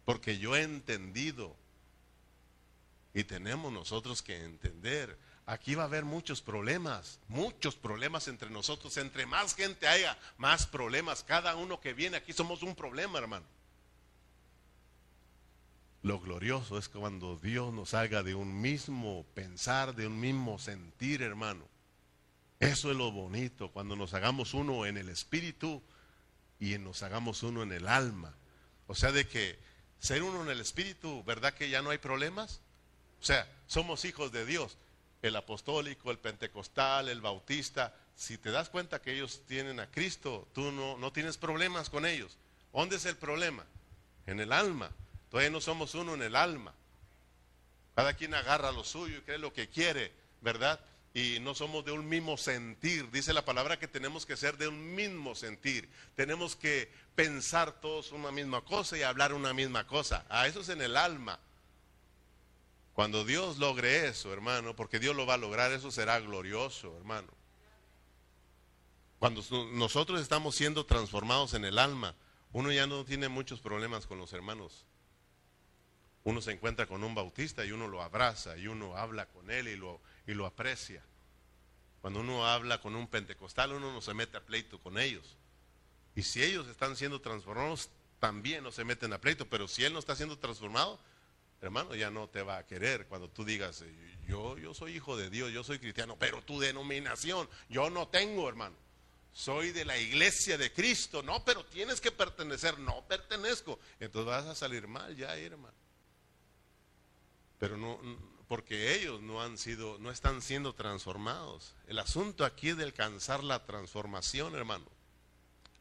Porque 0.06 0.40
yo 0.40 0.56
he 0.56 0.64
entendido. 0.64 1.56
Y 3.14 3.26
tenemos 3.26 3.72
nosotros 3.72 4.24
que 4.24 4.44
entender. 4.44 5.20
Aquí 5.46 5.76
va 5.76 5.84
a 5.84 5.88
haber 5.88 6.04
muchos 6.04 6.42
problemas, 6.42 7.20
muchos 7.28 7.76
problemas 7.76 8.28
entre 8.28 8.50
nosotros. 8.50 8.98
Entre 8.98 9.28
más 9.28 9.54
gente 9.54 9.88
haya, 9.88 10.18
más 10.38 10.66
problemas. 10.66 11.24
Cada 11.24 11.56
uno 11.56 11.80
que 11.80 11.94
viene 11.94 12.18
aquí 12.18 12.34
somos 12.34 12.64
un 12.64 12.76
problema, 12.76 13.20
hermano. 13.20 13.46
Lo 16.02 16.20
glorioso 16.20 16.78
es 16.78 16.88
cuando 16.88 17.36
Dios 17.38 17.74
nos 17.74 17.94
haga 17.94 18.24
de 18.24 18.34
un 18.34 18.62
mismo 18.62 19.26
pensar, 19.34 19.96
de 19.96 20.08
un 20.08 20.20
mismo 20.20 20.58
sentir, 20.58 21.22
hermano. 21.22 21.68
Eso 22.60 22.92
es 22.92 22.98
lo 22.98 23.12
bonito, 23.12 23.72
cuando 23.72 23.96
nos 23.96 24.14
hagamos 24.14 24.54
uno 24.54 24.86
en 24.86 24.98
el 24.98 25.10
espíritu 25.10 25.82
y 26.60 26.78
nos 26.78 27.04
hagamos 27.04 27.44
uno 27.44 27.64
en 27.64 27.72
el 27.72 27.88
alma. 27.88 28.34
O 28.88 28.96
sea, 28.96 29.12
de 29.12 29.28
que 29.28 29.60
ser 30.00 30.24
uno 30.24 30.44
en 30.44 30.50
el 30.50 30.62
espíritu, 30.62 31.24
¿verdad 31.26 31.54
que 31.54 31.70
ya 31.70 31.82
no 31.82 31.90
hay 31.90 31.98
problemas? 31.98 32.62
O 33.22 33.26
sea, 33.26 33.48
somos 33.68 34.06
hijos 34.06 34.32
de 34.32 34.46
Dios. 34.46 34.78
El 35.22 35.36
apostólico, 35.36 36.12
el 36.12 36.18
pentecostal, 36.18 37.10
el 37.10 37.20
bautista, 37.20 37.94
si 38.16 38.38
te 38.38 38.52
das 38.52 38.70
cuenta 38.70 39.02
que 39.02 39.14
ellos 39.14 39.42
tienen 39.48 39.80
a 39.82 39.92
Cristo, 39.92 40.48
tú 40.54 40.72
no, 40.72 40.98
no 40.98 41.12
tienes 41.12 41.38
problemas 41.38 41.90
con 41.90 42.06
ellos. 42.06 42.38
¿Dónde 42.74 42.96
es 42.96 43.06
el 43.06 43.18
problema? 43.18 43.66
En 44.28 44.40
el 44.40 44.54
alma. 44.54 44.92
Todavía 45.30 45.52
no 45.52 45.62
somos 45.62 45.94
uno 45.96 46.16
en 46.16 46.24
el 46.24 46.36
alma. 46.36 46.74
Cada 47.96 48.14
quien 48.14 48.34
agarra 48.34 48.72
lo 48.72 48.84
suyo 48.84 49.18
y 49.18 49.22
cree 49.22 49.38
lo 49.38 49.54
que 49.54 49.70
quiere, 49.70 50.12
¿verdad? 50.42 50.80
Y 51.14 51.40
no 51.42 51.54
somos 51.54 51.86
de 51.86 51.92
un 51.92 52.08
mismo 52.08 52.38
sentir. 52.38 53.10
Dice 53.12 53.34
la 53.34 53.46
palabra 53.46 53.78
que 53.78 53.88
tenemos 53.88 54.26
que 54.26 54.38
ser 54.38 54.58
de 54.58 54.68
un 54.68 54.96
mismo 54.96 55.36
sentir. 55.36 55.90
Tenemos 56.16 56.56
que 56.56 56.92
pensar 57.16 57.80
todos 57.82 58.12
una 58.12 58.32
misma 58.32 58.62
cosa 58.62 58.98
y 58.98 59.04
hablar 59.04 59.34
una 59.34 59.54
misma 59.54 59.86
cosa. 59.86 60.26
A 60.30 60.48
eso 60.48 60.62
es 60.62 60.70
en 60.70 60.82
el 60.82 60.98
alma. 60.98 61.40
Cuando 62.94 63.24
Dios 63.24 63.58
logre 63.58 64.08
eso, 64.08 64.34
hermano, 64.34 64.76
porque 64.76 65.00
Dios 65.00 65.16
lo 65.16 65.26
va 65.26 65.36
a 65.36 65.38
lograr, 65.38 65.72
eso 65.72 65.92
será 65.92 66.20
glorioso, 66.20 66.96
hermano. 66.98 67.30
Cuando 69.20 69.44
nosotros 69.74 70.22
estamos 70.22 70.56
siendo 70.56 70.86
transformados 70.86 71.54
en 71.54 71.66
el 71.66 71.78
alma, 71.78 72.16
uno 72.52 72.72
ya 72.72 72.88
no 72.88 73.06
tiene 73.06 73.30
muchos 73.30 73.60
problemas 73.60 74.08
con 74.08 74.18
los 74.18 74.34
hermanos 74.34 74.86
uno 76.24 76.42
se 76.42 76.52
encuentra 76.52 76.86
con 76.86 77.04
un 77.04 77.16
bautista 77.16 77.66
y 77.66 77.72
uno 77.72 77.88
lo 77.88 78.02
abraza 78.02 78.58
y 78.58 78.68
uno 78.68 78.96
habla 78.98 79.28
con 79.28 79.50
él 79.50 79.68
y 79.68 79.76
lo, 79.76 80.02
y 80.28 80.34
lo 80.34 80.46
aprecia. 80.46 81.02
Cuando 82.02 82.20
uno 82.22 82.46
habla 82.46 82.80
con 82.82 82.96
un 82.96 83.08
pentecostal, 83.08 83.74
uno 83.74 83.92
no 83.92 84.02
se 84.02 84.14
mete 84.14 84.38
a 84.38 84.46
pleito 84.46 84.80
con 84.80 84.98
ellos. 84.98 85.38
Y 86.16 86.24
si 86.24 86.44
ellos 86.44 86.68
están 86.68 86.96
siendo 86.96 87.22
transformados, 87.22 87.90
también 88.20 88.64
no 88.64 88.72
se 88.72 88.84
meten 88.84 89.14
a 89.14 89.20
pleito. 89.20 89.50
Pero 89.50 89.68
si 89.68 89.84
él 89.84 89.94
no 89.94 90.00
está 90.00 90.16
siendo 90.16 90.38
transformado, 90.38 91.00
hermano, 91.62 91.96
ya 91.96 92.10
no 92.10 92.28
te 92.28 92.42
va 92.42 92.58
a 92.58 92.66
querer 92.66 93.06
cuando 93.08 93.30
tú 93.30 93.44
digas, 93.44 93.84
yo, 94.28 94.58
yo 94.58 94.74
soy 94.74 94.96
hijo 94.96 95.18
de 95.18 95.30
Dios, 95.30 95.52
yo 95.52 95.64
soy 95.64 95.80
cristiano, 95.80 96.16
pero 96.18 96.42
tu 96.42 96.60
denominación, 96.60 97.50
yo 97.70 97.90
no 97.90 98.08
tengo, 98.08 98.48
hermano. 98.48 98.76
Soy 99.32 99.72
de 99.72 99.86
la 99.86 99.98
iglesia 99.98 100.58
de 100.58 100.74
Cristo, 100.74 101.22
no, 101.22 101.46
pero 101.46 101.66
tienes 101.66 102.02
que 102.02 102.12
pertenecer, 102.12 102.80
no 102.80 103.06
pertenezco. 103.08 103.80
Entonces 104.00 104.26
vas 104.26 104.46
a 104.46 104.56
salir 104.56 104.88
mal 104.88 105.16
ya, 105.16 105.36
hermano 105.38 105.79
pero 107.60 107.78
no 107.78 108.00
porque 108.48 108.96
ellos 108.96 109.22
no 109.22 109.44
han 109.44 109.60
sido 109.60 110.00
no 110.00 110.10
están 110.10 110.42
siendo 110.42 110.74
transformados. 110.74 111.76
El 111.88 112.00
asunto 112.00 112.44
aquí 112.44 112.70
es 112.70 112.78
de 112.78 112.84
alcanzar 112.86 113.44
la 113.44 113.64
transformación, 113.66 114.56
hermano. 114.56 114.86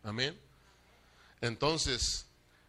Amén. 0.02 0.38
Entonces, 1.40 2.26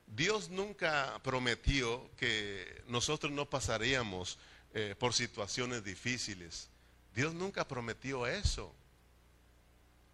Dios 0.07 0.49
nunca 0.49 1.19
prometió 1.23 2.09
que 2.15 2.83
nosotros 2.87 3.31
no 3.31 3.49
pasaríamos 3.49 4.37
eh, 4.73 4.95
por 4.97 5.13
situaciones 5.13 5.83
difíciles. 5.83 6.69
Dios 7.13 7.33
nunca 7.33 7.67
prometió 7.67 8.25
eso. 8.25 8.73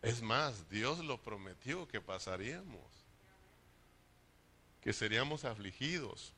Es 0.02 0.22
más, 0.22 0.70
Dios 0.70 1.00
lo 1.00 1.22
prometió 1.22 1.88
que 1.88 2.00
pasaríamos, 2.00 2.84
que 4.82 4.94
seríamos 4.94 5.46
afligidos. 5.46 6.34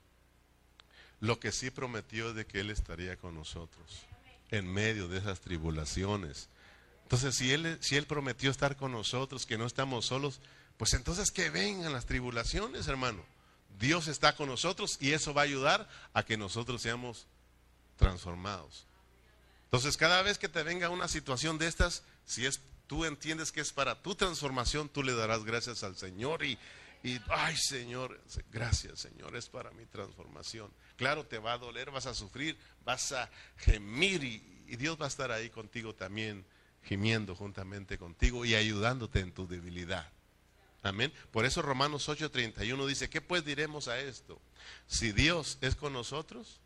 Lo 1.20 1.40
que 1.40 1.52
sí 1.52 1.72
prometió 1.72 2.30
es 2.30 2.36
de 2.36 2.46
que 2.46 2.60
Él 2.60 2.70
estaría 2.70 3.18
con 3.18 3.36
nosotros 3.36 4.06
en 4.52 4.72
medio 4.72 5.08
de 5.08 5.18
esas 5.18 5.40
tribulaciones. 5.42 6.50
Entonces, 7.04 7.36
si 7.36 7.52
él, 7.52 7.78
si 7.82 7.96
él 7.96 8.06
prometió 8.06 8.52
estar 8.52 8.76
con 8.76 8.92
nosotros, 8.92 9.46
que 9.46 9.58
no 9.58 9.66
estamos 9.66 10.06
solos, 10.06 10.40
pues 10.78 10.94
entonces 10.94 11.32
que 11.32 11.50
vengan 11.50 11.94
las 11.94 12.06
tribulaciones, 12.06 12.88
hermano. 12.88 13.24
Dios 13.80 14.08
está 14.08 14.36
con 14.36 14.50
nosotros 14.50 14.98
y 15.00 15.14
eso 15.14 15.34
va 15.34 15.42
a 15.42 15.46
ayudar 15.46 15.88
a 16.14 16.24
que 16.24 16.38
nosotros 16.38 16.82
seamos 16.82 17.28
transformados. 17.98 18.86
Entonces, 19.66 19.98
cada 19.98 20.22
vez 20.22 20.38
que 20.38 20.50
te 20.50 20.64
venga 20.64 20.90
una 20.90 21.08
situación 21.08 21.58
de 21.58 21.68
estas, 21.68 22.04
si 22.26 22.46
es 22.46 22.62
tú 22.88 23.06
entiendes 23.06 23.52
que 23.52 23.62
es 23.62 23.74
para 23.74 24.02
tu 24.02 24.16
transformación, 24.16 24.90
tú 24.90 25.04
le 25.04 25.14
darás 25.14 25.44
gracias 25.44 25.84
al 25.84 25.98
Señor 25.98 26.44
y, 26.44 26.58
y 27.04 27.20
ay 27.30 27.56
Señor, 27.56 28.20
gracias 28.52 29.00
Señor, 29.00 29.36
es 29.36 29.48
para 29.50 29.72
mi 29.72 29.86
transformación. 29.86 30.72
Claro, 30.96 31.26
te 31.26 31.38
va 31.38 31.54
a 31.54 31.58
doler, 31.58 31.92
vas 31.92 32.06
a 32.06 32.14
sufrir, 32.14 32.58
vas 32.84 33.12
a 33.12 33.30
gemir 33.58 34.24
y, 34.24 34.54
Dios 34.76 35.00
va 35.00 35.06
a 35.06 35.08
estar 35.08 35.32
ahí 35.32 35.50
contigo 35.50 35.96
también, 35.96 36.46
gimiendo 36.84 37.36
juntamente 37.36 37.98
contigo 37.98 38.44
y 38.44 38.54
ayudándote 38.56 39.22
en 39.22 39.32
tu 39.32 39.48
debilidad. 39.48 40.12
Amén. 40.84 41.14
Por 41.32 41.46
eso 41.46 41.62
Romanos 41.62 42.10
8:31 42.10 42.86
dice, 42.86 43.10
¿qué 43.10 43.22
pues 43.22 43.46
diremos 43.46 43.88
a 43.88 44.00
esto? 44.00 44.42
Si 44.88 45.14
Dios 45.14 45.58
es 45.62 45.76
con 45.76 45.94
nosotros, 45.94 46.60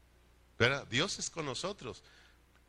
¿verdad? 0.58 0.88
Dios 0.88 1.20
es 1.20 1.30
con 1.30 1.46
nosotros. 1.46 2.04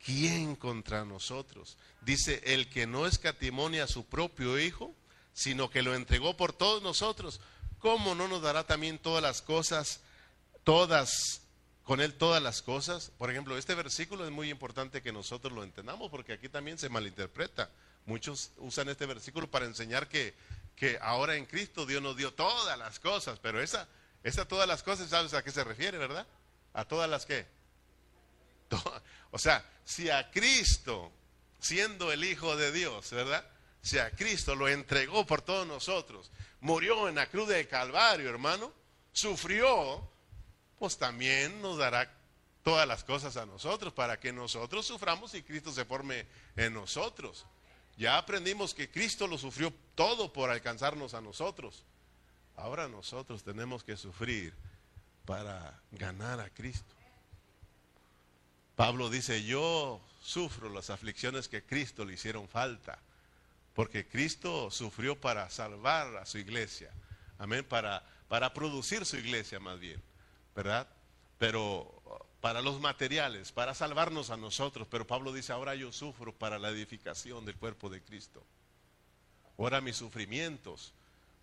¿Quién 0.03 0.55
contra 0.55 1.05
nosotros? 1.05 1.77
Dice, 2.01 2.41
el 2.45 2.69
que 2.69 2.85
no 2.85 3.07
escatimonia 3.07 3.85
a 3.85 3.87
su 3.87 4.05
propio 4.05 4.59
Hijo, 4.59 4.93
sino 5.33 5.69
que 5.69 5.81
lo 5.81 5.95
entregó 5.95 6.35
por 6.37 6.53
todos 6.53 6.81
nosotros, 6.81 7.39
¿cómo 7.79 8.15
no 8.15 8.27
nos 8.27 8.41
dará 8.41 8.65
también 8.65 8.99
todas 8.99 9.21
las 9.21 9.41
cosas, 9.41 10.01
todas, 10.63 11.41
con 11.83 12.01
Él 12.01 12.13
todas 12.13 12.41
las 12.41 12.61
cosas? 12.61 13.11
Por 13.17 13.31
ejemplo, 13.31 13.57
este 13.57 13.75
versículo 13.75 14.25
es 14.25 14.31
muy 14.31 14.49
importante 14.49 15.01
que 15.01 15.11
nosotros 15.11 15.53
lo 15.53 15.63
entendamos 15.63 16.09
porque 16.09 16.33
aquí 16.33 16.49
también 16.49 16.77
se 16.77 16.89
malinterpreta. 16.89 17.69
Muchos 18.05 18.51
usan 18.57 18.89
este 18.89 19.05
versículo 19.05 19.49
para 19.49 19.65
enseñar 19.65 20.07
que 20.07 20.33
que 20.75 20.97
ahora 21.01 21.35
en 21.35 21.45
Cristo 21.45 21.85
Dios 21.85 22.01
nos 22.01 22.17
dio 22.17 22.33
todas 22.33 22.77
las 22.77 22.99
cosas, 22.99 23.39
pero 23.39 23.61
esa, 23.61 23.87
esa 24.23 24.47
todas 24.47 24.67
las 24.67 24.83
cosas, 24.83 25.09
¿sabes 25.09 25.33
a 25.33 25.43
qué 25.43 25.51
se 25.51 25.63
refiere, 25.63 25.97
verdad? 25.97 26.25
A 26.73 26.85
todas 26.85 27.09
las 27.09 27.25
que. 27.25 27.45
O 29.31 29.39
sea, 29.39 29.65
si 29.83 30.11
a 30.11 30.29
Cristo, 30.29 31.11
siendo 31.59 32.11
el 32.11 32.23
Hijo 32.23 32.55
de 32.55 32.71
Dios, 32.71 33.09
¿verdad? 33.09 33.43
Si 33.83 33.99
a 33.99 34.09
Cristo 34.11 34.55
lo 34.55 34.69
entregó 34.69 35.25
por 35.25 35.41
todos 35.41 35.67
nosotros, 35.67 36.31
murió 36.61 37.09
en 37.09 37.15
la 37.15 37.27
cruz 37.29 37.49
del 37.49 37.67
Calvario, 37.67 38.29
hermano, 38.29 38.71
sufrió, 39.11 40.09
pues 40.79 40.97
también 40.97 41.61
nos 41.61 41.77
dará 41.77 42.09
todas 42.63 42.87
las 42.87 43.03
cosas 43.03 43.35
a 43.35 43.45
nosotros 43.45 43.91
para 43.91 44.19
que 44.21 44.31
nosotros 44.31 44.85
suframos 44.85 45.33
y 45.35 45.43
Cristo 45.43 45.73
se 45.73 45.83
forme 45.83 46.25
en 46.55 46.73
nosotros. 46.73 47.45
Ya 47.97 48.17
aprendimos 48.17 48.73
que 48.73 48.89
Cristo 48.89 49.27
lo 49.27 49.37
sufrió 49.37 49.73
todo 49.95 50.31
por 50.31 50.49
alcanzarnos 50.49 51.13
a 51.13 51.19
nosotros. 51.21 51.83
Ahora 52.55 52.87
nosotros 52.87 53.43
tenemos 53.43 53.83
que 53.83 53.97
sufrir 53.97 54.53
para 55.25 55.77
ganar 55.91 56.39
a 56.39 56.49
Cristo. 56.49 56.95
Pablo 58.77 59.09
dice, 59.09 59.43
yo 59.43 60.01
sufro 60.23 60.69
las 60.69 60.89
aflicciones 60.89 61.49
que 61.49 61.63
Cristo 61.63 62.05
le 62.05 62.13
hicieron 62.13 62.47
falta, 62.47 62.97
porque 63.73 64.07
Cristo 64.07 64.69
sufrió 64.71 65.19
para 65.19 65.49
salvar 65.49 66.17
a 66.17 66.25
su 66.25 66.37
iglesia, 66.37 66.91
amén, 67.37 67.65
para, 67.65 68.05
para 68.27 68.53
producir 68.53 69.05
su 69.05 69.17
iglesia 69.17 69.59
más 69.59 69.79
bien, 69.79 70.01
¿verdad? 70.55 70.87
Pero 71.39 72.03
para 72.43 72.61
los 72.61 72.81
materiales, 72.81 73.53
para 73.53 73.73
salvarnos 73.73 74.29
a 74.29 74.35
nosotros. 74.35 74.85
Pero 74.91 75.07
Pablo 75.07 75.31
dice, 75.31 75.53
ahora 75.53 75.75
yo 75.75 75.93
sufro 75.93 76.33
para 76.33 76.59
la 76.59 76.71
edificación 76.71 77.45
del 77.45 77.55
cuerpo 77.55 77.89
de 77.89 78.01
Cristo. 78.01 78.45
Ahora 79.57 79.79
mis 79.79 79.95
sufrimientos, 79.95 80.93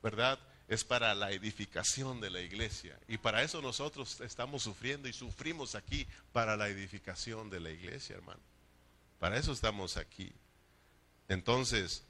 ¿verdad? 0.03 0.39
Es 0.68 0.85
para 0.85 1.14
la 1.14 1.33
edificación 1.33 2.20
de 2.20 2.28
la 2.28 2.43
iglesia. 2.43 3.01
Y 3.09 3.16
para 3.16 3.43
eso 3.43 3.62
nosotros 3.62 4.20
estamos 4.20 4.62
sufriendo 4.62 5.09
y 5.09 5.14
sufrimos 5.14 5.74
aquí 5.74 6.07
para 6.33 6.55
la 6.55 6.68
edificación 6.68 7.49
de 7.49 7.61
la 7.61 7.70
iglesia, 7.70 8.16
hermano. 8.16 8.43
Para 9.18 9.39
eso 9.39 9.53
estamos 9.53 9.97
aquí. 9.97 10.31
Entonces, 11.28 12.05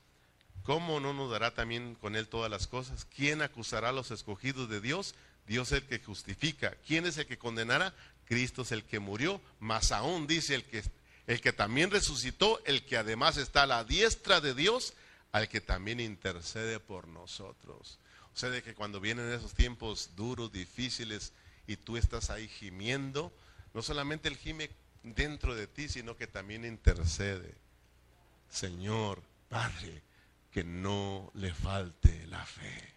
¿cómo 0.65 1.01
no 1.01 1.13
nos 1.13 1.31
dará 1.31 1.55
también 1.55 1.95
con 1.95 2.17
Él 2.17 2.29
todas 2.29 2.51
las 2.51 2.67
cosas? 2.67 3.07
¿Quién 3.17 3.43
acusará 3.43 3.91
a 3.91 3.93
los 3.93 4.11
escogidos 4.11 4.69
de 4.69 4.81
Dios? 4.81 5.15
Dios 5.47 5.73
es 5.73 5.83
el 5.83 5.89
que 5.89 5.99
justifica. 5.99 6.77
¿Quién 6.87 7.07
es 7.07 7.19
el 7.19 7.27
que 7.27 7.39
condenará? 7.39 7.95
Cristo 8.27 8.63
es 8.63 8.71
el 8.71 8.85
que 8.85 9.01
murió, 9.01 9.41
más 9.59 9.91
aún 9.91 10.29
dice 10.29 10.55
el 10.55 10.65
que, 10.65 10.85
el 11.27 11.41
que 11.41 11.53
también 11.53 11.91
resucitó, 11.91 12.61
el 12.65 12.85
que 12.85 12.97
además 12.97 13.37
está 13.37 13.65
a 13.65 13.67
la 13.67 13.83
diestra 13.83 14.41
de 14.41 14.55
Dios, 14.55 14.95
al 15.33 15.49
que 15.49 15.61
también 15.61 15.99
intercede 15.99 16.79
por 16.79 17.09
nosotros. 17.09 17.99
O 18.33 18.39
sea, 18.39 18.51
de 18.51 18.63
que 18.63 18.75
cuando 18.75 19.01
vienen 19.01 19.33
esos 19.33 19.55
tiempos 19.55 20.11
duros, 20.15 20.53
difíciles, 20.53 21.33
y 21.67 21.77
tú 21.77 21.97
estás 21.97 22.31
ahí 22.31 22.49
gimiendo, 22.49 23.33
no 23.75 23.83
solamente 23.83 24.29
el 24.29 24.37
gime 24.37 24.71
dentro 25.03 25.55
de 25.55 25.67
ti, 25.67 25.89
sino 25.89 26.17
que 26.17 26.27
también 26.27 26.65
intercede. 26.65 27.55
Señor, 28.49 29.23
Padre, 29.49 30.03
que 30.51 30.65
no 30.65 31.31
le 31.35 31.53
falte 31.55 32.27
la 32.27 32.45
fe. 32.45 32.95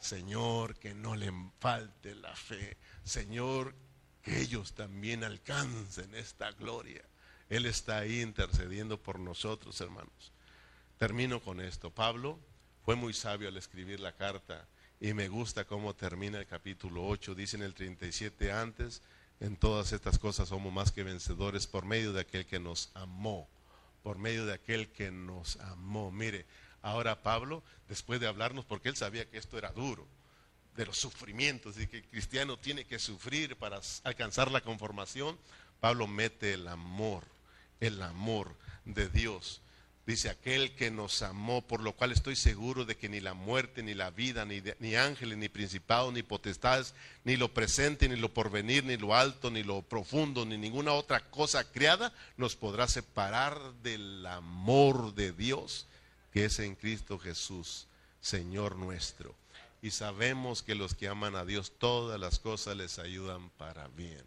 Señor, 0.00 0.76
que 0.76 0.94
no 0.94 1.16
le 1.16 1.32
falte 1.60 2.14
la 2.14 2.34
fe. 2.36 2.76
Señor, 3.04 3.74
que 4.22 4.40
ellos 4.40 4.74
también 4.74 5.24
alcancen 5.24 6.14
esta 6.14 6.52
gloria. 6.52 7.02
Él 7.48 7.66
está 7.66 7.98
ahí 7.98 8.20
intercediendo 8.20 9.00
por 9.02 9.18
nosotros, 9.18 9.80
hermanos. 9.80 10.32
Termino 10.98 11.40
con 11.40 11.60
esto. 11.60 11.90
Pablo 11.90 12.38
fue 12.84 12.96
muy 12.96 13.14
sabio 13.14 13.48
al 13.48 13.56
escribir 13.56 14.00
la 14.00 14.12
carta 14.12 14.66
y 15.00 15.12
me 15.12 15.28
gusta 15.28 15.64
cómo 15.64 15.94
termina 15.94 16.38
el 16.38 16.46
capítulo 16.46 17.06
8. 17.06 17.34
Dice 17.34 17.56
en 17.56 17.62
el 17.62 17.74
37 17.74 18.52
antes, 18.52 19.02
en 19.40 19.56
todas 19.56 19.92
estas 19.92 20.18
cosas 20.18 20.48
somos 20.48 20.72
más 20.72 20.92
que 20.92 21.02
vencedores 21.02 21.66
por 21.66 21.84
medio 21.84 22.12
de 22.12 22.20
aquel 22.20 22.46
que 22.46 22.60
nos 22.60 22.90
amó, 22.94 23.48
por 24.02 24.18
medio 24.18 24.46
de 24.46 24.54
aquel 24.54 24.90
que 24.92 25.10
nos 25.10 25.56
amó. 25.56 26.10
Mire, 26.10 26.46
ahora 26.84 27.22
Pablo, 27.22 27.62
después 27.88 28.20
de 28.20 28.28
hablarnos, 28.28 28.64
porque 28.66 28.90
él 28.90 28.96
sabía 28.96 29.28
que 29.28 29.38
esto 29.38 29.58
era 29.58 29.72
duro, 29.72 30.06
de 30.76 30.86
los 30.86 30.98
sufrimientos 30.98 31.80
y 31.80 31.86
que 31.86 31.98
el 31.98 32.04
cristiano 32.04 32.58
tiene 32.58 32.84
que 32.84 32.98
sufrir 32.98 33.56
para 33.56 33.80
alcanzar 34.04 34.50
la 34.50 34.60
conformación, 34.60 35.38
Pablo 35.80 36.06
mete 36.06 36.52
el 36.52 36.68
amor, 36.68 37.24
el 37.80 38.02
amor 38.02 38.54
de 38.84 39.08
Dios. 39.08 39.62
Dice, 40.06 40.28
aquel 40.28 40.74
que 40.74 40.90
nos 40.90 41.22
amó, 41.22 41.62
por 41.62 41.80
lo 41.80 41.94
cual 41.94 42.12
estoy 42.12 42.36
seguro 42.36 42.84
de 42.84 42.96
que 42.96 43.08
ni 43.08 43.20
la 43.20 43.32
muerte, 43.32 43.82
ni 43.82 43.94
la 43.94 44.10
vida, 44.10 44.44
ni, 44.44 44.62
ni 44.78 44.96
ángeles, 44.96 45.38
ni 45.38 45.48
principados, 45.48 46.12
ni 46.12 46.22
potestades, 46.22 46.94
ni 47.24 47.36
lo 47.36 47.54
presente, 47.54 48.06
ni 48.10 48.16
lo 48.16 48.34
porvenir, 48.34 48.84
ni 48.84 48.98
lo 48.98 49.14
alto, 49.14 49.50
ni 49.50 49.62
lo 49.62 49.80
profundo, 49.80 50.44
ni 50.44 50.58
ninguna 50.58 50.92
otra 50.92 51.30
cosa 51.30 51.72
creada 51.72 52.12
nos 52.36 52.56
podrá 52.56 52.88
separar 52.88 53.58
del 53.82 54.26
amor 54.26 55.14
de 55.14 55.32
Dios 55.32 55.86
que 56.34 56.44
es 56.44 56.58
en 56.58 56.74
Cristo 56.74 57.18
Jesús, 57.18 57.86
Señor 58.20 58.76
nuestro 58.76 59.34
y 59.84 59.90
sabemos 59.90 60.62
que 60.62 60.74
los 60.74 60.94
que 60.94 61.08
aman 61.08 61.36
a 61.36 61.44
Dios 61.44 61.74
todas 61.76 62.18
las 62.18 62.38
cosas 62.38 62.74
les 62.74 62.98
ayudan 62.98 63.50
para 63.50 63.86
bien. 63.88 64.24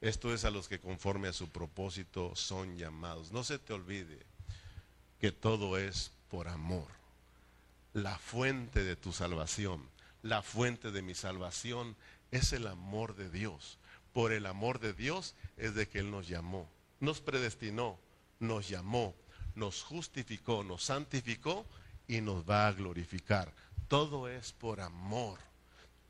Esto 0.00 0.32
es 0.32 0.46
a 0.46 0.50
los 0.50 0.68
que 0.68 0.80
conforme 0.80 1.28
a 1.28 1.34
su 1.34 1.50
propósito 1.50 2.34
son 2.34 2.78
llamados. 2.78 3.30
No 3.30 3.44
se 3.44 3.58
te 3.58 3.74
olvide 3.74 4.18
que 5.20 5.32
todo 5.32 5.76
es 5.76 6.12
por 6.30 6.48
amor. 6.48 6.86
La 7.92 8.16
fuente 8.16 8.82
de 8.82 8.96
tu 8.96 9.12
salvación, 9.12 9.86
la 10.22 10.40
fuente 10.40 10.90
de 10.92 11.02
mi 11.02 11.14
salvación 11.14 11.94
es 12.30 12.54
el 12.54 12.66
amor 12.66 13.16
de 13.16 13.28
Dios. 13.28 13.76
Por 14.14 14.32
el 14.32 14.46
amor 14.46 14.80
de 14.80 14.94
Dios 14.94 15.34
es 15.58 15.74
de 15.74 15.86
que 15.88 15.98
Él 15.98 16.10
nos 16.10 16.26
llamó, 16.26 16.66
nos 17.00 17.20
predestinó, 17.20 17.98
nos 18.38 18.66
llamó, 18.66 19.14
nos 19.54 19.82
justificó, 19.82 20.64
nos 20.64 20.84
santificó 20.84 21.66
y 22.08 22.20
nos 22.20 22.48
va 22.48 22.66
a 22.66 22.72
glorificar. 22.72 23.52
Todo 23.88 24.28
es 24.28 24.52
por 24.52 24.80
amor. 24.80 25.38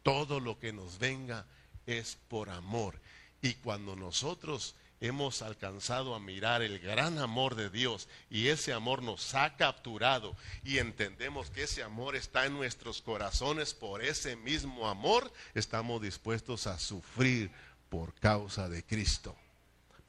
Todo 0.02 0.40
lo 0.40 0.58
que 0.58 0.72
nos 0.72 0.98
venga 0.98 1.46
es 1.86 2.16
por 2.28 2.50
amor. 2.50 2.98
Y 3.42 3.54
cuando 3.54 3.96
nosotros 3.96 4.74
hemos 5.00 5.40
alcanzado 5.40 6.14
a 6.14 6.20
mirar 6.20 6.62
el 6.62 6.78
gran 6.78 7.18
amor 7.18 7.54
de 7.54 7.70
Dios 7.70 8.08
y 8.28 8.48
ese 8.48 8.72
amor 8.72 9.02
nos 9.02 9.34
ha 9.34 9.56
capturado 9.56 10.36
y 10.62 10.78
entendemos 10.78 11.50
que 11.50 11.62
ese 11.62 11.82
amor 11.82 12.16
está 12.16 12.44
en 12.44 12.54
nuestros 12.54 13.00
corazones, 13.00 13.72
por 13.72 14.04
ese 14.04 14.36
mismo 14.36 14.88
amor 14.88 15.32
estamos 15.54 16.02
dispuestos 16.02 16.66
a 16.66 16.78
sufrir 16.78 17.50
por 17.88 18.14
causa 18.14 18.68
de 18.68 18.84
Cristo. 18.84 19.34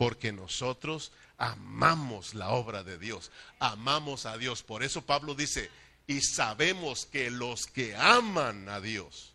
Porque 0.01 0.31
nosotros 0.31 1.11
amamos 1.37 2.33
la 2.33 2.49
obra 2.49 2.83
de 2.83 2.97
Dios, 2.97 3.29
amamos 3.59 4.25
a 4.25 4.35
Dios. 4.35 4.63
Por 4.63 4.81
eso 4.81 5.03
Pablo 5.03 5.35
dice, 5.35 5.69
y 6.07 6.21
sabemos 6.21 7.05
que 7.05 7.29
los 7.29 7.67
que 7.67 7.95
aman 7.95 8.67
a 8.67 8.81
Dios, 8.81 9.33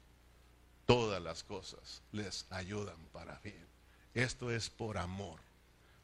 todas 0.84 1.22
las 1.22 1.44
cosas 1.44 2.02
les 2.10 2.46
ayudan 2.50 2.96
para 3.12 3.38
bien. 3.44 3.64
Esto 4.12 4.50
es 4.50 4.68
por 4.68 4.98
amor 4.98 5.38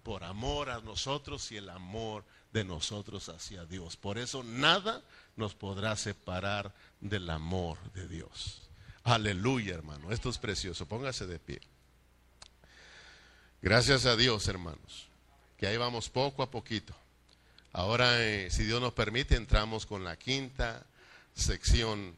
por 0.03 0.25
amor 0.25 0.71
a 0.71 0.81
nosotros 0.81 1.53
y 1.53 1.57
el 1.57 1.69
amor 1.69 2.25
de 2.53 2.65
nosotros 2.65 3.29
hacia 3.29 3.65
Dios. 3.65 3.97
Por 3.97 4.19
eso 4.19 4.43
nada 4.43 5.03
nos 5.37 5.55
podrá 5.55 5.97
separar 5.97 6.75
del 7.01 7.31
amor 7.31 7.79
de 7.93 8.09
Dios. 8.09 8.63
Aleluya, 9.05 9.75
hermano. 9.75 10.11
Esto 10.11 10.29
es 10.29 10.39
precioso. 10.39 10.87
Póngase 10.87 11.27
de 11.27 11.39
pie. 11.39 11.61
Gracias 13.63 14.07
a 14.07 14.17
Dios, 14.17 14.49
hermanos, 14.49 15.07
que 15.57 15.69
ahí 15.69 15.77
vamos 15.77 16.09
poco 16.09 16.43
a 16.43 16.51
poquito. 16.51 16.97
Ahora, 17.73 18.21
eh, 18.21 18.51
si 18.51 18.65
Dios 18.65 18.81
nos 18.81 18.93
permite, 18.93 19.37
entramos 19.37 19.87
con 19.87 20.03
la 20.03 20.17
quinta 20.17 20.85
sección 21.33 22.17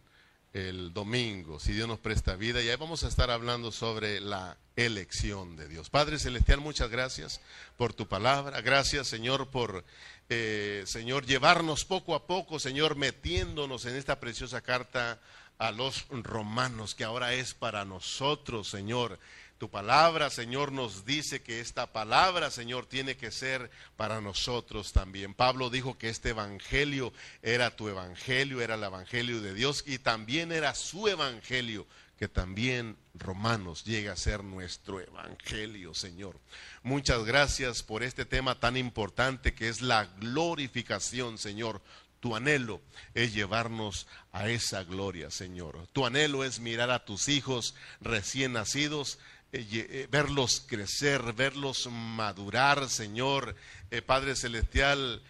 el 0.55 0.95
domingo, 0.95 1.61
si 1.61 1.75
Dios 1.75 1.87
nos 1.87 1.99
presta 1.99 2.35
vida, 2.37 2.63
y 2.63 2.71
ahí 2.71 2.77
vamos 2.77 3.05
a 3.05 3.09
estar 3.09 3.31
hablando 3.31 3.73
sobre 3.73 4.21
la 4.21 4.57
elección 4.75 5.55
de 5.55 5.69
Dios. 5.69 5.91
Padre 5.91 6.19
Celestial, 6.19 6.61
muchas 6.61 6.89
gracias 6.89 7.43
por 7.77 7.93
tu 7.93 8.09
palabra, 8.09 8.63
gracias 8.63 9.07
Señor 9.07 9.51
por, 9.51 9.85
eh, 10.31 10.85
Señor, 10.87 11.27
llevarnos 11.27 11.85
poco 11.85 12.15
a 12.15 12.27
poco, 12.27 12.59
Señor, 12.59 12.97
metiéndonos 12.97 13.85
en 13.85 13.97
esta 13.97 14.19
preciosa 14.19 14.63
carta 14.63 15.21
a 15.59 15.73
los 15.73 16.07
romanos, 16.09 16.95
que 16.95 17.05
ahora 17.05 17.35
es 17.35 17.53
para 17.53 17.85
nosotros, 17.85 18.69
Señor, 18.69 19.19
tu 19.59 19.71
palabra, 19.71 20.31
Señor, 20.31 20.73
nos 20.73 21.05
dice 21.05 21.43
que 21.43 21.61
esta 21.61 21.93
palabra, 21.93 22.51
Señor, 22.51 22.87
tiene 22.87 23.17
que 23.17 23.31
ser 23.31 23.71
para 23.97 24.21
nosotros 24.21 24.93
también. 24.93 25.33
Pablo 25.33 25.71
dijo 25.71 25.97
que 25.97 26.09
este 26.09 26.31
evangelio 26.31 27.13
era 27.41 27.75
tu 27.77 27.89
evangelio, 27.89 28.61
era 28.61 28.75
el 28.75 28.83
evangelio 28.83 29.41
de 29.41 29.55
Dios 29.55 29.85
y 29.87 29.99
también 29.99 30.51
era 30.51 30.75
su 30.75 31.07
evangelio, 31.09 31.87
que 32.19 32.27
también 32.29 32.97
Romanos 33.15 33.85
llega 33.85 34.13
a 34.13 34.17
ser 34.17 34.43
nuestro 34.43 35.01
evangelio, 35.01 35.95
Señor. 35.95 36.39
Muchas 36.83 37.25
gracias 37.25 37.83
por 37.83 38.03
este 38.03 38.25
tema 38.25 38.59
tan 38.59 38.77
importante 38.77 39.55
que 39.55 39.69
es 39.69 39.83
la 39.83 40.07
glorificación, 40.19 41.39
Señor. 41.39 41.81
Tu 42.19 42.35
anhelo 42.35 42.81
es 43.13 43.35
llevarnos 43.35 44.07
a 44.33 44.49
esa 44.49 44.83
gloria, 44.83 45.31
Señor. 45.31 45.87
Tu 45.93 46.07
anhelo 46.07 46.43
es 46.43 46.59
mirar 46.59 46.91
a 46.91 47.05
tus 47.05 47.29
hijos 47.29 47.75
recién 48.01 48.55
nacidos 48.55 49.19
verlos 50.11 50.65
crecer, 50.67 51.33
verlos 51.33 51.89
madurar, 51.91 52.89
Señor, 52.89 53.55
eh, 53.91 54.03
Padre 54.03 54.37
Celestial, 54.37 55.23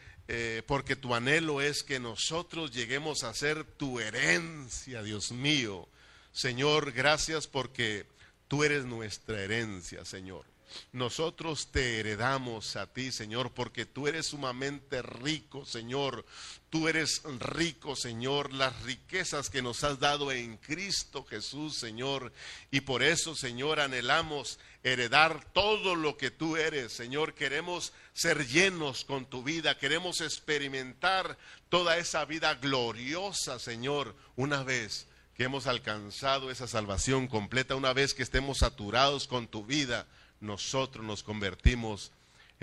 porque 0.66 0.96
tu 0.96 1.14
anhelo 1.14 1.60
es 1.60 1.82
que 1.82 2.00
nosotros 2.00 2.70
lleguemos 2.70 3.24
a 3.24 3.34
ser 3.34 3.64
tu 3.64 4.00
herencia, 4.00 5.02
Dios 5.02 5.32
mío. 5.32 5.86
Señor, 6.32 6.92
gracias 6.92 7.46
porque 7.46 8.06
tú 8.48 8.64
eres 8.64 8.86
nuestra 8.86 9.42
herencia, 9.42 10.06
Señor. 10.06 10.53
Nosotros 10.92 11.68
te 11.70 12.00
heredamos 12.00 12.76
a 12.76 12.86
ti, 12.86 13.12
Señor, 13.12 13.52
porque 13.52 13.86
tú 13.86 14.08
eres 14.08 14.26
sumamente 14.26 15.02
rico, 15.02 15.64
Señor. 15.64 16.24
Tú 16.70 16.88
eres 16.88 17.22
rico, 17.38 17.94
Señor, 17.94 18.52
las 18.52 18.82
riquezas 18.82 19.48
que 19.48 19.62
nos 19.62 19.84
has 19.84 20.00
dado 20.00 20.32
en 20.32 20.56
Cristo 20.56 21.24
Jesús, 21.24 21.76
Señor. 21.76 22.32
Y 22.70 22.80
por 22.80 23.02
eso, 23.02 23.36
Señor, 23.36 23.78
anhelamos 23.78 24.58
heredar 24.82 25.44
todo 25.52 25.94
lo 25.94 26.16
que 26.16 26.30
tú 26.30 26.56
eres, 26.56 26.92
Señor. 26.92 27.34
Queremos 27.34 27.92
ser 28.12 28.46
llenos 28.46 29.04
con 29.04 29.26
tu 29.26 29.42
vida, 29.42 29.78
queremos 29.78 30.20
experimentar 30.20 31.38
toda 31.68 31.96
esa 31.98 32.24
vida 32.24 32.54
gloriosa, 32.54 33.58
Señor, 33.58 34.14
una 34.36 34.62
vez 34.62 35.06
que 35.34 35.44
hemos 35.44 35.66
alcanzado 35.66 36.50
esa 36.50 36.68
salvación 36.68 37.26
completa, 37.26 37.74
una 37.74 37.92
vez 37.92 38.14
que 38.14 38.22
estemos 38.22 38.58
saturados 38.58 39.26
con 39.26 39.48
tu 39.48 39.64
vida 39.64 40.06
nosotros 40.44 41.04
nos 41.04 41.22
convertimos 41.22 42.12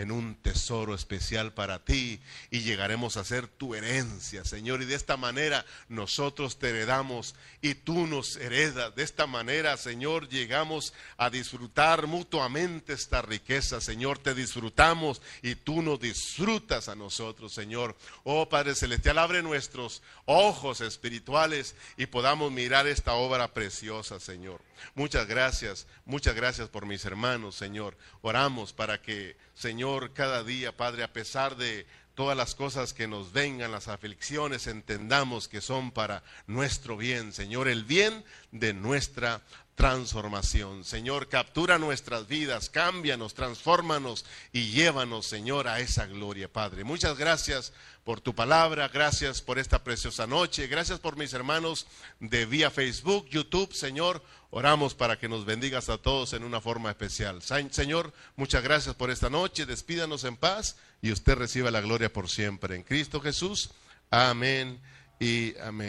en 0.01 0.11
un 0.11 0.35
tesoro 0.35 0.95
especial 0.95 1.53
para 1.53 1.85
ti 1.85 2.19
y 2.49 2.61
llegaremos 2.61 3.17
a 3.17 3.23
ser 3.23 3.47
tu 3.47 3.75
herencia, 3.75 4.43
Señor. 4.43 4.81
Y 4.81 4.85
de 4.85 4.95
esta 4.95 5.15
manera 5.15 5.65
nosotros 5.89 6.57
te 6.57 6.69
heredamos 6.69 7.35
y 7.61 7.75
tú 7.75 8.07
nos 8.07 8.35
heredas. 8.35 8.95
De 8.95 9.03
esta 9.03 9.27
manera, 9.27 9.77
Señor, 9.77 10.27
llegamos 10.27 10.93
a 11.17 11.29
disfrutar 11.29 12.07
mutuamente 12.07 12.93
esta 12.93 13.21
riqueza, 13.21 13.79
Señor. 13.79 14.17
Te 14.17 14.33
disfrutamos 14.33 15.21
y 15.41 15.55
tú 15.55 15.81
nos 15.81 15.99
disfrutas 15.99 16.89
a 16.89 16.95
nosotros, 16.95 17.53
Señor. 17.53 17.95
Oh 18.23 18.49
Padre 18.49 18.75
Celestial, 18.75 19.19
abre 19.19 19.43
nuestros 19.43 20.01
ojos 20.25 20.81
espirituales 20.81 21.75
y 21.97 22.07
podamos 22.07 22.51
mirar 22.51 22.87
esta 22.87 23.13
obra 23.13 23.53
preciosa, 23.53 24.19
Señor. 24.19 24.61
Muchas 24.95 25.27
gracias, 25.27 25.87
muchas 26.05 26.35
gracias 26.35 26.69
por 26.69 26.85
mis 26.85 27.05
hermanos, 27.05 27.55
Señor. 27.55 27.97
Oramos 28.21 28.73
para 28.73 29.01
que 29.01 29.37
Señor, 29.61 30.13
cada 30.13 30.43
día, 30.43 30.75
Padre, 30.75 31.03
a 31.03 31.13
pesar 31.13 31.55
de 31.55 31.85
todas 32.15 32.35
las 32.35 32.55
cosas 32.55 32.95
que 32.95 33.07
nos 33.07 33.31
vengan, 33.31 33.71
las 33.71 33.89
aflicciones, 33.89 34.65
entendamos 34.65 35.47
que 35.47 35.61
son 35.61 35.91
para 35.91 36.23
nuestro 36.47 36.97
bien, 36.97 37.31
Señor, 37.31 37.67
el 37.67 37.83
bien 37.83 38.25
de 38.51 38.73
nuestra 38.73 39.43
transformación. 39.81 40.83
Señor, 40.83 41.27
captura 41.27 41.79
nuestras 41.79 42.27
vidas, 42.27 42.69
cámbianos, 42.69 43.33
transfórmanos 43.33 44.25
y 44.53 44.67
llévanos, 44.67 45.25
Señor, 45.25 45.67
a 45.67 45.79
esa 45.79 46.05
gloria, 46.05 46.47
Padre. 46.47 46.83
Muchas 46.83 47.17
gracias 47.17 47.73
por 48.03 48.21
tu 48.21 48.35
palabra, 48.35 48.89
gracias 48.89 49.41
por 49.41 49.57
esta 49.57 49.83
preciosa 49.83 50.27
noche, 50.27 50.67
gracias 50.67 50.99
por 50.99 51.17
mis 51.17 51.33
hermanos 51.33 51.87
de 52.19 52.45
vía 52.45 52.69
Facebook, 52.69 53.27
YouTube, 53.29 53.73
Señor. 53.73 54.23
Oramos 54.51 54.93
para 54.93 55.17
que 55.17 55.27
nos 55.27 55.45
bendigas 55.45 55.89
a 55.89 55.97
todos 55.97 56.33
en 56.33 56.43
una 56.43 56.61
forma 56.61 56.91
especial. 56.91 57.41
Señor, 57.41 58.13
muchas 58.35 58.61
gracias 58.61 58.93
por 58.93 59.09
esta 59.09 59.31
noche, 59.31 59.65
despídanos 59.65 60.25
en 60.25 60.37
paz 60.37 60.75
y 61.01 61.11
usted 61.11 61.33
reciba 61.33 61.71
la 61.71 61.81
gloria 61.81 62.13
por 62.13 62.29
siempre. 62.29 62.75
En 62.75 62.83
Cristo 62.83 63.19
Jesús, 63.19 63.71
amén 64.11 64.79
y 65.19 65.57
amén. 65.57 65.79